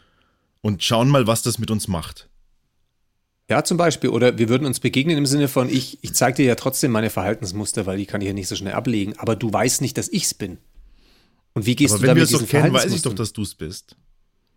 Und 0.62 0.84
schauen 0.84 1.10
mal, 1.10 1.26
was 1.26 1.41
das 1.41 1.58
mit 1.58 1.72
uns 1.72 1.88
macht. 1.88 2.28
Ja, 3.49 3.63
zum 3.63 3.77
Beispiel. 3.77 4.12
Oder 4.12 4.38
wir 4.38 4.47
würden 4.47 4.65
uns 4.65 4.79
begegnen 4.79 5.17
im 5.17 5.25
Sinne 5.25 5.47
von, 5.47 5.69
ich, 5.69 5.97
ich 6.01 6.13
zeige 6.13 6.38
dir 6.38 6.45
ja 6.45 6.55
trotzdem 6.55 6.91
meine 6.91 7.09
Verhaltensmuster, 7.09 7.88
weil 7.88 7.97
die 7.97 8.05
kann 8.05 8.21
ich 8.21 8.27
ja 8.27 8.33
nicht 8.33 8.47
so 8.47 8.55
schnell 8.55 8.73
ablegen. 8.73 9.17
Aber 9.17 9.35
du 9.35 9.51
weißt 9.51 9.81
nicht, 9.81 9.97
dass 9.97 10.07
ich's 10.07 10.35
bin. 10.35 10.59
Und 11.53 11.65
wie 11.65 11.75
gehst 11.75 11.95
aber 11.95 12.01
du 12.01 12.07
damit 12.07 12.23
es 12.23 12.31
doch 12.31 12.47
kennen, 12.47 12.71
weiß 12.71 12.93
ich 12.93 13.01
doch, 13.01 13.15
dass 13.15 13.33
du 13.33 13.41
es 13.41 13.55
bist. 13.55 13.95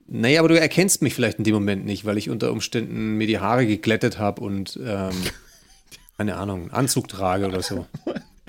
Naja, 0.07 0.41
aber 0.41 0.49
du 0.49 0.61
erkennst 0.61 1.01
mich 1.01 1.15
vielleicht 1.15 1.39
in 1.39 1.45
dem 1.45 1.55
Moment 1.55 1.87
nicht, 1.87 2.05
weil 2.05 2.19
ich 2.19 2.29
unter 2.29 2.53
Umständen 2.53 3.17
mir 3.17 3.27
die 3.27 3.39
Haare 3.39 3.67
geglättet 3.67 4.19
habe 4.19 4.43
und, 4.43 4.79
ähm, 4.85 5.15
keine 6.19 6.37
Ahnung, 6.37 6.63
einen 6.63 6.71
Anzug 6.71 7.09
trage 7.09 7.47
oder 7.47 7.63
so. 7.63 7.87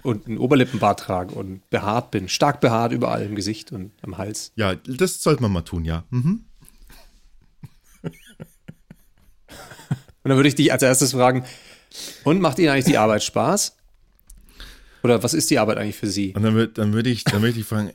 Und 0.01 0.27
einen 0.27 0.38
Oberlippenbart 0.38 0.99
trage 0.99 1.34
und 1.34 1.69
behaart 1.69 2.12
bin. 2.12 2.27
Stark 2.27 2.60
behaart 2.60 2.91
überall 2.91 3.21
im 3.21 3.36
Gesicht 3.36 3.71
und 3.71 3.91
am 4.01 4.17
Hals. 4.17 4.51
Ja, 4.58 4.75
das 4.75 5.23
sollte 5.23 5.41
man 5.41 5.53
mal 5.53 5.62
tun, 5.62 5.86
ja. 5.86 6.03
Mhm. 6.10 6.43
Und 10.23 10.29
dann 10.29 10.38
würde 10.38 10.49
ich 10.49 10.55
dich 10.55 10.71
als 10.71 10.83
erstes 10.83 11.12
fragen, 11.12 11.43
und 12.23 12.41
macht 12.41 12.59
Ihnen 12.59 12.69
eigentlich 12.69 12.86
die 12.86 12.97
Arbeit 12.97 13.23
Spaß? 13.23 13.75
Oder 15.03 15.21
was 15.21 15.33
ist 15.33 15.49
die 15.49 15.59
Arbeit 15.59 15.77
eigentlich 15.77 15.97
für 15.97 16.07
Sie? 16.07 16.33
Und 16.36 16.43
dann, 16.43 16.55
würde 16.55 16.73
dann 16.73 16.93
würd 16.93 17.07
ich, 17.07 17.23
dann 17.23 17.41
würde 17.41 17.59
ich 17.59 17.65
fragen, 17.65 17.91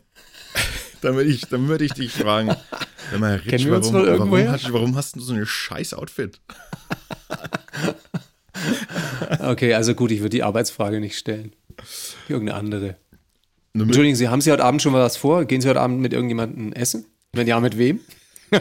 dann 1.00 1.16
würde 1.16 1.30
ich, 1.30 1.42
dann 1.42 1.68
würde 1.68 1.84
ich 1.84 1.94
dich 1.94 2.12
fragen, 2.12 2.54
wenn 3.10 3.20
man 3.20 3.34
Rich, 3.34 3.48
Kennen 3.48 3.66
wir 3.66 3.76
uns 3.76 3.92
warum, 3.92 4.30
warum, 4.30 4.48
hast, 4.48 4.72
warum 4.72 4.96
hast 4.96 5.16
du 5.16 5.20
so 5.20 5.32
ein 5.32 5.46
scheiß 5.46 5.94
Outfit? 5.94 6.40
okay, 9.40 9.74
also 9.74 9.94
gut, 9.94 10.10
ich 10.10 10.20
würde 10.20 10.30
die 10.30 10.42
Arbeitsfrage 10.42 11.00
nicht 11.00 11.16
stellen. 11.16 11.52
Irgendeine 12.28 12.58
andere. 12.58 12.96
Entschuldigen 13.72 14.16
Sie, 14.16 14.28
haben 14.28 14.40
Sie 14.40 14.50
heute 14.50 14.64
Abend 14.64 14.82
schon 14.82 14.92
mal 14.92 15.02
was 15.02 15.16
vor? 15.16 15.44
Gehen 15.44 15.60
Sie 15.60 15.68
heute 15.68 15.80
Abend 15.80 16.00
mit 16.00 16.12
irgendjemandem 16.12 16.72
essen? 16.72 17.06
Wenn 17.32 17.46
ja, 17.46 17.60
mit 17.60 17.78
wem? 17.78 18.00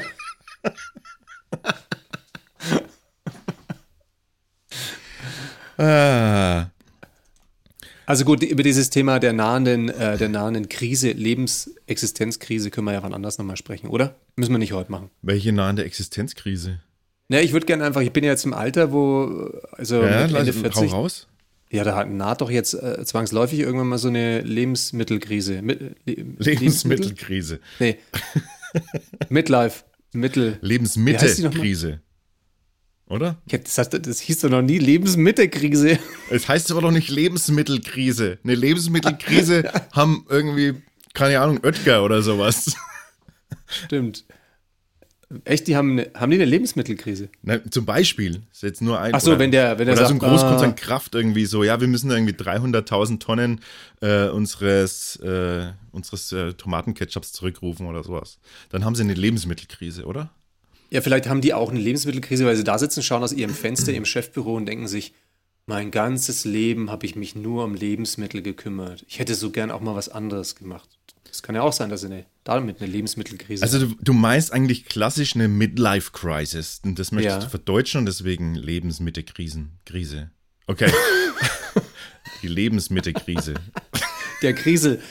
Ah, 5.77 6.67
Also 8.05 8.23
gut, 8.25 8.41
über 8.43 8.63
dieses 8.63 8.89
Thema 8.89 9.19
der 9.19 9.33
nahenden, 9.33 9.89
äh, 9.89 10.17
der 10.17 10.29
nahenden 10.29 10.69
Krise, 10.69 11.11
Lebensexistenzkrise 11.11 12.71
können 12.71 12.85
wir 12.87 12.93
ja 12.93 13.03
wann 13.03 13.13
anders 13.13 13.37
nochmal 13.37 13.57
sprechen, 13.57 13.87
oder? 13.87 14.15
Müssen 14.35 14.51
wir 14.53 14.59
nicht 14.59 14.73
heute 14.73 14.91
machen. 14.91 15.09
welche 15.21 15.51
nahende 15.51 15.83
Existenzkrise? 15.83 16.79
Ne, 17.29 17.41
ich 17.41 17.51
würde 17.51 17.65
gerne 17.65 17.83
einfach, 17.83 18.01
ich 18.01 18.13
bin 18.13 18.23
ja 18.23 18.31
jetzt 18.31 18.45
im 18.45 18.53
Alter, 18.53 18.93
wo, 18.93 19.51
also 19.73 20.01
Ja, 20.01 20.21
Ende 20.25 20.39
hau 20.39 20.43
40, 20.53 20.93
raus. 20.93 21.27
ja, 21.69 21.83
da 21.83 21.95
hat- 21.97 22.09
naht 22.09 22.39
doch 22.39 22.49
jetzt 22.49 22.73
äh, 22.73 23.03
zwangsläufig 23.03 23.59
irgendwann 23.59 23.87
mal 23.89 23.97
so 23.97 24.07
eine 24.07 24.39
Lebensmittelkrise. 24.41 25.61
Mit, 25.61 25.81
Le 26.05 26.25
Lebensmittelkrise. 26.37 27.59
Nee. 27.79 27.97
Midlife. 29.29 29.83
Mittel. 30.13 30.57
Lebensmittelkrise. 30.61 31.99
Oder? 33.09 33.37
Ja, 33.49 33.57
das, 33.57 33.77
heißt, 33.77 34.05
das 34.05 34.19
hieß 34.19 34.41
doch 34.41 34.49
noch 34.49 34.61
nie 34.61 34.79
Lebensmittelkrise. 34.79 35.97
Es 36.29 36.47
heißt 36.49 36.71
aber 36.71 36.81
doch 36.81 36.91
nicht 36.91 37.09
Lebensmittelkrise. 37.09 38.37
Eine 38.43 38.55
Lebensmittelkrise 38.55 39.71
haben 39.93 40.25
irgendwie, 40.29 40.73
keine 41.13 41.39
Ahnung, 41.39 41.59
Oetker 41.63 42.03
oder 42.03 42.21
sowas. 42.21 42.75
Stimmt. 43.65 44.25
Echt, 45.43 45.67
die 45.67 45.75
haben, 45.75 45.91
eine, 45.99 46.09
haben 46.15 46.31
die 46.31 46.37
eine 46.37 46.45
Lebensmittelkrise? 46.45 47.27
Na, 47.43 47.59
zum 47.69 47.85
Beispiel, 47.85 48.43
ist 48.51 48.63
jetzt 48.63 48.81
nur 48.81 48.99
ein. 48.99 49.13
Ach 49.13 49.19
so, 49.19 49.31
oder- 49.31 49.39
wenn 49.39 49.51
der- 49.51 49.77
wenn 49.77 49.85
der 49.87 49.95
oder 49.95 50.05
so 50.07 50.13
ein 50.13 50.19
sagt, 50.21 50.31
Großkonzern 50.31 50.69
ah. 50.71 50.73
Kraft 50.73 51.15
irgendwie 51.15 51.45
so, 51.45 51.63
ja, 51.65 51.81
wir 51.81 51.87
müssen 51.89 52.09
irgendwie 52.11 52.31
300.000 52.33 53.19
Tonnen 53.19 53.59
äh, 54.01 54.27
unseres, 54.29 55.17
äh, 55.17 55.71
unseres 55.91 56.31
äh, 56.31 56.53
Tomatenketchups 56.53 57.33
zurückrufen 57.33 57.87
oder 57.87 58.03
sowas. 58.05 58.39
Dann 58.69 58.85
haben 58.85 58.95
sie 58.95 59.03
eine 59.03 59.15
Lebensmittelkrise, 59.15 60.05
oder? 60.05 60.29
Ja, 60.89 61.01
vielleicht 61.01 61.27
haben 61.27 61.41
die 61.41 61.53
auch 61.53 61.69
eine 61.69 61.79
Lebensmittelkrise, 61.79 62.45
weil 62.45 62.55
sie 62.55 62.63
da 62.63 62.77
sitzen, 62.79 63.03
schauen 63.03 63.23
aus 63.23 63.33
ihrem 63.33 63.53
Fenster, 63.53 63.91
ihrem 63.91 64.05
Chefbüro 64.05 64.55
und 64.55 64.65
denken 64.65 64.87
sich, 64.87 65.13
mein 65.65 65.91
ganzes 65.91 66.45
Leben 66.45 66.89
habe 66.89 67.05
ich 67.05 67.15
mich 67.17 67.35
nur 67.35 67.65
um 67.65 67.75
Lebensmittel 67.75 68.41
gekümmert. 68.41 69.03
Ich 69.09 69.19
hätte 69.19 69.35
so 69.35 69.51
gern 69.51 69.69
auch 69.69 69.81
mal 69.81 69.95
was 69.95 70.07
anderes 70.07 70.55
gemacht. 70.55 70.89
Das 71.25 71.43
kann 71.43 71.55
ja 71.55 71.61
auch 71.61 71.73
sein, 71.73 71.89
dass 71.89 72.01
sie 72.01 72.07
eine, 72.07 72.25
damit 72.45 72.81
eine 72.81 72.89
Lebensmittelkrise 72.89 73.61
Also 73.63 73.85
du, 73.85 73.95
du 74.01 74.13
meinst 74.13 74.53
eigentlich 74.53 74.85
klassisch 74.85 75.35
eine 75.35 75.49
Midlife-Crisis. 75.49 76.81
Und 76.85 76.97
das 76.97 77.11
möchtest 77.11 77.37
Ja. 77.39 77.43
du 77.43 77.49
verdeutschen 77.49 77.99
und 77.99 78.05
deswegen 78.05 78.55
Lebensmittelkrisen. 78.55 79.71
Krise. 79.85 80.31
Okay. 80.67 80.89
Die 82.41 82.47
Lebensmittelkrise. 82.47 83.55
Der 84.41 84.53
Krisel. 84.53 85.01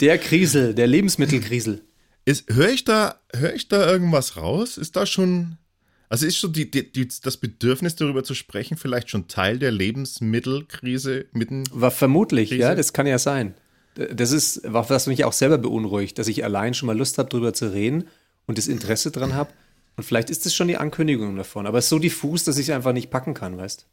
Der 0.00 0.18
Krisel, 0.18 0.74
der 0.74 0.86
Lebensmittelkrisel. 0.88 1.82
Ist, 2.26 2.52
höre 2.52 2.70
ich 2.70 2.84
da, 2.84 3.20
höre 3.32 3.54
ich 3.54 3.68
da 3.68 3.88
irgendwas 3.88 4.36
raus? 4.36 4.78
Ist 4.78 4.96
da 4.96 5.06
schon, 5.06 5.58
also 6.08 6.26
ist 6.26 6.36
schon 6.36 6.52
die, 6.52 6.68
die, 6.68 6.90
die, 6.90 7.08
das 7.22 7.36
Bedürfnis 7.36 7.94
darüber 7.94 8.24
zu 8.24 8.34
sprechen 8.34 8.76
vielleicht 8.76 9.10
schon 9.10 9.28
Teil 9.28 9.60
der 9.60 9.70
Lebensmittelkrise 9.70 11.26
mitten? 11.32 11.62
War 11.70 11.92
vermutlich, 11.92 12.48
Krise? 12.48 12.62
ja, 12.62 12.74
das 12.74 12.92
kann 12.92 13.06
ja 13.06 13.18
sein. 13.18 13.54
Das 13.94 14.32
ist, 14.32 14.60
was 14.64 15.06
mich 15.06 15.24
auch 15.24 15.32
selber 15.32 15.56
beunruhigt, 15.56 16.18
dass 16.18 16.26
ich 16.26 16.44
allein 16.44 16.74
schon 16.74 16.88
mal 16.88 16.98
Lust 16.98 17.16
habe, 17.16 17.30
darüber 17.30 17.54
zu 17.54 17.72
reden 17.72 18.08
und 18.46 18.58
das 18.58 18.66
Interesse 18.66 19.12
dran 19.12 19.34
habe. 19.34 19.50
Und 19.96 20.02
vielleicht 20.02 20.28
ist 20.28 20.44
das 20.44 20.52
schon 20.52 20.68
die 20.68 20.76
Ankündigung 20.76 21.36
davon. 21.36 21.66
Aber 21.66 21.78
es 21.78 21.86
ist 21.86 21.90
so 21.90 22.00
diffus, 22.00 22.42
dass 22.42 22.58
ich 22.58 22.68
es 22.68 22.74
einfach 22.74 22.92
nicht 22.92 23.10
packen 23.10 23.34
kann, 23.34 23.56
weißt 23.56 23.86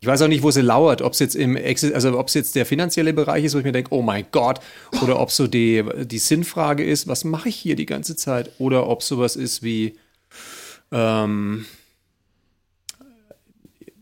Ich 0.00 0.06
weiß 0.06 0.20
auch 0.22 0.28
nicht, 0.28 0.42
wo 0.42 0.50
sie 0.50 0.60
lauert, 0.60 1.00
ob 1.00 1.14
es 1.14 1.20
jetzt 1.20 1.34
im 1.34 1.56
also 1.56 2.18
ob 2.18 2.28
es 2.28 2.34
jetzt 2.34 2.54
der 2.54 2.66
finanzielle 2.66 3.14
Bereich 3.14 3.44
ist, 3.44 3.54
wo 3.54 3.58
ich 3.58 3.64
mir 3.64 3.72
denke, 3.72 3.94
oh 3.94 4.02
mein 4.02 4.26
Gott, 4.30 4.60
oder 5.02 5.18
ob 5.18 5.30
so 5.30 5.46
die, 5.46 5.82
die 6.04 6.18
Sinnfrage 6.18 6.84
ist, 6.84 7.08
was 7.08 7.24
mache 7.24 7.48
ich 7.48 7.56
hier 7.56 7.76
die 7.76 7.86
ganze 7.86 8.14
Zeit? 8.14 8.50
Oder 8.58 8.86
ob 8.88 9.02
sowas 9.02 9.36
ist 9.36 9.62
wie, 9.62 9.96
ähm, 10.92 11.64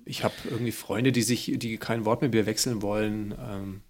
ich 0.05 0.25
habe 0.25 0.35
irgendwie 0.51 0.73
Freunde, 0.73 1.13
die 1.13 1.23
sich, 1.23 1.53
die 1.57 1.77
kein 1.79 2.05
Wort 2.05 2.23
mit 2.23 2.33
mir 2.35 2.45
wechseln 2.47 2.83
wollen. 2.83 3.33
Ähm, 3.41 3.81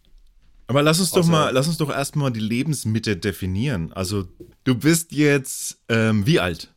Aber 0.66 0.82
lass 0.82 1.00
uns 1.00 1.10
doch 1.10 1.24
Außer- 1.24 1.30
mal, 1.30 1.50
lass 1.52 1.66
uns 1.68 1.78
doch 1.78 1.90
erstmal 1.90 2.30
die 2.32 2.40
Lebensmitte 2.40 3.16
definieren. 3.16 3.92
Also 3.94 4.28
du 4.64 4.74
bist 4.74 5.12
jetzt 5.12 5.78
ähm, 5.88 6.26
wie 6.26 6.38
alt? 6.38 6.73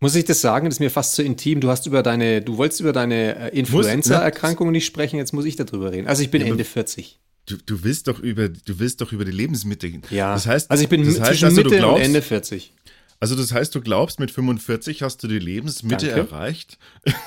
Muss 0.00 0.14
ich 0.14 0.24
das 0.24 0.40
sagen? 0.40 0.66
Das 0.66 0.76
ist 0.76 0.80
mir 0.80 0.90
fast 0.90 1.14
zu 1.14 1.22
intim. 1.22 1.60
Du 1.60 1.68
hast 1.68 1.86
über 1.86 2.02
deine, 2.02 2.40
du 2.40 2.56
wolltest 2.56 2.80
über 2.80 2.92
deine 2.92 3.52
äh, 3.52 3.58
Influenza-Erkrankung 3.58 4.70
nicht 4.70 4.86
sprechen, 4.86 5.16
jetzt 5.16 5.32
muss 5.32 5.44
ich 5.44 5.56
darüber 5.56 5.92
reden. 5.92 6.08
Also 6.08 6.22
ich 6.22 6.30
bin 6.30 6.40
Ende 6.42 6.64
40. 6.64 7.20
Du, 7.46 7.56
du 7.56 7.84
willst 7.84 8.08
doch 8.08 8.18
über, 8.18 8.48
du 8.48 8.78
willst 8.78 9.00
doch 9.00 9.12
über 9.12 9.24
die 9.24 9.32
Lebensmitte. 9.32 9.90
Ja. 10.10 10.32
Das 10.32 10.46
heißt, 10.46 10.70
also 10.70 10.82
ich 10.82 10.88
bin 10.88 11.04
das 11.04 11.16
zwischen 11.16 11.26
heißt, 11.26 11.44
also, 11.44 11.62
Mitte 11.62 11.76
glaubst, 11.76 11.96
und 11.96 12.02
Ende 12.02 12.22
40. 12.22 12.72
Also 13.18 13.36
das 13.36 13.52
heißt, 13.52 13.74
du 13.74 13.82
glaubst, 13.82 14.18
mit 14.18 14.30
45 14.30 15.02
hast 15.02 15.22
du 15.22 15.28
die 15.28 15.38
Lebensmitte 15.38 16.06
Danke. 16.06 16.20
erreicht. 16.20 16.78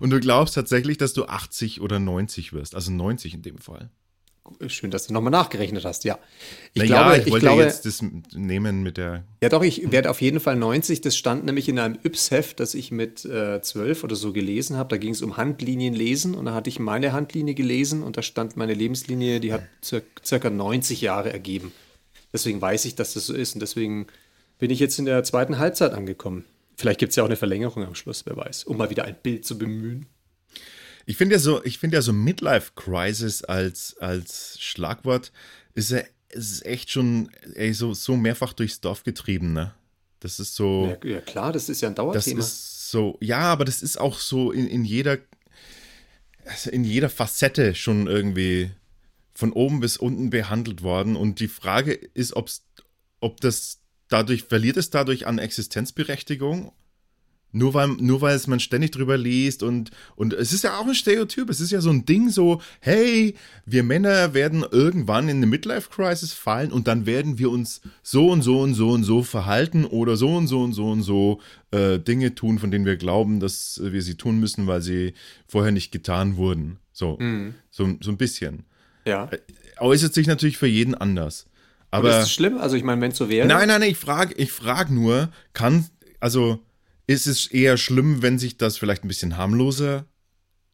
Und 0.00 0.10
du 0.10 0.20
glaubst 0.20 0.54
tatsächlich, 0.54 0.98
dass 0.98 1.14
du 1.14 1.24
80 1.24 1.80
oder 1.80 1.98
90 1.98 2.52
wirst. 2.52 2.74
Also 2.74 2.92
90 2.92 3.34
in 3.34 3.42
dem 3.42 3.58
Fall. 3.58 3.90
Schön, 4.66 4.90
dass 4.90 5.06
du 5.06 5.12
nochmal 5.12 5.30
nachgerechnet 5.30 5.84
hast, 5.84 6.04
ja. 6.04 6.18
Ich 6.72 6.82
naja, 6.82 7.02
glaube, 7.02 7.18
ich 7.18 7.26
ich 7.26 7.32
wollte 7.32 7.46
glaube, 7.46 7.62
jetzt 7.62 7.86
das 7.86 8.02
nehmen 8.32 8.82
mit 8.82 8.96
der. 8.96 9.24
ja 9.42 9.48
doch, 9.48 9.62
ich 9.62 9.92
werde 9.92 10.10
auf 10.10 10.20
jeden 10.20 10.40
Fall 10.40 10.56
90. 10.56 11.00
Das 11.02 11.16
stand 11.16 11.44
nämlich 11.44 11.68
in 11.68 11.78
einem 11.78 11.98
Yps-Heft, 12.02 12.58
das 12.58 12.74
ich 12.74 12.90
mit 12.90 13.24
äh, 13.24 13.60
12 13.62 14.04
oder 14.04 14.16
so 14.16 14.32
gelesen 14.32 14.76
habe. 14.76 14.88
Da 14.88 14.96
ging 14.96 15.12
es 15.12 15.22
um 15.22 15.36
Handlinien 15.36 15.94
lesen 15.94 16.34
und 16.34 16.46
da 16.46 16.54
hatte 16.54 16.68
ich 16.68 16.78
meine 16.78 17.12
Handlinie 17.12 17.54
gelesen 17.54 18.02
und 18.02 18.16
da 18.16 18.22
stand 18.22 18.56
meine 18.56 18.74
Lebenslinie, 18.74 19.40
die 19.40 19.52
hat 19.52 19.62
cir 19.82 20.02
circa 20.24 20.50
90 20.50 21.00
Jahre 21.00 21.32
ergeben. 21.32 21.72
Deswegen 22.32 22.60
weiß 22.60 22.84
ich, 22.86 22.94
dass 22.94 23.14
das 23.14 23.26
so 23.26 23.34
ist 23.34 23.54
und 23.54 23.60
deswegen 23.60 24.06
bin 24.58 24.70
ich 24.70 24.78
jetzt 24.78 24.98
in 24.98 25.04
der 25.04 25.22
zweiten 25.24 25.58
Halbzeit 25.58 25.92
angekommen. 25.92 26.44
Vielleicht 26.76 26.98
gibt 26.98 27.10
es 27.10 27.16
ja 27.16 27.22
auch 27.24 27.28
eine 27.28 27.36
Verlängerung 27.36 27.84
am 27.84 27.94
Schluss, 27.94 28.24
wer 28.26 28.36
weiß, 28.36 28.64
um 28.64 28.76
mal 28.76 28.90
wieder 28.90 29.04
ein 29.04 29.16
Bild 29.22 29.44
zu 29.44 29.58
bemühen. 29.58 30.06
Ich 31.06 31.16
finde 31.16 31.36
ja 31.36 31.38
so, 31.38 31.64
ich 31.64 31.78
finde 31.78 31.96
ja 31.96 32.02
so 32.02 32.12
Midlife 32.12 32.72
Crisis 32.74 33.42
als, 33.42 33.96
als 33.98 34.58
Schlagwort 34.60 35.32
ist 35.74 35.90
ja 35.90 36.00
ist 36.32 36.64
echt 36.64 36.90
schon 36.90 37.30
ey, 37.54 37.72
so, 37.72 37.92
so 37.92 38.16
mehrfach 38.16 38.52
durchs 38.52 38.80
Dorf 38.80 39.02
getrieben, 39.02 39.52
ne? 39.52 39.74
Das 40.20 40.38
ist 40.38 40.54
so. 40.54 40.96
Ja, 41.02 41.10
ja 41.10 41.20
klar, 41.20 41.52
das 41.52 41.68
ist 41.68 41.80
ja 41.80 41.88
ein 41.88 41.94
Das 41.94 42.04
Dauerthema. 42.04 42.40
ist 42.40 42.90
so, 42.90 43.18
ja, 43.20 43.40
aber 43.40 43.64
das 43.64 43.82
ist 43.82 43.98
auch 43.98 44.18
so 44.18 44.52
in, 44.52 44.66
in 44.66 44.84
jeder, 44.84 45.18
also 46.44 46.70
in 46.70 46.84
jeder 46.84 47.08
Facette 47.08 47.74
schon 47.74 48.06
irgendwie 48.06 48.70
von 49.34 49.52
oben 49.52 49.80
bis 49.80 49.96
unten 49.96 50.30
behandelt 50.30 50.82
worden. 50.82 51.16
Und 51.16 51.40
die 51.40 51.48
Frage 51.48 51.92
ist, 51.92 52.36
ob's, 52.36 52.66
ob 53.20 53.40
das 53.40 53.80
dadurch, 54.08 54.44
verliert 54.44 54.76
es 54.76 54.90
dadurch 54.90 55.26
an 55.26 55.38
Existenzberechtigung? 55.38 56.72
Nur 57.52 57.74
weil, 57.74 57.88
nur 57.88 58.20
weil 58.20 58.36
es 58.36 58.46
man 58.46 58.60
ständig 58.60 58.92
drüber 58.92 59.16
liest 59.16 59.62
und, 59.62 59.90
und 60.14 60.32
es 60.32 60.52
ist 60.52 60.62
ja 60.64 60.78
auch 60.78 60.86
ein 60.86 60.94
Stereotyp. 60.94 61.50
Es 61.50 61.60
ist 61.60 61.72
ja 61.72 61.80
so 61.80 61.90
ein 61.90 62.06
Ding 62.06 62.28
so, 62.28 62.60
hey, 62.80 63.34
wir 63.66 63.82
Männer 63.82 64.34
werden 64.34 64.64
irgendwann 64.70 65.28
in 65.28 65.38
eine 65.38 65.46
Midlife-Crisis 65.46 66.32
fallen 66.32 66.70
und 66.70 66.86
dann 66.86 67.06
werden 67.06 67.38
wir 67.38 67.50
uns 67.50 67.80
so 68.02 68.30
und 68.30 68.42
so 68.42 68.60
und 68.60 68.74
so 68.74 68.90
und 68.90 69.02
so 69.02 69.22
verhalten 69.22 69.84
oder 69.84 70.16
so 70.16 70.36
und 70.36 70.46
so 70.46 70.62
und 70.62 70.72
so 70.74 70.90
und 70.90 71.02
so 71.02 71.40
äh, 71.72 71.98
Dinge 71.98 72.34
tun, 72.34 72.58
von 72.58 72.70
denen 72.70 72.86
wir 72.86 72.96
glauben, 72.96 73.40
dass 73.40 73.80
wir 73.82 74.02
sie 74.02 74.14
tun 74.16 74.38
müssen, 74.38 74.66
weil 74.66 74.80
sie 74.82 75.14
vorher 75.48 75.72
nicht 75.72 75.90
getan 75.90 76.36
wurden. 76.36 76.78
So, 76.92 77.18
so, 77.70 77.96
so 78.00 78.10
ein 78.10 78.16
bisschen. 78.16 78.64
ja. 79.04 79.28
Äußert 79.78 80.12
sich 80.12 80.26
natürlich 80.26 80.58
für 80.58 80.66
jeden 80.66 80.94
anders. 80.94 81.46
Aber 81.90 82.10
Aber. 82.10 82.18
ist 82.18 82.26
es 82.26 82.32
schlimm? 82.32 82.58
Also 82.58 82.76
ich 82.76 82.84
meine, 82.84 83.00
wenn 83.00 83.12
es 83.12 83.16
so 83.16 83.28
wäre. 83.28 83.48
Nein, 83.48 83.68
nein, 83.68 83.80
nein, 83.80 83.90
ich 83.90 83.96
frage 83.96 84.34
ich 84.34 84.52
frag 84.52 84.90
nur, 84.90 85.30
kann, 85.54 85.86
also 86.20 86.60
ist 87.10 87.26
es 87.26 87.48
eher 87.48 87.76
schlimm, 87.76 88.22
wenn 88.22 88.38
sich 88.38 88.56
das 88.56 88.78
vielleicht 88.78 89.04
ein 89.04 89.08
bisschen 89.08 89.36
harmloser 89.36 90.06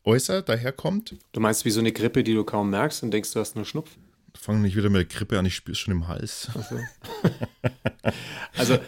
äußert, 0.04 0.50
daherkommt? 0.50 1.16
Du 1.32 1.40
meinst 1.40 1.64
wie 1.64 1.70
so 1.70 1.80
eine 1.80 1.92
Grippe, 1.92 2.22
die 2.22 2.34
du 2.34 2.44
kaum 2.44 2.68
merkst 2.68 3.02
und 3.02 3.10
denkst, 3.10 3.32
du 3.32 3.40
hast 3.40 3.56
nur 3.56 3.64
Schnupfen? 3.64 4.02
Fangen 4.34 4.60
nicht 4.60 4.76
wieder 4.76 4.90
mit 4.90 5.10
der 5.10 5.18
Grippe 5.18 5.38
an, 5.38 5.46
ich 5.46 5.54
spüre 5.54 5.72
es 5.72 5.78
schon 5.78 5.92
im 5.92 6.08
Hals. 6.08 6.50
Also, 8.56 8.78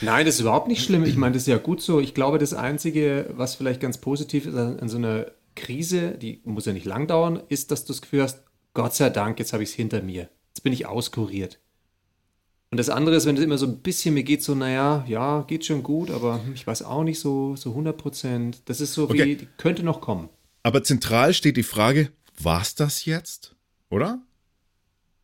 nein, 0.00 0.24
das 0.24 0.36
ist 0.36 0.40
überhaupt 0.40 0.68
nicht 0.68 0.82
schlimm. 0.82 1.04
Ich 1.04 1.16
meine, 1.16 1.34
das 1.34 1.42
ist 1.42 1.48
ja 1.48 1.58
gut 1.58 1.82
so. 1.82 2.00
Ich 2.00 2.14
glaube, 2.14 2.38
das 2.38 2.54
Einzige, 2.54 3.30
was 3.34 3.54
vielleicht 3.54 3.78
ganz 3.78 3.98
positiv 3.98 4.46
ist 4.46 4.54
an, 4.54 4.80
an 4.80 4.88
so 4.88 4.96
einer 4.96 5.26
Krise, 5.54 6.12
die 6.12 6.40
muss 6.44 6.64
ja 6.64 6.72
nicht 6.72 6.86
lang 6.86 7.06
dauern, 7.06 7.42
ist, 7.48 7.70
dass 7.70 7.84
du 7.84 7.92
das 7.92 8.00
Gefühl 8.00 8.22
hast, 8.22 8.42
Gott 8.72 8.94
sei 8.94 9.10
Dank, 9.10 9.38
jetzt 9.38 9.52
habe 9.52 9.62
ich 9.62 9.68
es 9.68 9.74
hinter 9.74 10.02
mir. 10.02 10.30
Jetzt 10.48 10.62
bin 10.62 10.72
ich 10.72 10.86
auskuriert. 10.86 11.60
Und 12.74 12.78
das 12.78 12.88
andere 12.90 13.14
ist, 13.14 13.24
wenn 13.24 13.36
es 13.36 13.42
immer 13.44 13.56
so 13.56 13.66
ein 13.66 13.78
bisschen 13.78 14.14
mir 14.14 14.24
geht, 14.24 14.42
so, 14.42 14.56
naja, 14.56 15.04
ja, 15.06 15.42
geht 15.42 15.64
schon 15.64 15.84
gut, 15.84 16.10
aber 16.10 16.42
hm, 16.44 16.54
ich 16.54 16.66
weiß 16.66 16.82
auch 16.82 17.04
nicht 17.04 17.20
so, 17.20 17.54
so 17.54 17.70
100 17.70 17.96
Prozent. 17.96 18.62
Das 18.64 18.80
ist 18.80 18.94
so 18.94 19.08
wie, 19.12 19.22
Okay. 19.22 19.36
die 19.36 19.46
könnte 19.58 19.84
noch 19.84 20.00
kommen. 20.00 20.28
Aber 20.64 20.82
zentral 20.82 21.34
steht 21.34 21.56
die 21.56 21.62
Frage, 21.62 22.10
war's 22.36 22.74
das 22.74 23.04
jetzt? 23.04 23.54
Oder? 23.90 24.20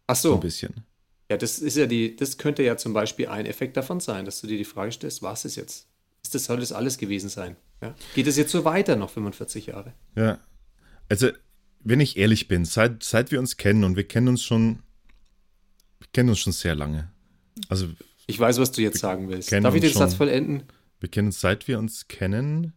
Ach 0.06 0.14
So 0.14 0.34
ein 0.34 0.40
bisschen. 0.40 0.84
Ja, 1.28 1.38
das 1.38 1.58
ist 1.58 1.76
ja 1.76 1.86
die, 1.86 2.14
das 2.14 2.38
könnte 2.38 2.62
ja 2.62 2.76
zum 2.76 2.92
Beispiel 2.92 3.26
ein 3.26 3.46
Effekt 3.46 3.76
davon 3.76 3.98
sein, 3.98 4.24
dass 4.26 4.40
du 4.40 4.46
dir 4.46 4.56
die 4.56 4.64
Frage 4.64 4.92
stellst, 4.92 5.20
was 5.20 5.44
ist 5.44 5.56
jetzt? 5.56 5.88
Ist 6.22 6.36
das, 6.36 6.44
soll 6.44 6.60
das 6.60 6.70
alles 6.70 6.98
gewesen 6.98 7.30
sein? 7.30 7.56
Ja? 7.82 7.96
Geht 8.14 8.28
es 8.28 8.36
jetzt 8.36 8.52
so 8.52 8.64
weiter 8.64 8.94
noch 8.94 9.10
45 9.10 9.66
Jahre? 9.66 9.92
Ja. 10.14 10.38
Also, 11.08 11.30
wenn 11.80 11.98
ich 11.98 12.16
ehrlich 12.16 12.46
bin, 12.46 12.64
seit, 12.64 13.02
seit 13.02 13.32
wir 13.32 13.40
uns 13.40 13.56
kennen 13.56 13.82
und 13.82 13.96
wir 13.96 14.04
kennen 14.04 14.28
uns 14.28 14.44
schon, 14.44 14.84
wir 15.98 16.06
kennen 16.12 16.28
uns 16.28 16.38
schon 16.38 16.52
sehr 16.52 16.76
lange. 16.76 17.10
Also 17.68 17.88
Ich 18.26 18.38
weiß, 18.38 18.58
was 18.58 18.72
du 18.72 18.82
jetzt 18.82 18.98
sagen 18.98 19.28
willst. 19.28 19.50
Darf 19.52 19.74
ich 19.74 19.80
den 19.80 19.90
uns 19.90 19.98
Satz 19.98 20.10
schon. 20.12 20.18
vollenden? 20.18 20.62
wir 21.00 21.08
kennen 21.08 21.28
uns, 21.28 21.40
seit 21.40 21.66
wir 21.68 21.78
uns 21.78 22.08
kennen. 22.08 22.72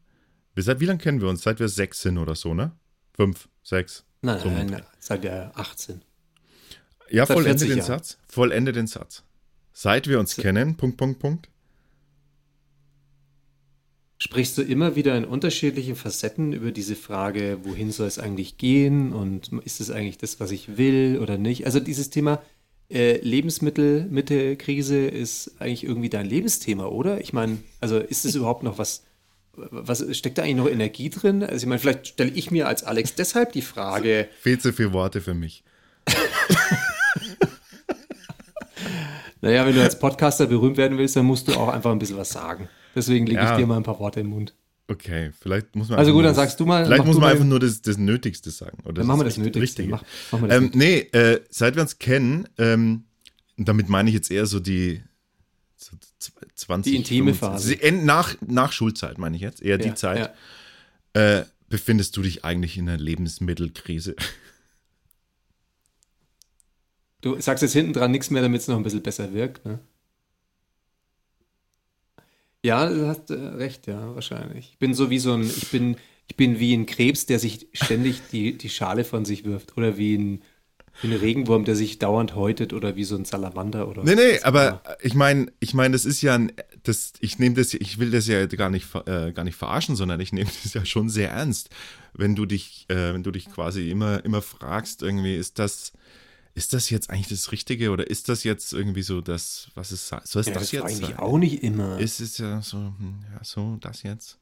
Wir, 0.55 0.63
seit 0.63 0.79
wie 0.79 0.85
lange 0.85 0.99
kennen 0.99 1.19
wir 1.21 1.27
uns? 1.29 1.41
Seit 1.43 1.59
wir 1.59 1.67
sechs 1.67 2.01
sind 2.01 2.17
oder 2.17 2.35
so, 2.35 2.53
ne? 2.53 2.71
Fünf, 3.15 3.49
sechs. 3.63 4.05
Nein, 4.21 4.39
So 4.39 4.49
nein, 4.49 4.67
nein, 4.67 4.83
seit 4.99 5.23
wir 5.23 5.51
18. 5.55 6.01
Ja, 7.09 7.25
Seit 7.25 7.35
vollende 7.35 7.59
40 7.59 7.67
den 7.69 7.77
Jahren. 7.79 7.87
Satz. 7.87 8.17
Vollende 8.27 8.71
den 8.71 8.87
Satz. 8.87 9.23
Seit 9.73 10.07
wir 10.07 10.19
uns 10.19 10.35
kennen, 10.35 10.77
Punkt, 10.77 10.97
Punkt, 10.97 11.19
Punkt. 11.19 11.49
Sprichst 14.19 14.57
du 14.57 14.61
immer 14.61 14.95
wieder 14.95 15.17
in 15.17 15.25
unterschiedlichen 15.25 15.95
Facetten 15.97 16.53
über 16.53 16.71
diese 16.71 16.95
Frage, 16.95 17.59
wohin 17.63 17.91
soll 17.91 18.07
es 18.07 18.19
eigentlich 18.19 18.57
gehen 18.57 19.11
und 19.11 19.51
ist 19.65 19.81
es 19.81 19.91
eigentlich 19.91 20.17
das, 20.17 20.39
was 20.39 20.51
ich 20.51 20.77
will 20.77 21.19
oder 21.21 21.37
nicht? 21.37 21.65
Also 21.65 21.81
dieses 21.81 22.09
Thema 22.09 22.41
äh, 22.89 23.17
Lebensmittelmittelkrise 23.21 25.05
ist 25.07 25.51
eigentlich 25.59 25.83
irgendwie 25.83 26.09
dein 26.09 26.25
Lebensthema, 26.25 26.85
oder? 26.87 27.19
Ich 27.21 27.33
meine, 27.33 27.57
also 27.79 27.97
ist 27.97 28.25
es 28.25 28.35
überhaupt 28.35 28.63
noch 28.63 28.77
was, 28.77 29.03
was 29.55 30.03
steckt 30.17 30.37
da 30.37 30.43
eigentlich 30.43 30.55
noch 30.57 30.69
Energie 30.69 31.09
drin? 31.09 31.43
Also 31.43 31.57
ich 31.63 31.65
meine, 31.67 31.79
vielleicht 31.79 32.07
stelle 32.07 32.31
ich 32.31 32.51
mir 32.51 32.67
als 32.67 32.83
Alex 32.83 33.15
deshalb 33.15 33.51
die 33.53 33.61
Frage, 33.61 34.27
Viel 34.41 34.59
zu 34.59 34.73
viele 34.73 34.93
Worte 34.93 35.21
für 35.21 35.33
mich. 35.33 35.63
naja, 39.41 39.65
wenn 39.65 39.75
du 39.75 39.81
als 39.81 39.97
Podcaster 39.99 40.47
berühmt 40.47 40.77
werden 40.77 40.97
willst, 40.97 41.15
dann 41.15 41.25
musst 41.25 41.47
du 41.47 41.53
auch 41.53 41.67
einfach 41.69 41.91
ein 41.91 41.99
bisschen 41.99 42.17
was 42.17 42.29
sagen. 42.29 42.69
Deswegen 42.95 43.25
lege 43.25 43.39
Ja. 43.39 43.51
ich 43.53 43.57
dir 43.57 43.65
mal 43.67 43.77
ein 43.77 43.83
paar 43.83 43.99
Worte 43.99 44.19
im 44.21 44.27
Mund. 44.27 44.53
Okay, 44.93 45.31
vielleicht 45.39 45.75
muss 45.75 45.89
man. 45.89 45.99
Also 45.99 46.11
gut, 46.13 46.19
dann 46.23 46.29
das- 46.31 46.37
sagst 46.37 46.59
du 46.59 46.65
mal. 46.65 46.85
Vielleicht 46.85 47.05
muss 47.05 47.17
man 47.17 47.29
einfach 47.31 47.45
nur 47.45 47.59
das, 47.59 47.81
das 47.81 47.97
Nötigste 47.97 48.51
sagen. 48.51 48.77
Oder 48.83 48.93
Dann 48.93 49.07
machen 49.07 49.19
wir 49.21 49.25
das 49.25 49.37
Nötigste. 49.37 49.61
Richtige. 49.61 49.89
Mach, 49.89 50.03
machen 50.31 50.51
Ähm, 50.51 50.71
nee, 50.73 50.99
äh, 51.11 51.41
seit 51.49 51.75
wir 51.75 51.81
uns 51.81 51.99
kennen, 51.99 52.47
ähm, 52.57 53.05
damit 53.57 53.89
meine 53.89 54.09
ich 54.09 54.13
jetzt 54.15 54.29
eher 54.31 54.45
so 54.45 54.59
die 54.59 55.01
so 55.77 55.95
z- 56.19 56.33
20. 56.55 56.91
Die 56.91 56.97
intime 56.97 57.33
25 57.33 57.79
Phase. 57.81 57.95
Nach, 58.05 58.35
nach 58.45 58.71
Schulzeit 58.71 59.17
meine 59.17 59.35
ich 59.35 59.41
jetzt, 59.41 59.61
eher 59.61 59.77
die 59.77 59.89
Ja, 59.89 59.95
Zeit. 59.95 60.33
ja. 61.15 61.39
Äh, 61.39 61.45
befindest 61.69 62.15
du 62.17 62.21
dich 62.21 62.45
eigentlich 62.45 62.77
in 62.77 62.87
einer 62.89 62.97
Lebensmittelkrise? 62.97 64.15
Du 67.21 67.39
sagst 67.39 67.61
jetzt 67.61 67.73
hinten 67.73 67.93
dran 67.93 68.11
nichts 68.11 68.29
mehr, 68.29 68.41
damit 68.41 68.61
es 68.61 68.67
noch 68.67 68.75
ein 68.77 68.83
bisschen 68.83 69.01
besser 69.03 69.33
wirkt, 69.33 69.65
ne? 69.65 69.79
Ja, 72.63 72.87
du 72.87 73.07
hast 73.07 73.29
äh, 73.29 73.33
recht, 73.33 73.87
ja, 73.87 74.15
wahrscheinlich. 74.15 74.69
Ich 74.71 74.77
bin 74.79 74.93
so 74.93 75.09
wie 75.09 75.19
so 75.19 75.33
ein, 75.33 75.43
ich 75.43 75.69
bin, 75.69 75.97
ich 76.27 76.37
bin 76.37 76.59
wie 76.59 76.73
ein 76.73 76.85
Krebs, 76.85 77.25
der 77.25 77.39
sich 77.39 77.67
ständig 77.73 78.21
die, 78.31 78.57
die 78.57 78.69
Schale 78.69 79.03
von 79.03 79.25
sich 79.25 79.43
wirft. 79.43 79.75
Oder 79.77 79.97
wie 79.97 80.15
ein, 80.17 80.43
wie 81.01 81.07
ein 81.07 81.13
Regenwurm, 81.19 81.65
der 81.65 81.75
sich 81.75 81.99
dauernd 81.99 82.35
häutet 82.35 82.71
oder 82.71 82.95
wie 82.95 83.03
so 83.03 83.15
ein 83.15 83.25
Salamander 83.25 83.89
oder 83.89 84.03
Nee, 84.03 84.15
nee, 84.15 84.39
aber 84.43 84.67
immer. 84.67 84.81
ich 85.01 85.13
meine, 85.13 85.51
ich 85.59 85.73
meine, 85.73 85.91
das 85.91 86.05
ist 86.05 86.21
ja 86.21 86.35
ein, 86.35 86.53
das, 86.83 87.13
ich 87.19 87.37
nehme 87.39 87.55
das, 87.55 87.73
ich 87.73 87.99
will 87.99 88.11
das 88.11 88.27
ja 88.27 88.45
gar 88.45 88.69
nicht, 88.69 88.87
äh, 89.07 89.33
gar 89.33 89.43
nicht 89.43 89.55
verarschen, 89.57 89.95
sondern 89.97 90.19
ich 90.21 90.31
nehme 90.31 90.49
das 90.63 90.73
ja 90.73 90.85
schon 90.85 91.09
sehr 91.09 91.31
ernst, 91.31 91.69
wenn 92.13 92.35
du 92.35 92.45
dich, 92.45 92.85
äh, 92.89 93.13
wenn 93.13 93.23
du 93.23 93.31
dich 93.31 93.49
quasi 93.49 93.89
immer, 93.89 94.23
immer 94.23 94.41
fragst, 94.41 95.01
irgendwie, 95.01 95.35
ist 95.35 95.59
das, 95.59 95.91
ist 96.55 96.73
das 96.73 96.89
jetzt 96.89 97.09
eigentlich 97.09 97.29
das 97.29 97.51
Richtige 97.51 97.91
oder 97.91 98.07
ist 98.09 98.29
das 98.29 98.43
jetzt 98.43 98.73
irgendwie 98.73 99.01
so 99.01 99.21
das, 99.21 99.69
was 99.75 99.91
es 99.91 100.07
soll 100.09 100.41
es 100.41 100.47
Ja, 100.47 100.53
das, 100.53 100.63
das 100.63 100.71
jetzt 100.71 100.81
frage 100.81 100.93
ich 100.93 100.99
mich 100.99 101.09
sein? 101.09 101.19
auch 101.19 101.37
nicht 101.37 101.63
immer. 101.63 101.99
Ist 101.99 102.19
es 102.19 102.37
ja 102.37 102.61
so, 102.61 102.77
hm, 102.77 103.25
ja, 103.33 103.43
so, 103.43 103.77
das 103.81 104.03
jetzt? 104.03 104.37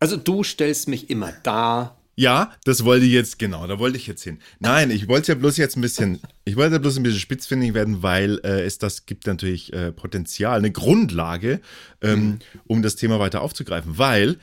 Also 0.00 0.16
du 0.16 0.44
stellst 0.44 0.88
mich 0.88 1.10
immer 1.10 1.32
da. 1.32 1.96
Ja, 2.16 2.52
das 2.64 2.84
wollte 2.84 3.06
ich 3.06 3.12
jetzt, 3.12 3.38
genau, 3.38 3.66
da 3.68 3.78
wollte 3.78 3.96
ich 3.96 4.08
jetzt 4.08 4.24
hin. 4.24 4.40
Nein, 4.58 4.90
ich 4.90 5.06
wollte 5.06 5.32
ja 5.32 5.34
bloß 5.38 5.56
jetzt 5.56 5.76
ein 5.76 5.82
bisschen, 5.82 6.20
ich 6.44 6.56
wollte 6.56 6.74
ja 6.74 6.78
bloß 6.80 6.96
ein 6.96 7.04
bisschen 7.04 7.20
spitzfindig 7.20 7.74
werden, 7.74 8.02
weil 8.02 8.40
äh, 8.42 8.62
es 8.64 8.78
das 8.78 9.06
gibt 9.06 9.26
natürlich 9.28 9.72
äh, 9.72 9.92
Potenzial, 9.92 10.58
eine 10.58 10.72
Grundlage, 10.72 11.60
ähm, 12.00 12.40
um 12.66 12.82
das 12.82 12.96
Thema 12.96 13.20
weiter 13.20 13.40
aufzugreifen, 13.40 13.98
weil 13.98 14.38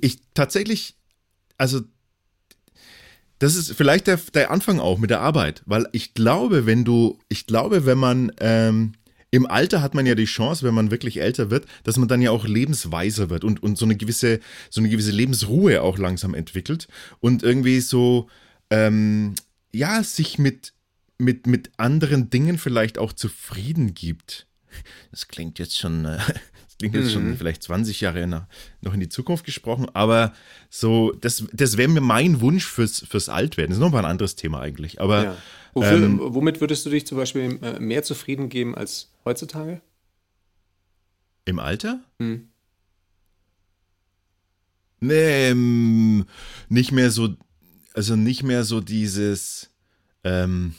ich 0.00 0.20
tatsächlich, 0.34 0.96
also 1.58 1.80
das 3.38 3.56
ist 3.56 3.72
vielleicht 3.72 4.06
der, 4.06 4.18
der 4.32 4.50
Anfang 4.50 4.80
auch 4.80 4.98
mit 4.98 5.10
der 5.10 5.20
Arbeit, 5.20 5.62
weil 5.66 5.88
ich 5.92 6.14
glaube, 6.14 6.66
wenn 6.66 6.84
du, 6.84 7.18
ich 7.28 7.46
glaube, 7.46 7.86
wenn 7.86 7.98
man 7.98 8.32
ähm, 8.40 8.92
im 9.30 9.46
Alter 9.46 9.82
hat 9.82 9.94
man 9.94 10.06
ja 10.06 10.14
die 10.14 10.26
Chance, 10.26 10.64
wenn 10.64 10.74
man 10.74 10.92
wirklich 10.92 11.20
älter 11.20 11.50
wird, 11.50 11.66
dass 11.82 11.96
man 11.96 12.06
dann 12.06 12.22
ja 12.22 12.30
auch 12.30 12.46
lebensweiser 12.46 13.30
wird 13.30 13.42
und, 13.42 13.60
und 13.62 13.76
so 13.76 13.84
eine 13.84 13.96
gewisse, 13.96 14.38
so 14.70 14.80
eine 14.80 14.88
gewisse 14.88 15.10
Lebensruhe 15.10 15.82
auch 15.82 15.98
langsam 15.98 16.34
entwickelt 16.34 16.86
und 17.18 17.42
irgendwie 17.42 17.80
so, 17.80 18.28
ähm, 18.70 19.34
ja, 19.72 20.04
sich 20.04 20.38
mit, 20.38 20.72
mit, 21.18 21.48
mit 21.48 21.72
anderen 21.78 22.30
Dingen 22.30 22.58
vielleicht 22.58 22.96
auch 22.96 23.12
zufrieden 23.12 23.94
gibt. 23.94 24.46
Das 25.10 25.26
klingt 25.26 25.58
jetzt 25.58 25.78
schon, 25.78 26.04
äh, 26.04 26.18
das 26.74 26.90
klingt 26.90 26.94
jetzt 26.94 27.12
schon 27.12 27.36
vielleicht 27.36 27.62
20 27.62 28.00
Jahre 28.00 28.26
nach, 28.26 28.46
noch 28.80 28.94
in 28.94 29.00
die 29.00 29.08
Zukunft 29.08 29.44
gesprochen, 29.44 29.86
aber 29.94 30.32
so, 30.70 31.12
das, 31.12 31.44
das 31.52 31.76
wäre 31.76 31.88
mir 31.88 32.00
mein 32.00 32.40
Wunsch 32.40 32.66
fürs, 32.66 33.04
fürs 33.08 33.28
Altwerden. 33.28 33.70
Das 33.70 33.78
ist 33.78 33.82
nochmal 33.82 34.04
ein 34.04 34.10
anderes 34.10 34.36
Thema 34.36 34.60
eigentlich, 34.60 35.00
aber 35.00 35.24
Ja. 35.24 35.36
Wofür, 35.74 36.04
ähm, 36.04 36.20
womit 36.22 36.60
würdest 36.60 36.86
du 36.86 36.90
dich 36.90 37.04
zum 37.04 37.18
Beispiel 37.18 37.58
äh, 37.60 37.80
mehr 37.80 38.04
zufrieden 38.04 38.48
geben 38.48 38.76
als 38.76 39.12
heutzutage? 39.24 39.80
im 41.44 41.58
Alter? 41.58 42.00
Hm. 42.18 42.48
Nee, 45.00 45.50
ähm, 45.50 46.24
nicht 46.68 46.92
mehr 46.92 47.10
so, 47.10 47.36
also 47.92 48.16
nicht 48.16 48.42
mehr 48.42 48.64
so 48.64 48.80
dieses, 48.80 49.70
ähm, 50.22 50.74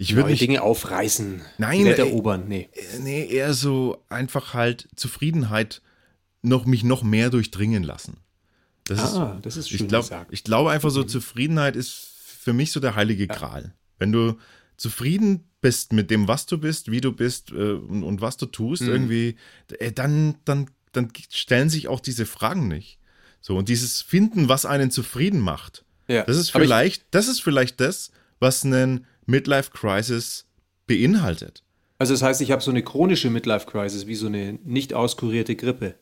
ich 0.00 0.16
würde 0.16 0.30
nicht, 0.30 0.40
Dinge 0.40 0.62
aufreißen, 0.62 1.42
Nein, 1.58 1.84
Welt 1.84 1.98
ey. 1.98 2.08
erobern. 2.08 2.44
Nee. 2.48 2.68
äh, 2.72 2.98
nee, 3.00 3.26
eher 3.26 3.52
so 3.54 4.04
einfach 4.08 4.54
halt 4.54 4.88
Zufriedenheit 4.96 5.82
noch, 6.42 6.64
mich 6.66 6.84
noch 6.84 7.02
mehr 7.02 7.30
durchdringen 7.30 7.82
lassen. 7.82 8.16
Das 8.84 8.98
ist, 8.98 9.14
Ah, 9.16 9.38
das 9.42 9.56
ist 9.56 9.68
schön 9.68 9.80
ich 9.82 9.88
glaube, 9.88 10.04
gesagt. 10.04 10.32
ich 10.32 10.42
glaube 10.44 10.70
einfach 10.70 10.90
so, 10.90 11.04
Zufriedenheit 11.04 11.76
ist 11.76 11.92
für 12.40 12.52
mich 12.52 12.72
so 12.72 12.80
der 12.80 12.94
heilige 12.96 13.26
Gral. 13.26 13.74
Wenn 13.98 14.10
du 14.12 14.38
zufrieden 14.76 15.44
bist 15.60 15.92
mit 15.92 16.10
dem, 16.10 16.26
was 16.26 16.46
du 16.46 16.56
bist, 16.58 16.90
wie 16.90 17.02
du 17.02 17.12
bist 17.12 17.50
äh, 17.52 17.72
und, 17.72 18.02
und 18.02 18.20
was 18.22 18.36
du 18.38 18.46
tust, 18.46 18.82
Mhm. 18.82 18.88
irgendwie, 18.88 19.36
äh, 19.78 19.92
dann, 19.92 20.36
dann, 20.46 20.70
dann 20.92 21.12
stellen 21.30 21.68
sich 21.68 21.86
auch 21.88 22.00
diese 22.00 22.24
Fragen 22.24 22.66
nicht. 22.68 22.98
So, 23.42 23.56
und 23.56 23.68
dieses 23.68 24.00
Finden, 24.00 24.48
was 24.48 24.64
einen 24.64 24.90
zufrieden 24.90 25.40
macht, 25.40 25.84
Ja. 26.08 26.24
das 26.24 26.38
ist 26.38 26.54
Aber 26.54 26.64
ich- 26.64 26.68
vielleicht, 26.68 27.04
das 27.10 27.28
ist 27.28 27.42
vielleicht 27.42 27.78
das, 27.80 28.10
was 28.38 28.64
einen 28.64 29.04
Midlife 29.30 29.70
Crisis 29.70 30.46
beinhaltet. 30.86 31.62
Also 31.98 32.14
das 32.14 32.22
heißt, 32.22 32.40
ich 32.40 32.50
habe 32.50 32.62
so 32.62 32.70
eine 32.70 32.82
chronische 32.82 33.28
Midlife-Crisis, 33.28 34.06
wie 34.06 34.14
so 34.14 34.26
eine 34.26 34.58
nicht 34.64 34.94
auskurierte 34.94 35.54
Grippe. 35.54 35.96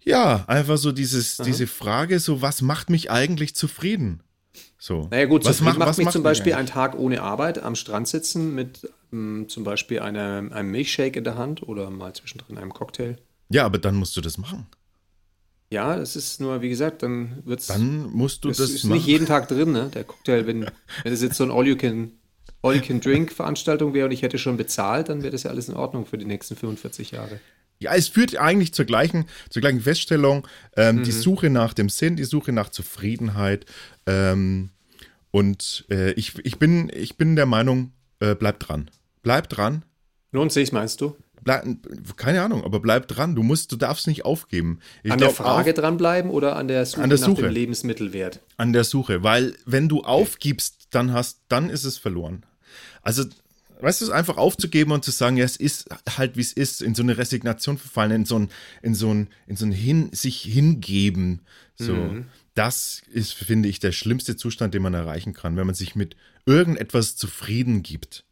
Ja, 0.00 0.44
einfach 0.46 0.78
so 0.78 0.92
dieses, 0.92 1.36
diese 1.36 1.66
Frage, 1.66 2.18
so, 2.18 2.42
was 2.42 2.62
macht 2.62 2.90
mich 2.90 3.10
eigentlich 3.10 3.54
zufrieden? 3.54 4.22
So. 4.78 5.08
Naja 5.10 5.26
gut, 5.26 5.44
was 5.44 5.58
zufrieden 5.58 5.78
macht 5.78 5.98
mich 5.98 6.08
zum 6.08 6.22
mich 6.22 6.24
Beispiel 6.24 6.54
ein 6.54 6.66
Tag 6.66 6.98
ohne 6.98 7.22
Arbeit 7.22 7.62
am 7.62 7.74
Strand 7.74 8.08
sitzen 8.08 8.54
mit 8.54 8.90
ähm, 9.12 9.44
zum 9.48 9.62
Beispiel 9.62 10.00
einer, 10.00 10.50
einem 10.50 10.70
Milchshake 10.70 11.18
in 11.18 11.24
der 11.24 11.36
Hand 11.36 11.62
oder 11.62 11.90
mal 11.90 12.14
zwischendrin 12.14 12.58
einem 12.58 12.72
Cocktail. 12.72 13.16
Ja, 13.50 13.66
aber 13.66 13.78
dann 13.78 13.94
musst 13.94 14.16
du 14.16 14.22
das 14.22 14.38
machen. 14.38 14.66
Ja, 15.72 15.96
es 15.96 16.16
ist 16.16 16.38
nur, 16.40 16.60
wie 16.60 16.68
gesagt, 16.68 17.02
dann 17.02 17.42
wird 17.46 17.60
es 17.60 17.66
Dann 17.68 18.10
musst 18.12 18.44
du 18.44 18.50
Es 18.50 18.58
das 18.58 18.70
ist 18.70 18.84
machen. 18.84 18.94
nicht 18.98 19.06
jeden 19.06 19.26
Tag 19.26 19.48
drin, 19.48 19.72
ne? 19.72 19.90
Der 19.94 20.04
Cocktail, 20.04 20.46
wenn, 20.46 20.66
wenn 21.02 21.12
es 21.12 21.22
jetzt 21.22 21.36
so 21.36 21.44
ein 21.44 21.50
All-You-Can 21.50 22.12
All-You-Can-Drink-Veranstaltung 22.64 23.94
wäre 23.94 24.06
und 24.06 24.12
ich 24.12 24.22
hätte 24.22 24.38
schon 24.38 24.56
bezahlt, 24.56 25.08
dann 25.08 25.22
wäre 25.22 25.32
das 25.32 25.42
ja 25.44 25.50
alles 25.50 25.68
in 25.68 25.74
Ordnung 25.74 26.06
für 26.06 26.18
die 26.18 26.24
nächsten 26.26 26.56
45 26.56 27.10
Jahre. 27.12 27.40
Ja, 27.80 27.94
es 27.94 28.06
führt 28.08 28.36
eigentlich 28.36 28.72
zur 28.74 28.84
gleichen, 28.84 29.24
zur 29.50 29.60
gleichen 29.62 29.80
Feststellung, 29.80 30.46
ähm, 30.76 30.96
Mhm. 30.96 31.02
die 31.04 31.10
Suche 31.10 31.50
nach 31.50 31.74
dem 31.74 31.88
Sinn, 31.88 32.14
die 32.16 32.24
Suche 32.24 32.52
nach 32.52 32.68
Zufriedenheit. 32.68 33.66
Ähm, 34.06 34.70
und 35.32 35.84
äh, 35.90 36.12
ich, 36.12 36.34
ich, 36.44 36.58
bin, 36.58 36.90
ich 36.94 37.16
bin 37.16 37.34
der 37.34 37.46
Meinung, 37.46 37.92
äh, 38.20 38.34
bleib 38.36 38.60
dran. 38.60 38.90
Bleib 39.22 39.48
dran. 39.48 39.84
Lohnt 40.30 40.52
sich, 40.52 40.70
meinst 40.72 41.00
du? 41.00 41.16
Bleib, 41.44 41.64
keine 42.16 42.42
Ahnung, 42.42 42.62
aber 42.64 42.78
bleib 42.80 43.08
dran. 43.08 43.34
Du 43.34 43.42
musst, 43.42 43.72
du 43.72 43.76
darfst 43.76 44.06
nicht 44.06 44.24
aufgeben. 44.24 44.78
Ich 45.02 45.10
an 45.10 45.18
der 45.18 45.28
glaub, 45.28 45.36
Frage 45.36 45.70
auf, 45.70 45.76
dranbleiben 45.76 46.30
oder 46.30 46.56
an 46.56 46.68
der 46.68 46.86
Suche 46.86 47.02
An 47.02 47.10
der 47.10 47.18
nach 47.18 47.26
Suche. 47.26 47.42
dem 47.42 47.50
Lebensmittelwert? 47.52 48.40
an 48.56 48.72
der 48.72 48.84
Suche, 48.84 49.22
weil 49.22 49.54
wenn 49.66 49.88
du 49.88 50.02
aufgibst, 50.02 50.88
dann 50.90 51.12
hast, 51.12 51.40
dann 51.48 51.68
ist 51.68 51.84
es 51.84 51.98
verloren. 51.98 52.44
Also, 53.02 53.24
weißt 53.80 54.00
du, 54.00 54.04
es 54.04 54.10
einfach 54.12 54.36
aufzugeben 54.36 54.92
und 54.92 55.04
zu 55.04 55.10
sagen, 55.10 55.36
ja, 55.36 55.44
es 55.44 55.56
ist 55.56 55.88
halt 56.16 56.36
wie 56.36 56.40
es 56.42 56.52
ist, 56.52 56.80
in 56.80 56.94
so 56.94 57.02
eine 57.02 57.18
Resignation 57.18 57.76
verfallen, 57.78 58.12
in 58.12 58.24
so 58.24 58.38
ein, 58.38 58.48
in 58.82 58.94
so 58.94 59.12
ein, 59.12 59.28
in 59.48 59.56
so 59.56 59.66
ein 59.66 59.72
hin, 59.72 60.10
sich 60.12 60.42
hingeben. 60.42 61.40
So, 61.74 61.94
Mhm. 61.94 62.26
das 62.54 63.02
ist, 63.10 63.32
finde 63.34 63.68
ich, 63.68 63.80
der 63.80 63.90
schlimmste 63.90 64.36
Zustand, 64.36 64.74
den 64.74 64.82
man 64.82 64.94
erreichen 64.94 65.32
kann, 65.32 65.56
wenn 65.56 65.66
man 65.66 65.74
sich 65.74 65.96
mit 65.96 66.14
irgendetwas 66.46 67.16
zufrieden 67.16 67.82
gibt. 67.82 68.24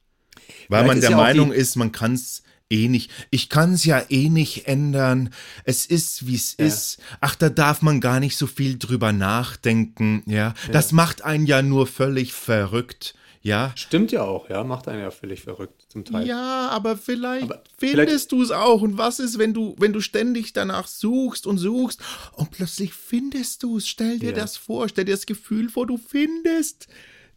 Weil 0.68 0.84
Vielleicht 0.84 0.86
man 0.86 1.00
der 1.00 1.10
ja 1.10 1.16
Meinung 1.16 1.52
ist, 1.52 1.74
man 1.76 1.90
kann 1.90 2.12
es 2.14 2.42
eh 2.70 2.88
nicht, 2.88 3.10
ich 3.30 3.48
kann 3.48 3.74
es 3.74 3.84
ja 3.84 4.02
eh 4.08 4.28
nicht 4.28 4.66
ändern. 4.66 5.30
Es 5.64 5.86
ist, 5.86 6.26
wie 6.26 6.36
es 6.36 6.56
ja. 6.58 6.66
ist. 6.66 6.98
Ach, 7.20 7.34
da 7.34 7.50
darf 7.50 7.82
man 7.82 8.00
gar 8.00 8.20
nicht 8.20 8.36
so 8.36 8.46
viel 8.46 8.78
drüber 8.78 9.12
nachdenken, 9.12 10.22
ja. 10.26 10.36
ja. 10.36 10.54
Das 10.72 10.92
macht 10.92 11.22
einen 11.22 11.46
ja 11.46 11.62
nur 11.62 11.86
völlig 11.86 12.32
verrückt. 12.32 13.14
Ja. 13.42 13.72
Stimmt 13.74 14.12
ja 14.12 14.22
auch, 14.22 14.50
ja, 14.50 14.62
macht 14.64 14.86
einen 14.86 15.00
ja 15.00 15.10
völlig 15.10 15.40
verrückt 15.40 15.86
zum 15.88 16.04
Teil. 16.04 16.26
Ja, 16.26 16.68
aber 16.68 16.96
vielleicht 16.98 17.44
aber 17.44 17.62
findest 17.78 18.32
du 18.32 18.42
es 18.42 18.50
auch. 18.50 18.82
Und 18.82 18.98
was 18.98 19.18
ist, 19.18 19.38
wenn 19.38 19.54
du, 19.54 19.74
wenn 19.78 19.94
du 19.94 20.00
ständig 20.00 20.52
danach 20.52 20.86
suchst 20.86 21.46
und 21.46 21.56
suchst 21.56 22.02
und 22.34 22.50
plötzlich 22.50 22.92
findest 22.92 23.62
du 23.62 23.78
es? 23.78 23.88
Stell 23.88 24.18
dir 24.18 24.30
ja. 24.30 24.36
das 24.36 24.58
vor, 24.58 24.90
stell 24.90 25.06
dir 25.06 25.14
das 25.14 25.24
Gefühl 25.24 25.70
vor, 25.70 25.86
du 25.86 25.96
findest. 25.96 26.88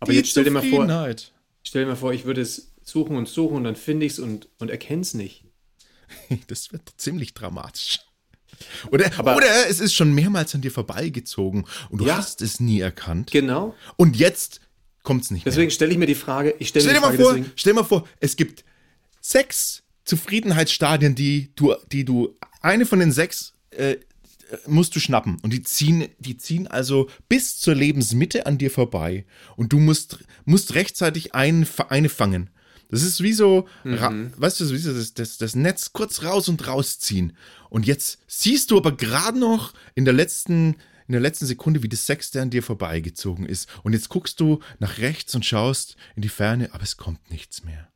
Aber 0.02 0.12
jetzt 0.12 0.30
stell 0.30 0.44
dir 0.44 0.52
mal 0.52 0.62
vor, 0.62 0.86
stell 1.64 1.84
dir 1.84 1.88
mal 1.88 1.96
vor, 1.96 2.12
ich 2.12 2.26
würde 2.26 2.42
es 2.42 2.73
suchen 2.84 3.16
und 3.16 3.28
suchen 3.28 3.58
und 3.58 3.64
dann 3.64 3.76
finde 3.76 4.06
ich 4.06 4.14
es 4.14 4.20
und, 4.20 4.50
und 4.60 4.70
erkenne 4.70 5.02
es 5.02 5.14
nicht. 5.14 5.46
Das 6.48 6.72
wird 6.72 6.94
ziemlich 6.98 7.34
dramatisch. 7.34 8.00
Oder, 8.92 9.12
aber, 9.18 9.36
oder 9.36 9.68
es 9.68 9.80
ist 9.80 9.94
schon 9.94 10.14
mehrmals 10.14 10.54
an 10.54 10.62
dir 10.62 10.72
vorbeigezogen 10.72 11.66
und 11.90 12.02
du 12.02 12.06
ja, 12.06 12.18
hast 12.18 12.42
es 12.42 12.60
nie 12.60 12.80
erkannt. 12.80 13.32
Genau. 13.32 13.76
Und 13.98 14.16
jetzt 14.16 14.62
kommt 15.02 15.24
es 15.24 15.32
nicht 15.32 15.46
Deswegen 15.46 15.72
stelle 15.72 15.92
ich 15.92 15.98
mir 15.98 16.06
die 16.06 16.16
Frage, 16.16 16.56
ich 16.60 16.70
stelle 16.70 16.86
stell 16.86 16.96
dir 16.96 17.02
mal 17.02 17.18
vor, 17.18 17.38
Stell 17.56 17.74
dir 17.74 17.80
mal 17.80 17.86
vor, 17.86 18.08
es 18.20 18.36
gibt 18.36 18.64
sechs 19.22 19.84
Zufriedenheitsstadien, 20.06 21.16
die 21.16 21.52
du, 21.56 21.76
die 21.92 22.06
du, 22.06 22.36
eine 22.62 22.86
von 22.86 23.00
den 23.00 23.12
sechs 23.12 23.54
äh, 23.72 23.98
musst 24.68 24.96
du 24.96 25.00
schnappen. 25.00 25.40
Und 25.42 25.52
die 25.52 25.64
ziehen, 25.64 26.08
die 26.20 26.38
ziehen 26.38 26.68
also 26.68 27.10
bis 27.30 27.58
zur 27.58 27.76
Lebensmitte 27.76 28.46
an 28.46 28.58
dir 28.58 28.72
vorbei. 28.72 29.26
Und 29.56 29.74
du 29.74 29.80
musst, 29.80 30.20
musst 30.46 30.76
rechtzeitig 30.76 31.34
einen, 31.34 31.68
eine 31.90 32.10
fangen. 32.10 32.50
Das 32.94 33.02
ist 33.02 33.24
wie 33.24 33.34
so, 33.34 33.68
mhm. 33.84 34.32
weißt 34.38 34.60
du, 34.60 34.70
wie 34.70 34.78
so 34.78 34.94
das, 34.94 35.16
das, 35.16 35.40
das 35.40 35.56
Netz 35.56 35.94
kurz 35.94 36.22
raus 36.22 36.48
und 36.48 36.68
rausziehen. 36.68 37.36
Und 37.72 37.88
jetzt 37.88 38.20
siehst 38.28 38.70
du 38.70 38.78
aber 38.78 38.96
gerade 38.96 39.40
noch 39.40 39.74
in 39.96 40.06
der 40.06 40.14
letzten 40.14 40.76
in 41.08 41.14
der 41.14 41.22
letzten 41.22 41.48
Sekunde, 41.48 41.84
wie 41.84 41.90
das 41.90 42.06
Sechste 42.06 42.42
an 42.42 42.50
dir 42.50 42.64
vorbeigezogen 42.64 43.46
ist. 43.46 43.68
Und 43.84 43.94
jetzt 43.94 44.10
guckst 44.10 44.40
du 44.40 44.60
nach 44.80 45.00
rechts 45.00 45.34
und 45.36 45.44
schaust 45.44 45.98
in 46.16 46.22
die 46.22 46.30
Ferne, 46.30 46.70
aber 46.72 46.84
es 46.84 46.96
kommt 46.96 47.30
nichts 47.30 47.66
mehr. 47.66 47.90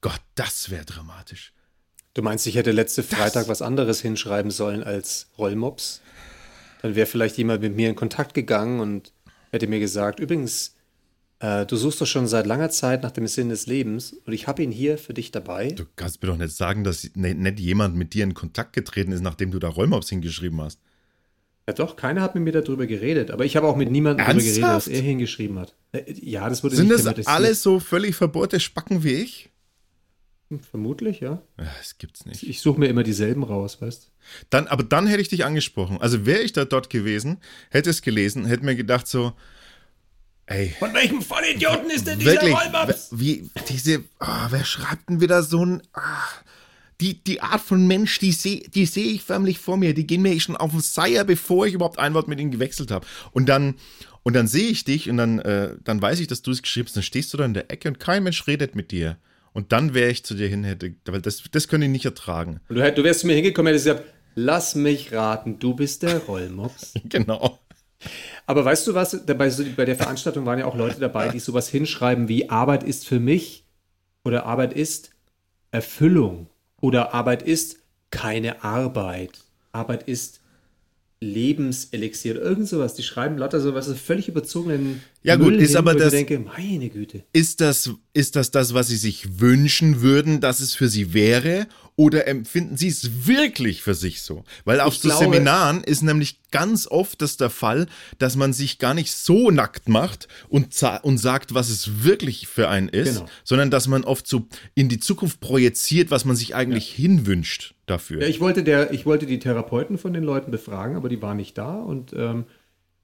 Gott, 0.00 0.20
das 0.34 0.70
wäre 0.70 0.84
dramatisch. 0.84 1.52
Du 2.14 2.22
meinst, 2.22 2.46
ich 2.46 2.56
hätte 2.56 2.72
letzte 2.72 3.02
das 3.02 3.14
Freitag 3.14 3.48
was 3.48 3.62
anderes 3.62 4.00
hinschreiben 4.00 4.50
sollen 4.50 4.82
als 4.82 5.28
Rollmops? 5.38 6.00
Dann 6.82 6.94
wäre 6.94 7.06
vielleicht 7.06 7.36
jemand 7.36 7.60
mit 7.60 7.76
mir 7.76 7.90
in 7.90 7.96
Kontakt 7.96 8.34
gegangen 8.34 8.80
und 8.80 9.12
hätte 9.52 9.66
mir 9.66 9.78
gesagt, 9.78 10.18
übrigens, 10.18 10.74
äh, 11.40 11.66
du 11.66 11.76
suchst 11.76 12.00
doch 12.00 12.06
schon 12.06 12.26
seit 12.26 12.46
langer 12.46 12.70
Zeit 12.70 13.02
nach 13.02 13.12
dem 13.12 13.26
Sinn 13.26 13.48
des 13.48 13.66
Lebens 13.66 14.12
und 14.12 14.32
ich 14.32 14.48
habe 14.48 14.62
ihn 14.62 14.72
hier 14.72 14.98
für 14.98 15.14
dich 15.14 15.30
dabei. 15.30 15.68
Du 15.68 15.84
kannst 15.94 16.20
mir 16.22 16.28
doch 16.28 16.36
nicht 16.36 16.56
sagen, 16.56 16.84
dass 16.84 17.08
nicht 17.14 17.60
jemand 17.60 17.96
mit 17.96 18.14
dir 18.14 18.24
in 18.24 18.34
Kontakt 18.34 18.72
getreten 18.72 19.12
ist, 19.12 19.22
nachdem 19.22 19.50
du 19.50 19.58
da 19.58 19.68
Rollmops 19.68 20.08
hingeschrieben 20.08 20.60
hast. 20.60 20.80
Ja 21.68 21.74
doch, 21.74 21.96
keiner 21.96 22.22
hat 22.22 22.34
mit 22.34 22.44
mir 22.44 22.52
darüber 22.52 22.86
geredet, 22.86 23.30
aber 23.30 23.44
ich 23.44 23.54
habe 23.54 23.66
auch 23.66 23.76
mit 23.76 23.90
niemandem 23.90 24.24
darüber 24.24 24.42
geredet, 24.42 24.62
was 24.62 24.88
er 24.88 25.02
hingeschrieben 25.02 25.58
hat. 25.58 25.74
Äh, 25.92 26.12
ja, 26.14 26.48
das 26.48 26.64
wurde 26.64 26.74
Sind 26.74 26.88
nicht 26.88 27.04
das 27.04 27.26
alles 27.26 27.62
so 27.62 27.78
völlig 27.78 28.16
verbohrte 28.16 28.58
Spacken 28.58 29.04
wie 29.04 29.12
ich? 29.12 29.50
Hm, 30.50 30.60
vermutlich, 30.60 31.20
ja. 31.20 31.42
ja. 31.58 31.66
Das 31.78 31.98
gibt's 31.98 32.24
nicht. 32.24 32.42
Ich 32.42 32.60
suche 32.60 32.80
mir 32.80 32.86
immer 32.86 33.02
dieselben 33.02 33.42
raus, 33.42 33.80
weißt 33.82 34.10
Dann, 34.50 34.66
aber 34.66 34.82
dann 34.82 35.06
hätte 35.06 35.20
ich 35.20 35.28
dich 35.28 35.44
angesprochen. 35.44 35.98
Also 36.00 36.24
wäre 36.26 36.40
ich 36.40 36.52
da 36.52 36.64
dort 36.64 36.90
gewesen, 36.90 37.38
hätte 37.70 37.90
es 37.90 38.02
gelesen, 38.02 38.46
hätte 38.46 38.64
mir 38.64 38.74
gedacht 38.74 39.06
so, 39.06 39.34
ey. 40.48 40.74
Von 40.78 40.92
welchem 40.94 41.22
Vollidioten 41.22 41.90
ist 41.90 42.06
denn 42.06 42.18
dieser 42.18 42.42
wirklich, 42.42 42.56
Wie, 43.12 43.50
diese, 43.68 44.04
oh, 44.20 44.46
wer 44.50 44.64
schreibt 44.64 45.08
denn 45.08 45.20
wieder 45.20 45.42
so 45.42 45.64
ein, 45.64 45.82
oh, 45.96 46.00
die, 47.00 47.22
die 47.22 47.40
Art 47.40 47.60
von 47.60 47.86
Mensch, 47.86 48.18
die 48.18 48.32
sehe 48.32 48.60
die 48.60 48.86
seh 48.86 49.04
ich 49.04 49.22
förmlich 49.22 49.58
vor 49.58 49.76
mir. 49.76 49.94
Die 49.94 50.06
gehen 50.06 50.22
mir 50.22 50.38
schon 50.40 50.56
auf 50.56 50.72
den 50.72 50.80
Seier, 50.80 51.24
bevor 51.24 51.66
ich 51.66 51.74
überhaupt 51.74 51.98
ein 51.98 52.14
Wort 52.14 52.28
mit 52.28 52.40
ihnen 52.40 52.50
gewechselt 52.50 52.90
habe. 52.90 53.06
Und 53.30 53.48
dann, 53.48 53.76
und 54.24 54.34
dann 54.34 54.48
sehe 54.48 54.68
ich 54.68 54.84
dich 54.84 55.08
und 55.08 55.16
dann, 55.16 55.38
äh, 55.38 55.76
dann 55.84 56.02
weiß 56.02 56.18
ich, 56.20 56.26
dass 56.26 56.42
du 56.42 56.50
es 56.50 56.62
geschrieben 56.62 56.88
hast. 56.88 56.96
Dann 56.96 57.02
stehst 57.02 57.32
du 57.32 57.36
da 57.36 57.44
in 57.44 57.54
der 57.54 57.70
Ecke 57.70 57.88
und 57.88 58.00
kein 58.00 58.24
Mensch 58.24 58.46
redet 58.46 58.74
mit 58.74 58.90
dir. 58.90 59.16
Und 59.52 59.72
dann 59.72 59.94
wäre 59.94 60.10
ich 60.10 60.24
zu 60.24 60.34
dir 60.34 60.48
hin, 60.48 60.64
hätte, 60.64 60.94
weil 61.06 61.22
das, 61.22 61.42
das 61.50 61.68
könnte 61.68 61.86
ich 61.86 61.92
nicht 61.92 62.04
ertragen. 62.04 62.60
Und 62.68 62.76
du, 62.76 62.92
du 62.92 63.04
wärst 63.04 63.20
zu 63.20 63.26
mir 63.26 63.34
hingekommen, 63.34 63.72
hättest 63.72 63.86
gesagt, 63.86 64.04
lass 64.34 64.74
mich 64.74 65.12
raten, 65.12 65.58
du 65.58 65.74
bist 65.74 66.02
der 66.02 66.18
Rollmops. 66.18 66.94
genau. 67.04 67.58
Aber 68.46 68.64
weißt 68.64 68.86
du 68.86 68.94
was, 68.94 69.24
dabei, 69.26 69.50
bei 69.76 69.84
der 69.84 69.96
Veranstaltung 69.96 70.46
waren 70.46 70.58
ja 70.58 70.66
auch 70.66 70.76
Leute 70.76 71.00
dabei, 71.00 71.28
die 71.28 71.40
sowas 71.40 71.68
hinschreiben 71.68 72.28
wie 72.28 72.48
Arbeit 72.48 72.82
ist 72.82 73.06
für 73.06 73.20
mich 73.20 73.64
oder 74.24 74.46
Arbeit 74.46 74.72
ist 74.72 75.10
Erfüllung. 75.70 76.48
Oder 76.80 77.12
Arbeit 77.12 77.42
ist 77.42 77.78
keine 78.10 78.62
Arbeit. 78.62 79.40
Arbeit 79.72 80.04
ist 80.04 80.40
Lebenselixier 81.20 82.36
irgend 82.40 82.68
sowas. 82.68 82.94
Die 82.94 83.02
schreiben 83.02 83.38
lauter 83.38 83.60
sowas 83.60 83.92
völlig 83.94 84.28
überzogenen. 84.28 85.02
Ja 85.22 85.36
Müll 85.36 85.52
gut, 85.52 85.60
ist 85.60 85.76
aber 85.76 85.94
das. 85.94 86.12
Ich 86.12 86.26
denke, 86.26 86.38
meine 86.38 86.88
Güte. 86.88 87.24
Ist 87.32 87.60
das, 87.60 87.90
ist 88.12 88.36
das 88.36 88.50
das, 88.50 88.72
was 88.72 88.88
sie 88.88 88.96
sich 88.96 89.40
wünschen 89.40 90.00
würden, 90.00 90.40
dass 90.40 90.60
es 90.60 90.74
für 90.74 90.88
sie 90.88 91.12
wäre? 91.12 91.66
Oder 91.96 92.28
empfinden 92.28 92.76
sie 92.76 92.86
es 92.86 93.26
wirklich 93.26 93.82
für 93.82 93.94
sich 93.94 94.22
so? 94.22 94.44
Weil 94.64 94.78
auf 94.78 94.94
ich 94.94 95.00
so 95.00 95.08
glaube, 95.08 95.24
Seminaren 95.24 95.82
ist 95.82 96.02
nämlich 96.02 96.40
ganz 96.52 96.86
oft 96.86 97.20
das 97.20 97.36
der 97.36 97.50
Fall, 97.50 97.88
dass 98.18 98.36
man 98.36 98.52
sich 98.52 98.78
gar 98.78 98.94
nicht 98.94 99.10
so 99.10 99.50
nackt 99.50 99.88
macht 99.88 100.28
und, 100.48 100.68
und 101.02 101.18
sagt, 101.18 101.54
was 101.54 101.68
es 101.68 102.04
wirklich 102.04 102.46
für 102.46 102.68
einen 102.68 102.88
ist, 102.88 103.16
genau. 103.16 103.28
sondern 103.42 103.72
dass 103.72 103.88
man 103.88 104.04
oft 104.04 104.28
so 104.28 104.46
in 104.76 104.88
die 104.88 105.00
Zukunft 105.00 105.40
projiziert, 105.40 106.12
was 106.12 106.24
man 106.24 106.36
sich 106.36 106.54
eigentlich 106.54 106.96
ja. 106.96 107.02
hinwünscht 107.02 107.74
dafür. 107.86 108.22
Ja, 108.22 108.28
ich 108.28 108.38
wollte, 108.38 108.62
der, 108.62 108.92
ich 108.92 109.04
wollte 109.04 109.26
die 109.26 109.40
Therapeuten 109.40 109.98
von 109.98 110.12
den 110.12 110.22
Leuten 110.22 110.52
befragen, 110.52 110.94
aber 110.94 111.08
die 111.08 111.20
waren 111.20 111.36
nicht 111.38 111.58
da 111.58 111.74
und 111.74 112.12
ähm, 112.12 112.44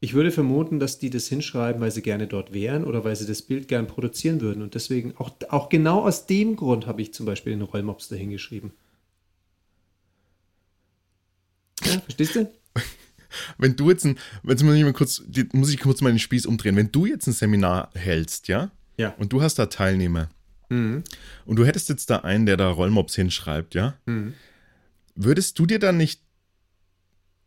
ich 0.05 0.13
würde 0.13 0.31
vermuten, 0.31 0.81
dass 0.81 0.99
die 0.99 1.09
das 1.09 1.29
hinschreiben, 1.29 1.81
weil 1.81 1.91
sie 1.91 2.03
gerne 2.03 2.27
dort 2.27 2.53
wären 2.53 2.85
oder 2.85 3.05
weil 3.05 3.17
sie 3.17 3.25
das 3.25 3.41
Bild 3.41 3.69
gern 3.69 3.87
produzieren 3.87 4.43
würden. 4.43 4.63
Und 4.63 4.75
deswegen, 4.75 5.17
auch, 5.17 5.31
auch 5.49 5.71
genau 5.71 6.03
aus 6.03 6.27
dem 6.27 6.57
Grund 6.57 6.87
habe 6.87 7.01
ich 7.01 7.15
zum 7.15 7.25
Beispiel 7.25 7.55
den 7.55 7.63
Rollmops 7.63 8.09
da 8.09 8.17
hingeschrieben. 8.17 8.73
Ja, 11.85 12.01
verstehst 12.01 12.37
du? 12.37 12.53
Wenn 13.57 13.77
du 13.77 13.89
jetzt 13.89 14.05
ein, 14.05 14.19
jetzt 14.43 14.63
muss 14.63 14.75
ich 14.75 14.85
mal 14.85 14.93
kurz, 14.93 15.23
muss 15.55 15.73
ich 15.73 15.81
kurz 15.81 16.03
mal 16.03 16.13
den 16.13 16.19
Spieß 16.19 16.45
umdrehen. 16.45 16.77
Wenn 16.77 16.93
du 16.93 17.07
jetzt 17.07 17.27
ein 17.27 17.33
Seminar 17.33 17.89
hältst, 17.95 18.49
ja? 18.49 18.71
Ja. 18.99 19.15
Und 19.17 19.33
du 19.33 19.41
hast 19.41 19.59
da 19.59 19.67
Teilnehmer. 19.67 20.29
Mhm. 20.69 21.03
Und 21.47 21.57
du 21.57 21.65
hättest 21.65 21.89
jetzt 21.89 22.11
da 22.11 22.19
einen, 22.19 22.45
der 22.45 22.59
da 22.59 22.69
Rollmops 22.69 23.15
hinschreibt, 23.15 23.75
ja? 23.75 23.97
Mhm. 24.05 24.35
Würdest 25.15 25.59
du 25.59 25.65
dir 25.65 25.79
dann 25.79 25.97
nicht 25.97 26.21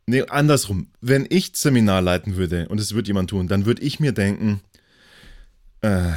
Nee, 0.08 0.24
andersrum. 0.24 0.88
Wenn 1.02 1.28
ich 1.30 1.52
Seminar 1.56 2.02
leiten 2.02 2.38
würde 2.38 2.68
und 2.70 2.80
es 2.80 2.96
wird 2.96 3.08
jemand 3.08 3.30
tun, 3.30 3.48
dann 3.48 3.66
würde 3.66 3.82
ich 3.82 4.00
mir 4.00 4.14
denken, 4.14 4.62
äh, 5.82 6.14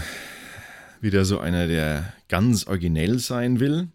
wieder 1.00 1.24
so 1.24 1.38
einer, 1.38 1.66
der 1.66 2.12
ganz 2.28 2.66
originell 2.66 3.18
sein 3.18 3.60
will 3.60 3.88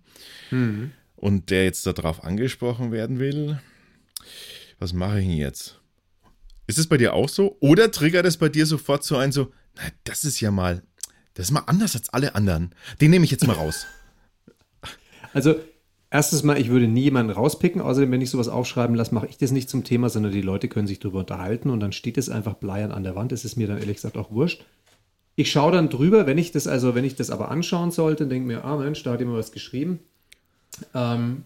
mhm. 0.52 0.92
und 1.16 1.50
der 1.50 1.64
jetzt 1.64 1.88
darauf 1.88 2.24
angesprochen 2.24 2.92
werden 2.92 3.20
will 3.20 3.60
was 4.80 4.94
mache 4.94 5.20
ich 5.20 5.28
denn 5.28 5.38
jetzt? 5.38 5.80
Ist 6.68 6.80
es 6.80 6.88
bei 6.88 6.98
dir 6.98 7.14
auch 7.14 7.30
so? 7.30 7.58
Oder 7.60 7.92
triggert 7.92 8.26
es 8.26 8.38
bei 8.38 8.50
dir 8.50 8.66
sofort 8.66 9.04
so 9.04 9.18
ein, 9.18 9.32
so, 9.32 9.52
na, 9.76 9.84
das 10.04 10.26
ist 10.26 10.40
ja 10.40 10.52
mal, 10.52 10.84
das 11.34 11.48
ist 11.48 11.52
mal 11.52 11.64
anders 11.68 11.96
als 11.96 12.10
alle 12.10 12.36
anderen. 12.36 12.74
Den 13.02 13.12
nehme 13.12 13.26
ich 13.26 13.32
jetzt 13.32 13.46
mal 13.46 13.54
raus. 13.54 13.86
Also, 15.34 15.60
erstens 16.16 16.44
mal, 16.44 16.58
ich 16.60 16.70
würde 16.70 16.88
nie 16.88 17.04
jemanden 17.04 17.32
rauspicken. 17.32 17.82
Außerdem, 17.82 18.12
wenn 18.12 18.22
ich 18.22 18.30
sowas 18.30 18.48
aufschreiben 18.48 18.96
lasse, 18.96 19.14
mache 19.14 19.28
ich 19.28 19.38
das 19.38 19.52
nicht 19.52 19.70
zum 19.70 19.84
Thema, 19.84 20.10
sondern 20.10 20.32
die 20.32 20.42
Leute 20.42 20.70
können 20.70 20.88
sich 20.88 21.00
darüber 21.00 21.20
unterhalten 21.20 21.70
und 21.70 21.82
dann 21.82 21.92
steht 21.92 22.18
es 22.18 22.30
einfach 22.30 22.56
bleiern 22.56 22.92
an 22.92 23.04
der 23.04 23.16
Wand. 23.16 23.32
Das 23.32 23.44
ist 23.44 23.58
mir 23.58 23.68
dann 23.68 23.78
ehrlich 23.78 23.98
gesagt 23.98 24.18
auch 24.18 24.32
wurscht. 24.32 24.64
Ich 25.36 25.52
schaue 25.52 25.74
dann 25.74 25.90
drüber, 25.90 26.26
wenn 26.26 26.38
ich 26.38 26.54
das 26.54 26.68
also, 26.68 26.96
wenn 26.96 27.04
ich 27.04 27.16
das 27.16 27.30
aber 27.30 27.52
anschauen 27.52 27.92
sollte, 27.92 28.28
denke 28.28 28.48
mir, 28.48 28.64
ah 28.64 28.78
Mensch, 28.78 29.04
da 29.04 29.12
hat 29.12 29.20
jemand 29.20 29.38
was 29.38 29.52
geschrieben. 29.52 30.00
Ähm, 30.94 31.44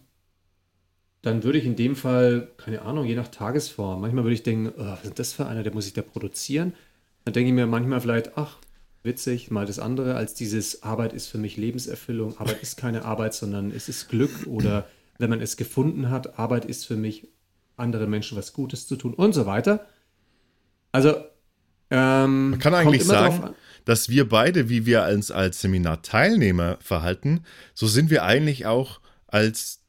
dann 1.24 1.44
würde 1.44 1.58
ich 1.58 1.66
in 1.66 1.76
dem 1.76 1.96
Fall, 1.96 2.50
keine 2.58 2.84
Ahnung, 2.84 3.06
je 3.06 3.16
nach 3.16 3.28
Tagesform, 3.28 4.02
manchmal 4.02 4.24
würde 4.24 4.36
ich 4.36 4.44
denken, 4.44 4.72
oh, 4.78 4.84
was 4.84 5.04
ist 5.04 5.20
das 5.20 5.34
für 5.34 5.48
einer, 5.48 5.64
der 5.64 5.74
muss 5.74 5.88
ich 5.88 5.94
da 5.94 6.04
produzieren? 6.04 6.74
Dann 7.26 7.34
denke 7.34 7.50
ich 7.50 7.56
mir 7.56 7.66
manchmal 7.66 8.00
vielleicht, 8.00 8.38
ach, 8.38 8.58
witzig, 9.04 9.52
mal 9.52 9.66
das 9.66 9.80
andere, 9.80 10.16
als 10.16 10.34
dieses 10.34 10.84
Arbeit 10.84 11.14
ist 11.14 11.28
für 11.28 11.38
mich 11.38 11.58
Lebenserfüllung. 11.58 12.38
Arbeit 12.38 12.62
ist 12.62 12.78
keine 12.78 13.06
Arbeit, 13.06 13.34
sondern 13.34 13.72
es 13.72 13.90
ist 13.90 14.10
Glück 14.10 14.48
oder 14.48 14.88
wenn 15.18 15.30
man 15.30 15.42
es 15.42 15.58
gefunden 15.58 16.10
hat, 16.10 16.40
Arbeit 16.40 16.66
ist 16.66 16.86
für 16.86 16.96
mich, 16.96 17.28
anderen 17.76 18.10
Menschen 18.10 18.38
was 18.38 18.54
Gutes 18.54 18.88
zu 18.88 18.96
tun 18.96 19.14
und 19.14 19.34
so 19.34 19.46
weiter. 19.46 19.86
Also, 20.92 21.16
ähm, 21.92 22.52
man 22.52 22.60
kann 22.60 22.74
eigentlich 22.74 23.06
sagen, 23.06 23.56
dass 23.86 24.10
wir 24.10 24.28
beide, 24.28 24.70
wie 24.70 24.86
wir 24.86 25.06
uns 25.06 25.32
als 25.32 25.62
Seminarteilnehmer 25.62 26.78
verhalten, 26.82 27.44
so 27.74 27.88
sind 27.88 28.10
wir 28.10 28.24
eigentlich 28.24 28.66
auch 28.66 29.00
als 29.28 29.82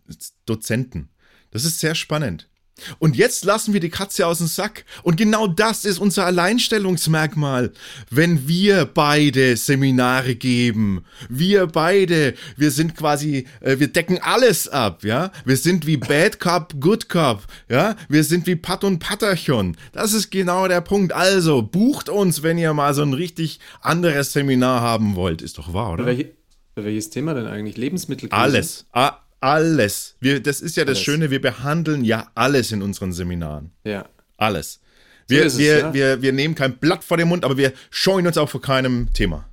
Dozenten. 0.46 1.08
Das 1.50 1.64
ist 1.64 1.80
sehr 1.80 1.94
spannend. 1.94 2.49
Und 2.98 3.16
jetzt 3.16 3.44
lassen 3.44 3.72
wir 3.72 3.80
die 3.80 3.90
Katze 3.90 4.26
aus 4.26 4.38
dem 4.38 4.46
Sack. 4.46 4.84
Und 5.02 5.16
genau 5.16 5.46
das 5.46 5.84
ist 5.84 5.98
unser 5.98 6.26
Alleinstellungsmerkmal. 6.26 7.72
Wenn 8.10 8.48
wir 8.48 8.84
beide 8.84 9.56
Seminare 9.56 10.34
geben, 10.34 11.04
wir 11.28 11.66
beide, 11.66 12.34
wir 12.56 12.70
sind 12.70 12.96
quasi, 12.96 13.46
äh, 13.60 13.78
wir 13.78 13.88
decken 13.88 14.18
alles 14.22 14.68
ab, 14.68 15.04
ja. 15.04 15.30
Wir 15.44 15.56
sind 15.56 15.86
wie 15.86 15.96
Bad 15.96 16.40
Cop, 16.40 16.74
Good 16.80 17.08
Cop, 17.08 17.44
ja. 17.68 17.96
Wir 18.08 18.24
sind 18.24 18.46
wie 18.46 18.56
Pat 18.56 18.84
und 18.84 18.98
Patterchon. 18.98 19.76
Das 19.92 20.12
ist 20.12 20.30
genau 20.30 20.68
der 20.68 20.80
Punkt. 20.80 21.12
Also, 21.12 21.62
bucht 21.62 22.08
uns, 22.08 22.42
wenn 22.42 22.58
ihr 22.58 22.72
mal 22.74 22.94
so 22.94 23.02
ein 23.02 23.14
richtig 23.14 23.60
anderes 23.80 24.32
Seminar 24.32 24.80
haben 24.80 25.16
wollt. 25.16 25.42
Ist 25.42 25.58
doch 25.58 25.72
wahr, 25.72 25.92
oder? 25.92 26.06
Welche, 26.06 26.32
welches 26.74 27.10
Thema 27.10 27.34
denn 27.34 27.46
eigentlich? 27.46 27.76
Lebensmittelkrise? 27.76 28.40
Alles. 28.40 28.86
Ah, 28.92 29.18
alles. 29.40 30.16
Wir, 30.20 30.40
das 30.40 30.60
ist 30.60 30.76
ja 30.76 30.84
das 30.84 30.98
alles. 30.98 31.04
Schöne, 31.04 31.30
wir 31.30 31.40
behandeln 31.40 32.04
ja 32.04 32.30
alles 32.34 32.72
in 32.72 32.82
unseren 32.82 33.12
Seminaren. 33.12 33.72
Ja. 33.84 34.08
Alles. 34.36 34.80
Wir, 35.28 35.48
so 35.48 35.58
wir, 35.58 35.74
es, 35.74 35.82
ja. 35.82 35.94
wir, 35.94 36.22
wir 36.22 36.32
nehmen 36.32 36.54
kein 36.54 36.78
Blatt 36.78 37.04
vor 37.04 37.16
den 37.16 37.28
Mund, 37.28 37.44
aber 37.44 37.56
wir 37.56 37.72
scheuen 37.90 38.26
uns 38.26 38.36
auch 38.36 38.48
vor 38.48 38.60
keinem 38.60 39.12
Thema. 39.12 39.48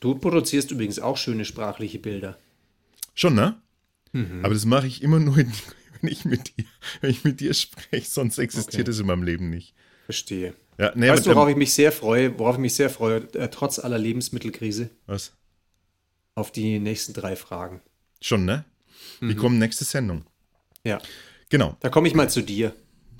Du 0.00 0.14
produzierst 0.16 0.70
übrigens 0.70 0.98
auch 0.98 1.16
schöne 1.16 1.44
sprachliche 1.44 1.98
Bilder. 1.98 2.38
Schon, 3.14 3.34
ne? 3.34 3.60
Mhm. 4.12 4.44
Aber 4.44 4.54
das 4.54 4.64
mache 4.64 4.86
ich 4.86 5.02
immer 5.02 5.18
nur, 5.18 5.36
wenn 5.36 5.52
ich 6.02 6.24
mit 6.24 6.56
dir, 6.56 6.64
wenn 7.00 7.10
ich 7.10 7.24
mit 7.24 7.40
dir 7.40 7.54
spreche, 7.54 8.08
sonst 8.08 8.38
existiert 8.38 8.88
es 8.88 8.96
okay. 8.96 9.02
in 9.02 9.06
meinem 9.06 9.22
Leben 9.22 9.50
nicht. 9.50 9.74
Verstehe. 10.06 10.54
Ja, 10.78 10.92
nee, 10.94 11.08
weißt 11.08 11.26
du, 11.26 11.30
worauf 11.30 11.48
ich 11.48 11.56
mich 11.56 11.72
sehr 11.74 11.92
freue, 11.92 12.38
worauf 12.38 12.56
ich 12.56 12.60
mich 12.60 12.74
sehr 12.74 12.90
freue, 12.90 13.28
äh, 13.34 13.48
trotz 13.48 13.78
aller 13.78 13.98
Lebensmittelkrise? 13.98 14.90
Was? 15.06 15.32
Auf 16.34 16.50
die 16.50 16.78
nächsten 16.78 17.12
drei 17.12 17.36
Fragen. 17.36 17.82
Schon, 18.22 18.44
ne? 18.44 18.64
Wir 19.20 19.34
mhm. 19.34 19.38
kommen 19.38 19.58
nächste 19.58 19.84
Sendung. 19.84 20.24
Ja. 20.84 21.00
Genau. 21.48 21.76
Da 21.80 21.90
komme 21.90 22.08
ich 22.08 22.14
mal 22.14 22.30
zu 22.30 22.42
dir. 22.42 22.74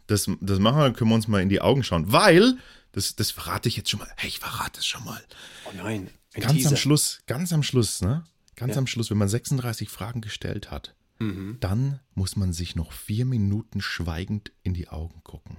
Das, 0.07 0.31
das 0.41 0.59
machen 0.59 0.79
wir, 0.79 0.93
können 0.93 1.11
wir 1.11 1.15
uns 1.15 1.29
mal 1.29 1.43
in 1.43 1.49
die 1.49 1.61
Augen 1.61 1.83
schauen. 1.83 2.11
Weil, 2.11 2.57
das, 2.93 3.17
das 3.17 3.31
verrate 3.31 3.69
ich 3.69 3.77
jetzt 3.77 3.91
schon 3.91 4.01
mal. 4.01 4.09
Hey, 4.17 4.29
ich 4.29 4.39
verrate 4.39 4.81
es 4.81 4.87
schon 4.87 5.05
mal. 5.05 5.23
Oh 5.67 5.73
nein. 5.77 6.09
ganz 6.35 6.55
Teaser. 6.55 6.71
am 6.71 6.77
Schluss, 6.77 7.21
ganz 7.27 7.53
am 7.53 7.63
Schluss, 7.63 8.01
ne? 8.01 8.25
Ganz 8.57 8.75
ja. 8.75 8.79
am 8.79 8.87
Schluss, 8.87 9.11
wenn 9.11 9.19
man 9.19 9.29
36 9.29 9.89
Fragen 9.89 10.21
gestellt 10.21 10.71
hat, 10.71 10.95
mhm. 11.19 11.57
dann 11.61 12.01
muss 12.15 12.37
man 12.37 12.53
sich 12.53 12.77
noch 12.77 12.93
vier 12.93 13.25
Minuten 13.25 13.81
schweigend 13.81 14.53
in 14.63 14.75
die 14.75 14.89
Augen 14.89 15.23
gucken. 15.25 15.57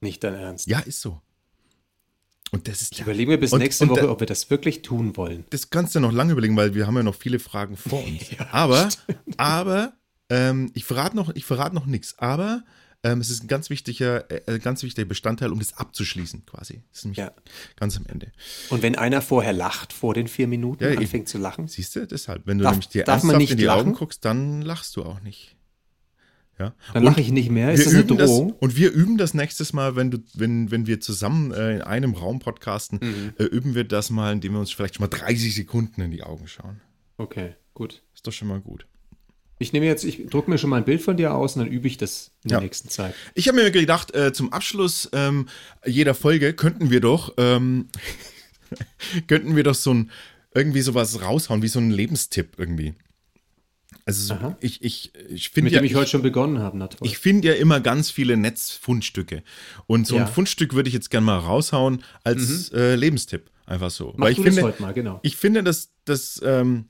Nicht 0.00 0.22
dein 0.24 0.34
Ernst? 0.34 0.66
Ja, 0.66 0.80
ist 0.80 1.00
so. 1.00 1.22
Und 2.52 2.66
das 2.66 2.82
ist 2.82 2.92
ich 2.92 3.00
überlege 3.00 3.30
mir 3.30 3.38
bis 3.38 3.52
und, 3.52 3.60
nächste 3.60 3.84
und 3.84 3.90
Woche, 3.90 4.02
da, 4.02 4.10
ob 4.10 4.20
wir 4.20 4.26
das 4.26 4.50
wirklich 4.50 4.82
tun 4.82 5.16
wollen. 5.16 5.44
Das 5.50 5.70
kannst 5.70 5.94
du 5.94 6.00
noch 6.00 6.12
lange 6.12 6.32
überlegen, 6.32 6.56
weil 6.56 6.74
wir 6.74 6.86
haben 6.86 6.96
ja 6.96 7.02
noch 7.02 7.14
viele 7.14 7.38
Fragen 7.38 7.76
vor 7.76 8.04
uns. 8.04 8.30
ja, 8.38 8.48
aber, 8.50 8.88
aber 9.36 9.92
ähm, 10.28 10.70
ich 10.74 10.84
verrate 10.84 11.16
noch, 11.16 11.34
ich 11.34 11.44
verrate 11.44 11.74
noch 11.74 11.86
nichts. 11.86 12.18
Aber 12.18 12.64
ähm, 13.02 13.20
es 13.20 13.30
ist 13.30 13.44
ein 13.44 13.46
ganz 13.46 13.70
wichtiger, 13.70 14.24
äh, 14.48 14.58
ganz 14.58 14.82
wichtiger 14.82 15.06
Bestandteil, 15.06 15.52
um 15.52 15.58
das 15.58 15.76
abzuschließen, 15.76 16.44
quasi. 16.44 16.82
Das 16.90 16.98
ist 16.98 17.04
nämlich 17.04 17.18
ja. 17.18 17.32
ganz 17.76 17.96
am 17.96 18.04
Ende. 18.06 18.32
Und 18.68 18.82
wenn 18.82 18.96
einer 18.96 19.22
vorher 19.22 19.52
lacht, 19.52 19.92
vor 19.92 20.14
den 20.14 20.28
vier 20.28 20.48
Minuten, 20.48 20.84
ja, 20.84 20.90
anfängt 20.90 21.28
zu 21.28 21.38
lachen? 21.38 21.68
Siehst 21.68 21.96
du, 21.96 22.06
deshalb. 22.06 22.46
Wenn 22.46 22.58
du 22.58 22.64
darf, 22.64 22.72
nämlich 22.72 22.88
dir 22.88 23.06
ernsthaft 23.06 23.50
in 23.50 23.56
die 23.56 23.64
lachen? 23.64 23.80
Augen 23.80 23.92
guckst, 23.94 24.24
dann 24.24 24.62
lachst 24.62 24.96
du 24.96 25.04
auch 25.04 25.20
nicht. 25.20 25.56
Ja. 26.60 26.74
Dann 26.92 27.04
lache 27.04 27.22
ich 27.22 27.32
nicht 27.32 27.50
mehr. 27.50 27.72
Ist 27.72 27.86
das 27.86 27.94
eine 27.94 28.04
Drohung? 28.04 28.48
Das, 28.50 28.58
und 28.60 28.76
wir 28.76 28.92
üben 28.92 29.16
das 29.16 29.32
nächstes 29.32 29.72
Mal, 29.72 29.96
wenn, 29.96 30.10
du, 30.10 30.18
wenn, 30.34 30.70
wenn 30.70 30.86
wir 30.86 31.00
zusammen 31.00 31.52
äh, 31.52 31.76
in 31.76 31.82
einem 31.82 32.12
Raum 32.12 32.38
podcasten, 32.38 33.00
mhm. 33.02 33.32
äh, 33.38 33.44
üben 33.44 33.74
wir 33.74 33.84
das 33.84 34.10
mal, 34.10 34.34
indem 34.34 34.52
wir 34.52 34.60
uns 34.60 34.70
vielleicht 34.70 34.96
schon 34.96 35.04
mal 35.04 35.08
30 35.08 35.54
Sekunden 35.54 36.02
in 36.02 36.10
die 36.10 36.22
Augen 36.22 36.46
schauen. 36.48 36.82
Okay, 37.16 37.54
gut. 37.72 38.02
Ist 38.14 38.26
doch 38.26 38.32
schon 38.32 38.48
mal 38.48 38.60
gut. 38.60 38.84
Ich 39.58 39.72
nehme 39.72 39.86
jetzt, 39.86 40.04
ich 40.04 40.26
drucke 40.26 40.50
mir 40.50 40.58
schon 40.58 40.68
mal 40.68 40.76
ein 40.76 40.84
Bild 40.84 41.00
von 41.00 41.16
dir 41.16 41.34
aus 41.34 41.56
und 41.56 41.64
dann 41.64 41.72
übe 41.72 41.86
ich 41.86 41.96
das 41.96 42.30
in 42.44 42.50
ja. 42.50 42.58
der 42.58 42.64
nächsten 42.64 42.90
Zeit. 42.90 43.14
Ich 43.34 43.48
habe 43.48 43.56
mir 43.56 43.70
gedacht, 43.70 44.14
äh, 44.14 44.34
zum 44.34 44.52
Abschluss 44.52 45.08
ähm, 45.14 45.48
jeder 45.86 46.14
Folge 46.14 46.52
könnten 46.52 46.90
wir 46.90 47.00
doch, 47.00 47.34
ähm, 47.38 47.88
könnten 49.28 49.56
wir 49.56 49.62
doch 49.62 49.74
so 49.74 49.94
ein, 49.94 50.10
irgendwie 50.54 50.82
sowas 50.82 51.22
raushauen, 51.22 51.62
wie 51.62 51.68
so 51.68 51.78
ein 51.78 51.90
Lebenstipp 51.90 52.58
irgendwie. 52.58 52.94
Also 54.04 54.34
so, 54.34 54.56
ich, 54.60 54.82
ich, 54.82 55.12
ich 55.28 55.50
finde 55.50 55.70
Mit 55.70 55.78
dem 55.78 55.84
ich, 55.84 55.92
ich 55.92 55.96
heute 55.96 56.10
schon 56.10 56.22
begonnen 56.22 56.58
habe, 56.58 56.76
natürlich. 56.78 57.12
Ich 57.12 57.18
finde 57.18 57.48
ja 57.48 57.54
immer 57.54 57.80
ganz 57.80 58.10
viele 58.10 58.36
Netzfundstücke. 58.36 59.42
Und 59.86 60.06
so 60.06 60.16
ja. 60.16 60.26
ein 60.26 60.32
Fundstück 60.32 60.74
würde 60.74 60.88
ich 60.88 60.94
jetzt 60.94 61.10
gerne 61.10 61.26
mal 61.26 61.38
raushauen 61.38 62.02
als 62.24 62.72
mhm. 62.72 62.78
äh, 62.78 62.94
Lebenstipp. 62.96 63.50
Einfach 63.66 63.90
so. 63.90 64.14
Mach 64.16 64.26
Weil 64.26 64.32
ich 64.32 64.36
du 64.36 64.42
finde, 64.42 64.62
das 64.62 64.70
heute 64.70 64.82
mal, 64.82 64.92
genau. 64.92 65.20
Ich 65.22 65.36
finde, 65.36 65.62
dass 65.62 65.92
das, 66.04 66.40
ähm, 66.44 66.86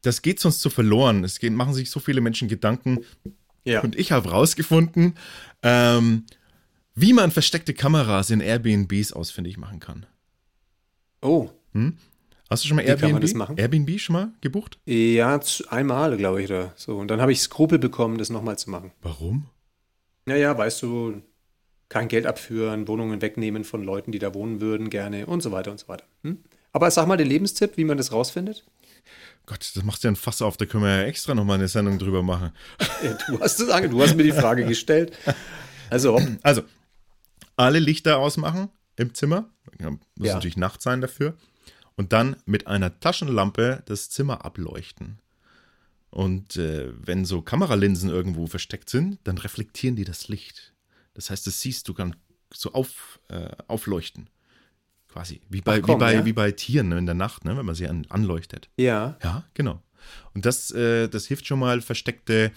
das 0.00 0.22
geht 0.22 0.40
sonst 0.40 0.60
zu 0.60 0.70
verloren. 0.70 1.22
Es 1.24 1.38
geht, 1.38 1.52
machen 1.52 1.74
sich 1.74 1.90
so 1.90 2.00
viele 2.00 2.20
Menschen 2.20 2.48
Gedanken. 2.48 3.00
Ja. 3.64 3.82
Und 3.82 3.96
ich 3.96 4.10
habe 4.10 4.30
rausgefunden, 4.30 5.14
ähm, 5.62 6.24
wie 6.94 7.12
man 7.12 7.30
versteckte 7.30 7.74
Kameras 7.74 8.30
in 8.30 8.40
Airbnbs 8.40 9.12
ausfindig 9.12 9.58
machen 9.58 9.80
kann. 9.80 10.06
Oh. 11.20 11.50
Hm? 11.72 11.96
Hast 12.52 12.64
du 12.64 12.68
schon 12.68 12.76
mal 12.76 12.82
Airbnb, 12.82 13.58
Airbnb 13.58 13.98
schon 13.98 14.12
mal 14.12 14.32
gebucht? 14.42 14.78
Ja, 14.84 15.40
einmal, 15.68 16.18
glaube 16.18 16.42
ich, 16.42 16.50
oder 16.50 16.74
so. 16.76 16.98
Und 16.98 17.08
dann 17.08 17.18
habe 17.22 17.32
ich 17.32 17.40
Skrupel 17.40 17.78
bekommen, 17.78 18.18
das 18.18 18.28
nochmal 18.28 18.58
zu 18.58 18.68
machen. 18.68 18.92
Warum? 19.00 19.46
Naja, 20.26 20.58
weißt 20.58 20.82
du, 20.82 21.22
kein 21.88 22.08
Geld 22.08 22.26
abführen, 22.26 22.86
Wohnungen 22.88 23.22
wegnehmen 23.22 23.64
von 23.64 23.82
Leuten, 23.82 24.12
die 24.12 24.18
da 24.18 24.34
wohnen 24.34 24.60
würden, 24.60 24.90
gerne 24.90 25.24
und 25.24 25.42
so 25.42 25.50
weiter 25.50 25.70
und 25.70 25.80
so 25.80 25.88
weiter. 25.88 26.04
Hm? 26.24 26.40
Aber 26.74 26.90
sag 26.90 27.06
mal 27.06 27.16
den 27.16 27.26
Lebenstipp, 27.26 27.78
wie 27.78 27.84
man 27.84 27.96
das 27.96 28.12
rausfindet. 28.12 28.66
Gott, 29.46 29.72
das 29.74 29.82
machst 29.82 30.04
du 30.04 30.08
ja 30.08 30.12
ein 30.12 30.16
Fass 30.16 30.42
auf, 30.42 30.58
da 30.58 30.66
können 30.66 30.84
wir 30.84 30.94
ja 30.94 31.04
extra 31.04 31.34
nochmal 31.34 31.56
eine 31.56 31.68
Sendung 31.68 31.98
drüber 31.98 32.22
machen. 32.22 32.52
Ja, 33.02 33.16
du 33.28 33.40
hast 33.40 33.60
es 33.60 33.66
du 33.66 34.02
hast 34.02 34.14
mir 34.14 34.24
die 34.24 34.32
Frage 34.32 34.66
gestellt. 34.66 35.16
Also, 35.88 36.20
also 36.42 36.62
alle 37.56 37.78
Lichter 37.78 38.18
ausmachen 38.18 38.68
im 38.96 39.14
Zimmer. 39.14 39.48
Muss 40.16 40.28
ja. 40.28 40.34
natürlich 40.34 40.58
Nacht 40.58 40.82
sein 40.82 41.00
dafür 41.00 41.34
und 41.96 42.12
dann 42.12 42.36
mit 42.46 42.66
einer 42.66 43.00
Taschenlampe 43.00 43.82
das 43.86 44.10
Zimmer 44.10 44.44
ableuchten. 44.44 45.18
Und 46.10 46.56
äh, 46.56 46.92
wenn 46.94 47.24
so 47.24 47.40
Kameralinsen 47.40 48.10
irgendwo 48.10 48.46
versteckt 48.46 48.90
sind, 48.90 49.18
dann 49.24 49.38
reflektieren 49.38 49.96
die 49.96 50.04
das 50.04 50.28
Licht. 50.28 50.74
Das 51.14 51.30
heißt, 51.30 51.46
das 51.46 51.60
siehst 51.60 51.88
du 51.88 51.94
ganz 51.94 52.16
so 52.52 52.72
auf, 52.72 53.18
äh, 53.28 53.48
aufleuchten. 53.66 54.28
Quasi. 55.08 55.40
Wie 55.48 55.60
bei, 55.60 55.78
Ach, 55.78 55.82
komm, 55.82 55.96
wie, 55.96 55.98
bei, 56.00 56.14
ja? 56.14 56.24
wie 56.24 56.32
bei 56.32 56.52
Tieren 56.52 56.88
ne, 56.88 56.98
in 56.98 57.06
der 57.06 57.14
Nacht, 57.14 57.44
ne, 57.44 57.56
wenn 57.56 57.66
man 57.66 57.74
sie 57.74 57.88
an, 57.88 58.06
anleuchtet. 58.08 58.68
Ja. 58.76 59.16
Ja, 59.22 59.44
genau. 59.54 59.82
Und 60.34 60.46
das, 60.46 60.70
äh, 60.70 61.08
das 61.08 61.26
hilft 61.26 61.46
schon 61.46 61.58
mal, 61.58 61.80
versteckte, 61.80 62.52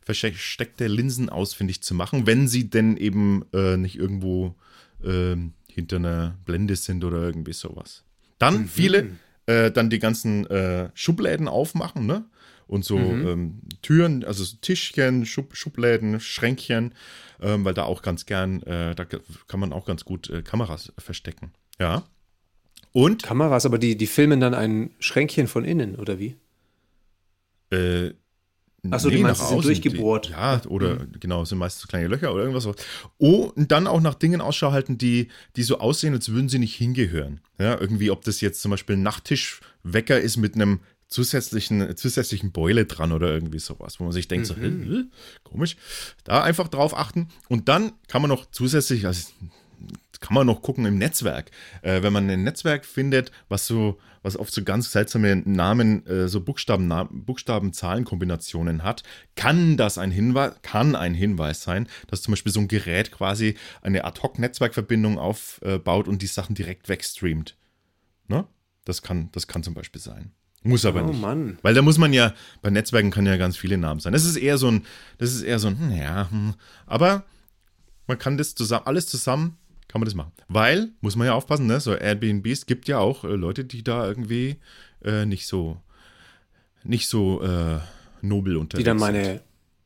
versteckte 0.00 0.86
Linsen 0.86 1.28
ausfindig 1.28 1.82
zu 1.82 1.94
machen, 1.94 2.26
wenn 2.26 2.48
sie 2.48 2.70
denn 2.70 2.96
eben 2.96 3.44
äh, 3.52 3.76
nicht 3.76 3.96
irgendwo 3.96 4.56
ähm, 5.02 5.54
hinter 5.68 5.96
einer 5.96 6.38
Blende 6.44 6.76
sind 6.76 7.04
oder 7.04 7.18
irgendwie 7.22 7.52
sowas. 7.52 8.04
Dann 8.42 8.62
mhm. 8.62 8.68
viele, 8.68 9.10
äh, 9.46 9.70
dann 9.70 9.88
die 9.88 10.00
ganzen 10.00 10.46
äh, 10.50 10.90
Schubläden 10.94 11.46
aufmachen, 11.46 12.06
ne? 12.06 12.24
Und 12.66 12.84
so 12.84 12.98
mhm. 12.98 13.28
ähm, 13.28 13.60
Türen, 13.82 14.24
also 14.24 14.44
Tischchen, 14.60 15.26
Schub, 15.26 15.54
Schubläden, 15.56 16.18
Schränkchen, 16.18 16.94
ähm, 17.40 17.64
weil 17.64 17.74
da 17.74 17.84
auch 17.84 18.02
ganz 18.02 18.26
gern, 18.26 18.62
äh, 18.62 18.94
da 18.94 19.04
kann 19.04 19.60
man 19.60 19.72
auch 19.72 19.84
ganz 19.84 20.04
gut 20.04 20.28
äh, 20.30 20.42
Kameras 20.42 20.92
verstecken. 20.98 21.52
Ja. 21.78 22.04
Und? 22.92 23.22
Kameras, 23.22 23.64
aber 23.64 23.78
die, 23.78 23.96
die 23.96 24.06
filmen 24.06 24.40
dann 24.40 24.54
ein 24.54 24.90
Schränkchen 24.98 25.46
von 25.46 25.64
innen, 25.64 25.94
oder 25.94 26.18
wie? 26.18 26.36
Äh, 27.70 28.14
Achso, 28.90 29.08
nee, 29.08 29.16
die 29.16 29.22
meinst, 29.22 29.48
sind 29.48 29.64
durchgebohrt. 29.64 30.28
Die, 30.28 30.32
ja, 30.32 30.60
oder 30.66 30.96
mhm. 30.96 31.12
genau, 31.20 31.44
sind 31.44 31.58
meistens 31.58 31.82
so 31.82 31.88
kleine 31.88 32.08
Löcher 32.08 32.34
oder 32.34 32.44
irgendwas. 32.44 32.66
Oh, 33.18 33.52
und 33.54 33.70
dann 33.70 33.86
auch 33.86 34.00
nach 34.00 34.14
Dingen 34.14 34.40
Ausschau 34.40 34.72
halten, 34.72 34.98
die, 34.98 35.28
die 35.54 35.62
so 35.62 35.78
aussehen, 35.78 36.14
als 36.14 36.30
würden 36.30 36.48
sie 36.48 36.58
nicht 36.58 36.74
hingehören. 36.74 37.40
Ja, 37.58 37.80
irgendwie, 37.80 38.10
ob 38.10 38.24
das 38.24 38.40
jetzt 38.40 38.60
zum 38.60 38.72
Beispiel 38.72 38.96
ein 38.96 39.02
Nachttischwecker 39.02 40.20
ist 40.20 40.36
mit 40.36 40.56
einem 40.56 40.80
zusätzlichen, 41.06 41.96
zusätzlichen 41.96 42.50
Beule 42.50 42.86
dran 42.86 43.12
oder 43.12 43.32
irgendwie 43.32 43.60
sowas, 43.60 44.00
wo 44.00 44.04
man 44.04 44.12
sich 44.12 44.26
denkt, 44.26 44.48
mhm. 44.56 44.90
so, 44.90 45.02
komisch. 45.44 45.76
Da 46.24 46.42
einfach 46.42 46.66
drauf 46.66 46.96
achten. 46.96 47.28
Und 47.48 47.68
dann 47.68 47.92
kann 48.08 48.22
man 48.22 48.30
noch 48.30 48.50
zusätzlich, 48.50 49.06
also 49.06 49.28
kann 50.22 50.34
man 50.34 50.46
noch 50.46 50.62
gucken 50.62 50.86
im 50.86 50.96
Netzwerk. 50.96 51.50
Äh, 51.82 52.02
wenn 52.02 52.12
man 52.12 52.30
ein 52.30 52.42
Netzwerk 52.44 52.86
findet, 52.86 53.30
was 53.50 53.66
so, 53.66 53.98
was 54.22 54.38
oft 54.38 54.54
so 54.54 54.62
ganz 54.62 54.90
seltsame 54.90 55.36
Namen, 55.36 56.06
äh, 56.06 56.28
so 56.28 56.40
Buchstaben, 56.40 56.90
Buchstaben-Zahlen-Kombinationen 57.10 58.82
hat, 58.82 59.02
kann 59.36 59.76
das 59.76 59.98
ein 59.98 60.10
Hinweis, 60.10 60.54
kann 60.62 60.96
ein 60.96 61.12
Hinweis 61.12 61.62
sein, 61.62 61.88
dass 62.06 62.22
zum 62.22 62.32
Beispiel 62.32 62.52
so 62.52 62.60
ein 62.60 62.68
Gerät 62.68 63.12
quasi 63.12 63.56
eine 63.82 64.04
Ad-Hoc-Netzwerkverbindung 64.04 65.18
aufbaut 65.18 66.08
und 66.08 66.22
die 66.22 66.26
Sachen 66.26 66.54
direkt 66.54 66.88
wegstreamt. 66.88 67.56
Ne? 68.28 68.46
Das 68.84 69.02
kann, 69.02 69.28
das 69.32 69.46
kann 69.46 69.62
zum 69.62 69.74
Beispiel 69.74 70.00
sein. 70.00 70.32
Muss 70.64 70.84
aber 70.84 71.02
oh, 71.02 71.08
nicht. 71.08 71.20
Mann. 71.20 71.58
Weil 71.62 71.74
da 71.74 71.82
muss 71.82 71.98
man 71.98 72.12
ja, 72.12 72.34
bei 72.62 72.70
Netzwerken 72.70 73.10
kann 73.10 73.26
ja 73.26 73.36
ganz 73.36 73.56
viele 73.56 73.78
Namen 73.78 73.98
sein. 74.00 74.12
Das 74.12 74.24
ist 74.24 74.36
eher 74.36 74.58
so 74.58 74.70
ein, 74.70 74.86
das 75.18 75.32
ist 75.32 75.42
eher 75.42 75.58
so 75.58 75.68
ein, 75.68 75.78
hm, 75.78 75.90
ja, 75.90 76.30
hm. 76.30 76.54
aber 76.86 77.24
man 78.06 78.18
kann 78.18 78.36
das 78.36 78.54
zusammen, 78.54 78.86
alles 78.86 79.06
zusammen 79.06 79.58
kann 79.92 80.00
man 80.00 80.06
das 80.06 80.14
machen. 80.14 80.32
Weil, 80.48 80.88
muss 81.02 81.16
man 81.16 81.26
ja 81.26 81.34
aufpassen, 81.34 81.66
ne? 81.66 81.78
so 81.78 81.94
Airbnbs 81.94 82.64
gibt 82.64 82.88
ja 82.88 82.98
auch 82.98 83.24
äh, 83.24 83.28
Leute, 83.28 83.66
die 83.66 83.84
da 83.84 84.06
irgendwie 84.08 84.56
äh, 85.04 85.26
nicht 85.26 85.46
so, 85.46 85.76
nicht 86.82 87.08
so 87.08 87.42
äh, 87.42 87.78
nobel 88.22 88.56
unterwegs 88.56 88.82
Die 88.82 88.88
dann 88.88 88.96
meine, 88.96 89.42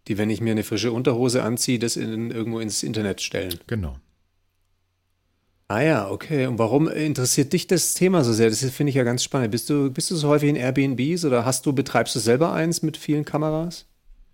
die, 0.06 0.16
wenn 0.16 0.30
ich 0.30 0.40
mir 0.40 0.52
eine 0.52 0.62
frische 0.62 0.92
Unterhose 0.92 1.42
anziehe, 1.42 1.80
das 1.80 1.96
in, 1.96 2.30
irgendwo 2.30 2.60
ins 2.60 2.84
Internet 2.84 3.20
stellen. 3.20 3.58
Genau. 3.66 3.98
Ah 5.66 5.80
ja, 5.80 6.08
okay. 6.08 6.46
Und 6.46 6.60
warum 6.60 6.86
interessiert 6.86 7.52
dich 7.52 7.66
das 7.66 7.94
Thema 7.94 8.22
so 8.22 8.32
sehr? 8.32 8.48
Das 8.48 8.60
finde 8.70 8.90
ich 8.90 8.96
ja 8.96 9.02
ganz 9.02 9.24
spannend. 9.24 9.50
Bist 9.50 9.68
du, 9.68 9.90
bist 9.90 10.12
du 10.12 10.14
so 10.14 10.28
häufig 10.28 10.48
in 10.48 10.54
Airbnbs 10.54 11.24
oder 11.24 11.44
hast 11.44 11.66
du, 11.66 11.72
betreibst 11.72 12.14
du 12.14 12.20
selber 12.20 12.52
eins 12.52 12.82
mit 12.82 12.96
vielen 12.96 13.24
Kameras? 13.24 13.86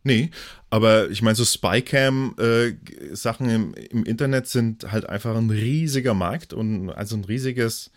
Nee, 0.04 0.30
aber 0.70 1.10
ich 1.10 1.22
meine, 1.22 1.36
so 1.36 1.44
Spycam-Sachen 1.44 3.48
äh, 3.48 3.54
im, 3.54 3.74
im 3.74 4.04
Internet 4.04 4.48
sind 4.48 4.90
halt 4.90 5.08
einfach 5.08 5.36
ein 5.36 5.50
riesiger 5.50 6.14
Markt 6.14 6.52
und 6.52 6.90
also 6.90 7.14
ein 7.16 7.24
riesiges 7.24 7.92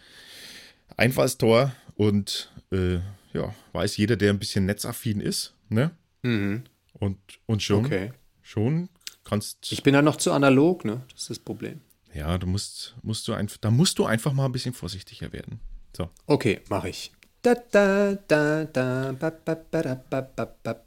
Einfallstor 0.97 1.73
und 1.95 2.51
äh, 2.71 2.99
ja, 3.33 3.53
weiß 3.73 3.97
jeder, 3.97 4.15
der 4.15 4.29
ein 4.31 4.39
bisschen 4.39 4.65
netzaffin 4.65 5.19
ist, 5.19 5.53
ne? 5.69 5.91
Mhm. 6.21 6.63
Und, 6.93 7.17
und 7.45 7.61
schon, 7.63 7.85
Okay. 7.85 8.11
schon 8.41 8.89
kannst 9.23 9.71
Ich 9.71 9.83
bin 9.83 9.93
da 9.93 10.01
noch 10.01 10.17
zu 10.17 10.31
analog, 10.31 10.85
ne? 10.85 11.01
Das 11.11 11.23
ist 11.23 11.29
das 11.31 11.39
Problem. 11.39 11.81
Ja, 12.13 12.37
du 12.37 12.47
musst, 12.47 12.95
musst 13.01 13.27
du 13.27 13.33
einfach, 13.33 13.57
da 13.57 13.71
musst 13.71 13.99
du 13.99 14.05
einfach 14.05 14.31
mal 14.31 14.45
ein 14.45 14.53
bisschen 14.53 14.73
vorsichtiger 14.73 15.33
werden. 15.33 15.59
So. 15.97 16.09
Okay, 16.27 16.61
mache 16.69 16.89
ich. 16.89 17.11
Da, 17.41 17.55
da, 17.55 18.13
da, 18.27 18.63
da, 18.65 19.11
ba, 19.19 19.31
ba, 19.31 19.55
ba, 19.55 19.81
da, 19.81 19.95
ba, 20.09 20.21
ba, 20.21 20.55
ba. 20.63 20.81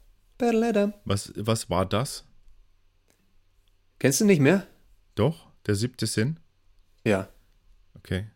Was, 1.04 1.32
was 1.36 1.68
war 1.68 1.84
das? 1.84 2.24
Kennst 3.98 4.20
du 4.20 4.24
nicht 4.24 4.40
mehr? 4.40 4.66
Doch, 5.16 5.48
der 5.66 5.74
siebte 5.74 6.06
Sinn? 6.06 6.38
Ja, 7.04 7.28
Okay. 7.96 8.26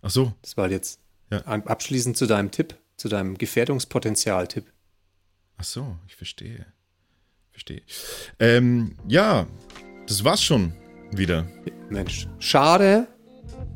Ach 0.00 0.10
so, 0.10 0.32
das 0.42 0.56
war 0.56 0.70
jetzt 0.70 0.98
Ja. 1.30 1.38
abschließend 1.44 2.16
zu 2.16 2.26
deinem 2.26 2.50
Tipp, 2.50 2.74
zu 2.96 3.08
deinem 3.08 3.36
Gefährdungspotenzial-Tipp. 3.38 4.64
ach 5.58 5.64
so, 5.64 5.96
ich 6.08 6.16
verstehe. 6.16 6.66
Verstehe. 7.52 7.82
Ähm, 8.40 8.96
ja, 9.06 9.46
das 10.08 10.24
war's 10.24 10.42
schon 10.42 10.72
wieder. 11.12 11.46
Mensch, 11.90 12.26
schade, 12.38 13.06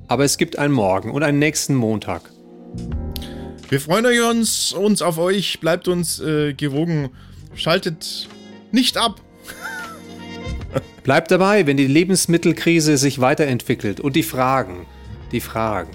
aber 0.09 0.25
es 0.25 0.39
gibt 0.39 0.59
einen 0.59 0.73
Morgen 0.75 1.11
und 1.13 1.23
einen 1.23 1.39
nächsten 1.39 1.75
Montag. 1.75 2.23
Wir 3.69 3.81
freuen 3.81 4.07
uns, 4.31 4.73
uns 4.73 5.03
auf 5.03 5.19
euch, 5.19 5.61
bleibt 5.61 5.87
uns 5.87 6.19
äh, 6.19 6.55
gewogen, 6.55 7.11
schaltet 7.57 8.29
nicht 8.71 8.97
ab. 8.97 9.21
Bleibt 11.03 11.31
dabei, 11.31 11.67
wenn 11.67 11.77
die 11.77 11.87
Lebensmittelkrise 11.87 12.97
sich 12.97 13.21
weiterentwickelt 13.21 14.01
und 14.01 14.17
die 14.17 14.23
Fragen, 14.23 14.87
die 15.33 15.41
Fragen, 15.41 15.91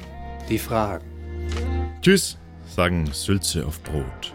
die 0.49 0.59
Fragen. 0.59 1.05
Tschüss, 2.01 2.38
sagen 2.68 3.09
Sülze 3.12 3.66
auf 3.66 3.82
Brot. 3.84 4.34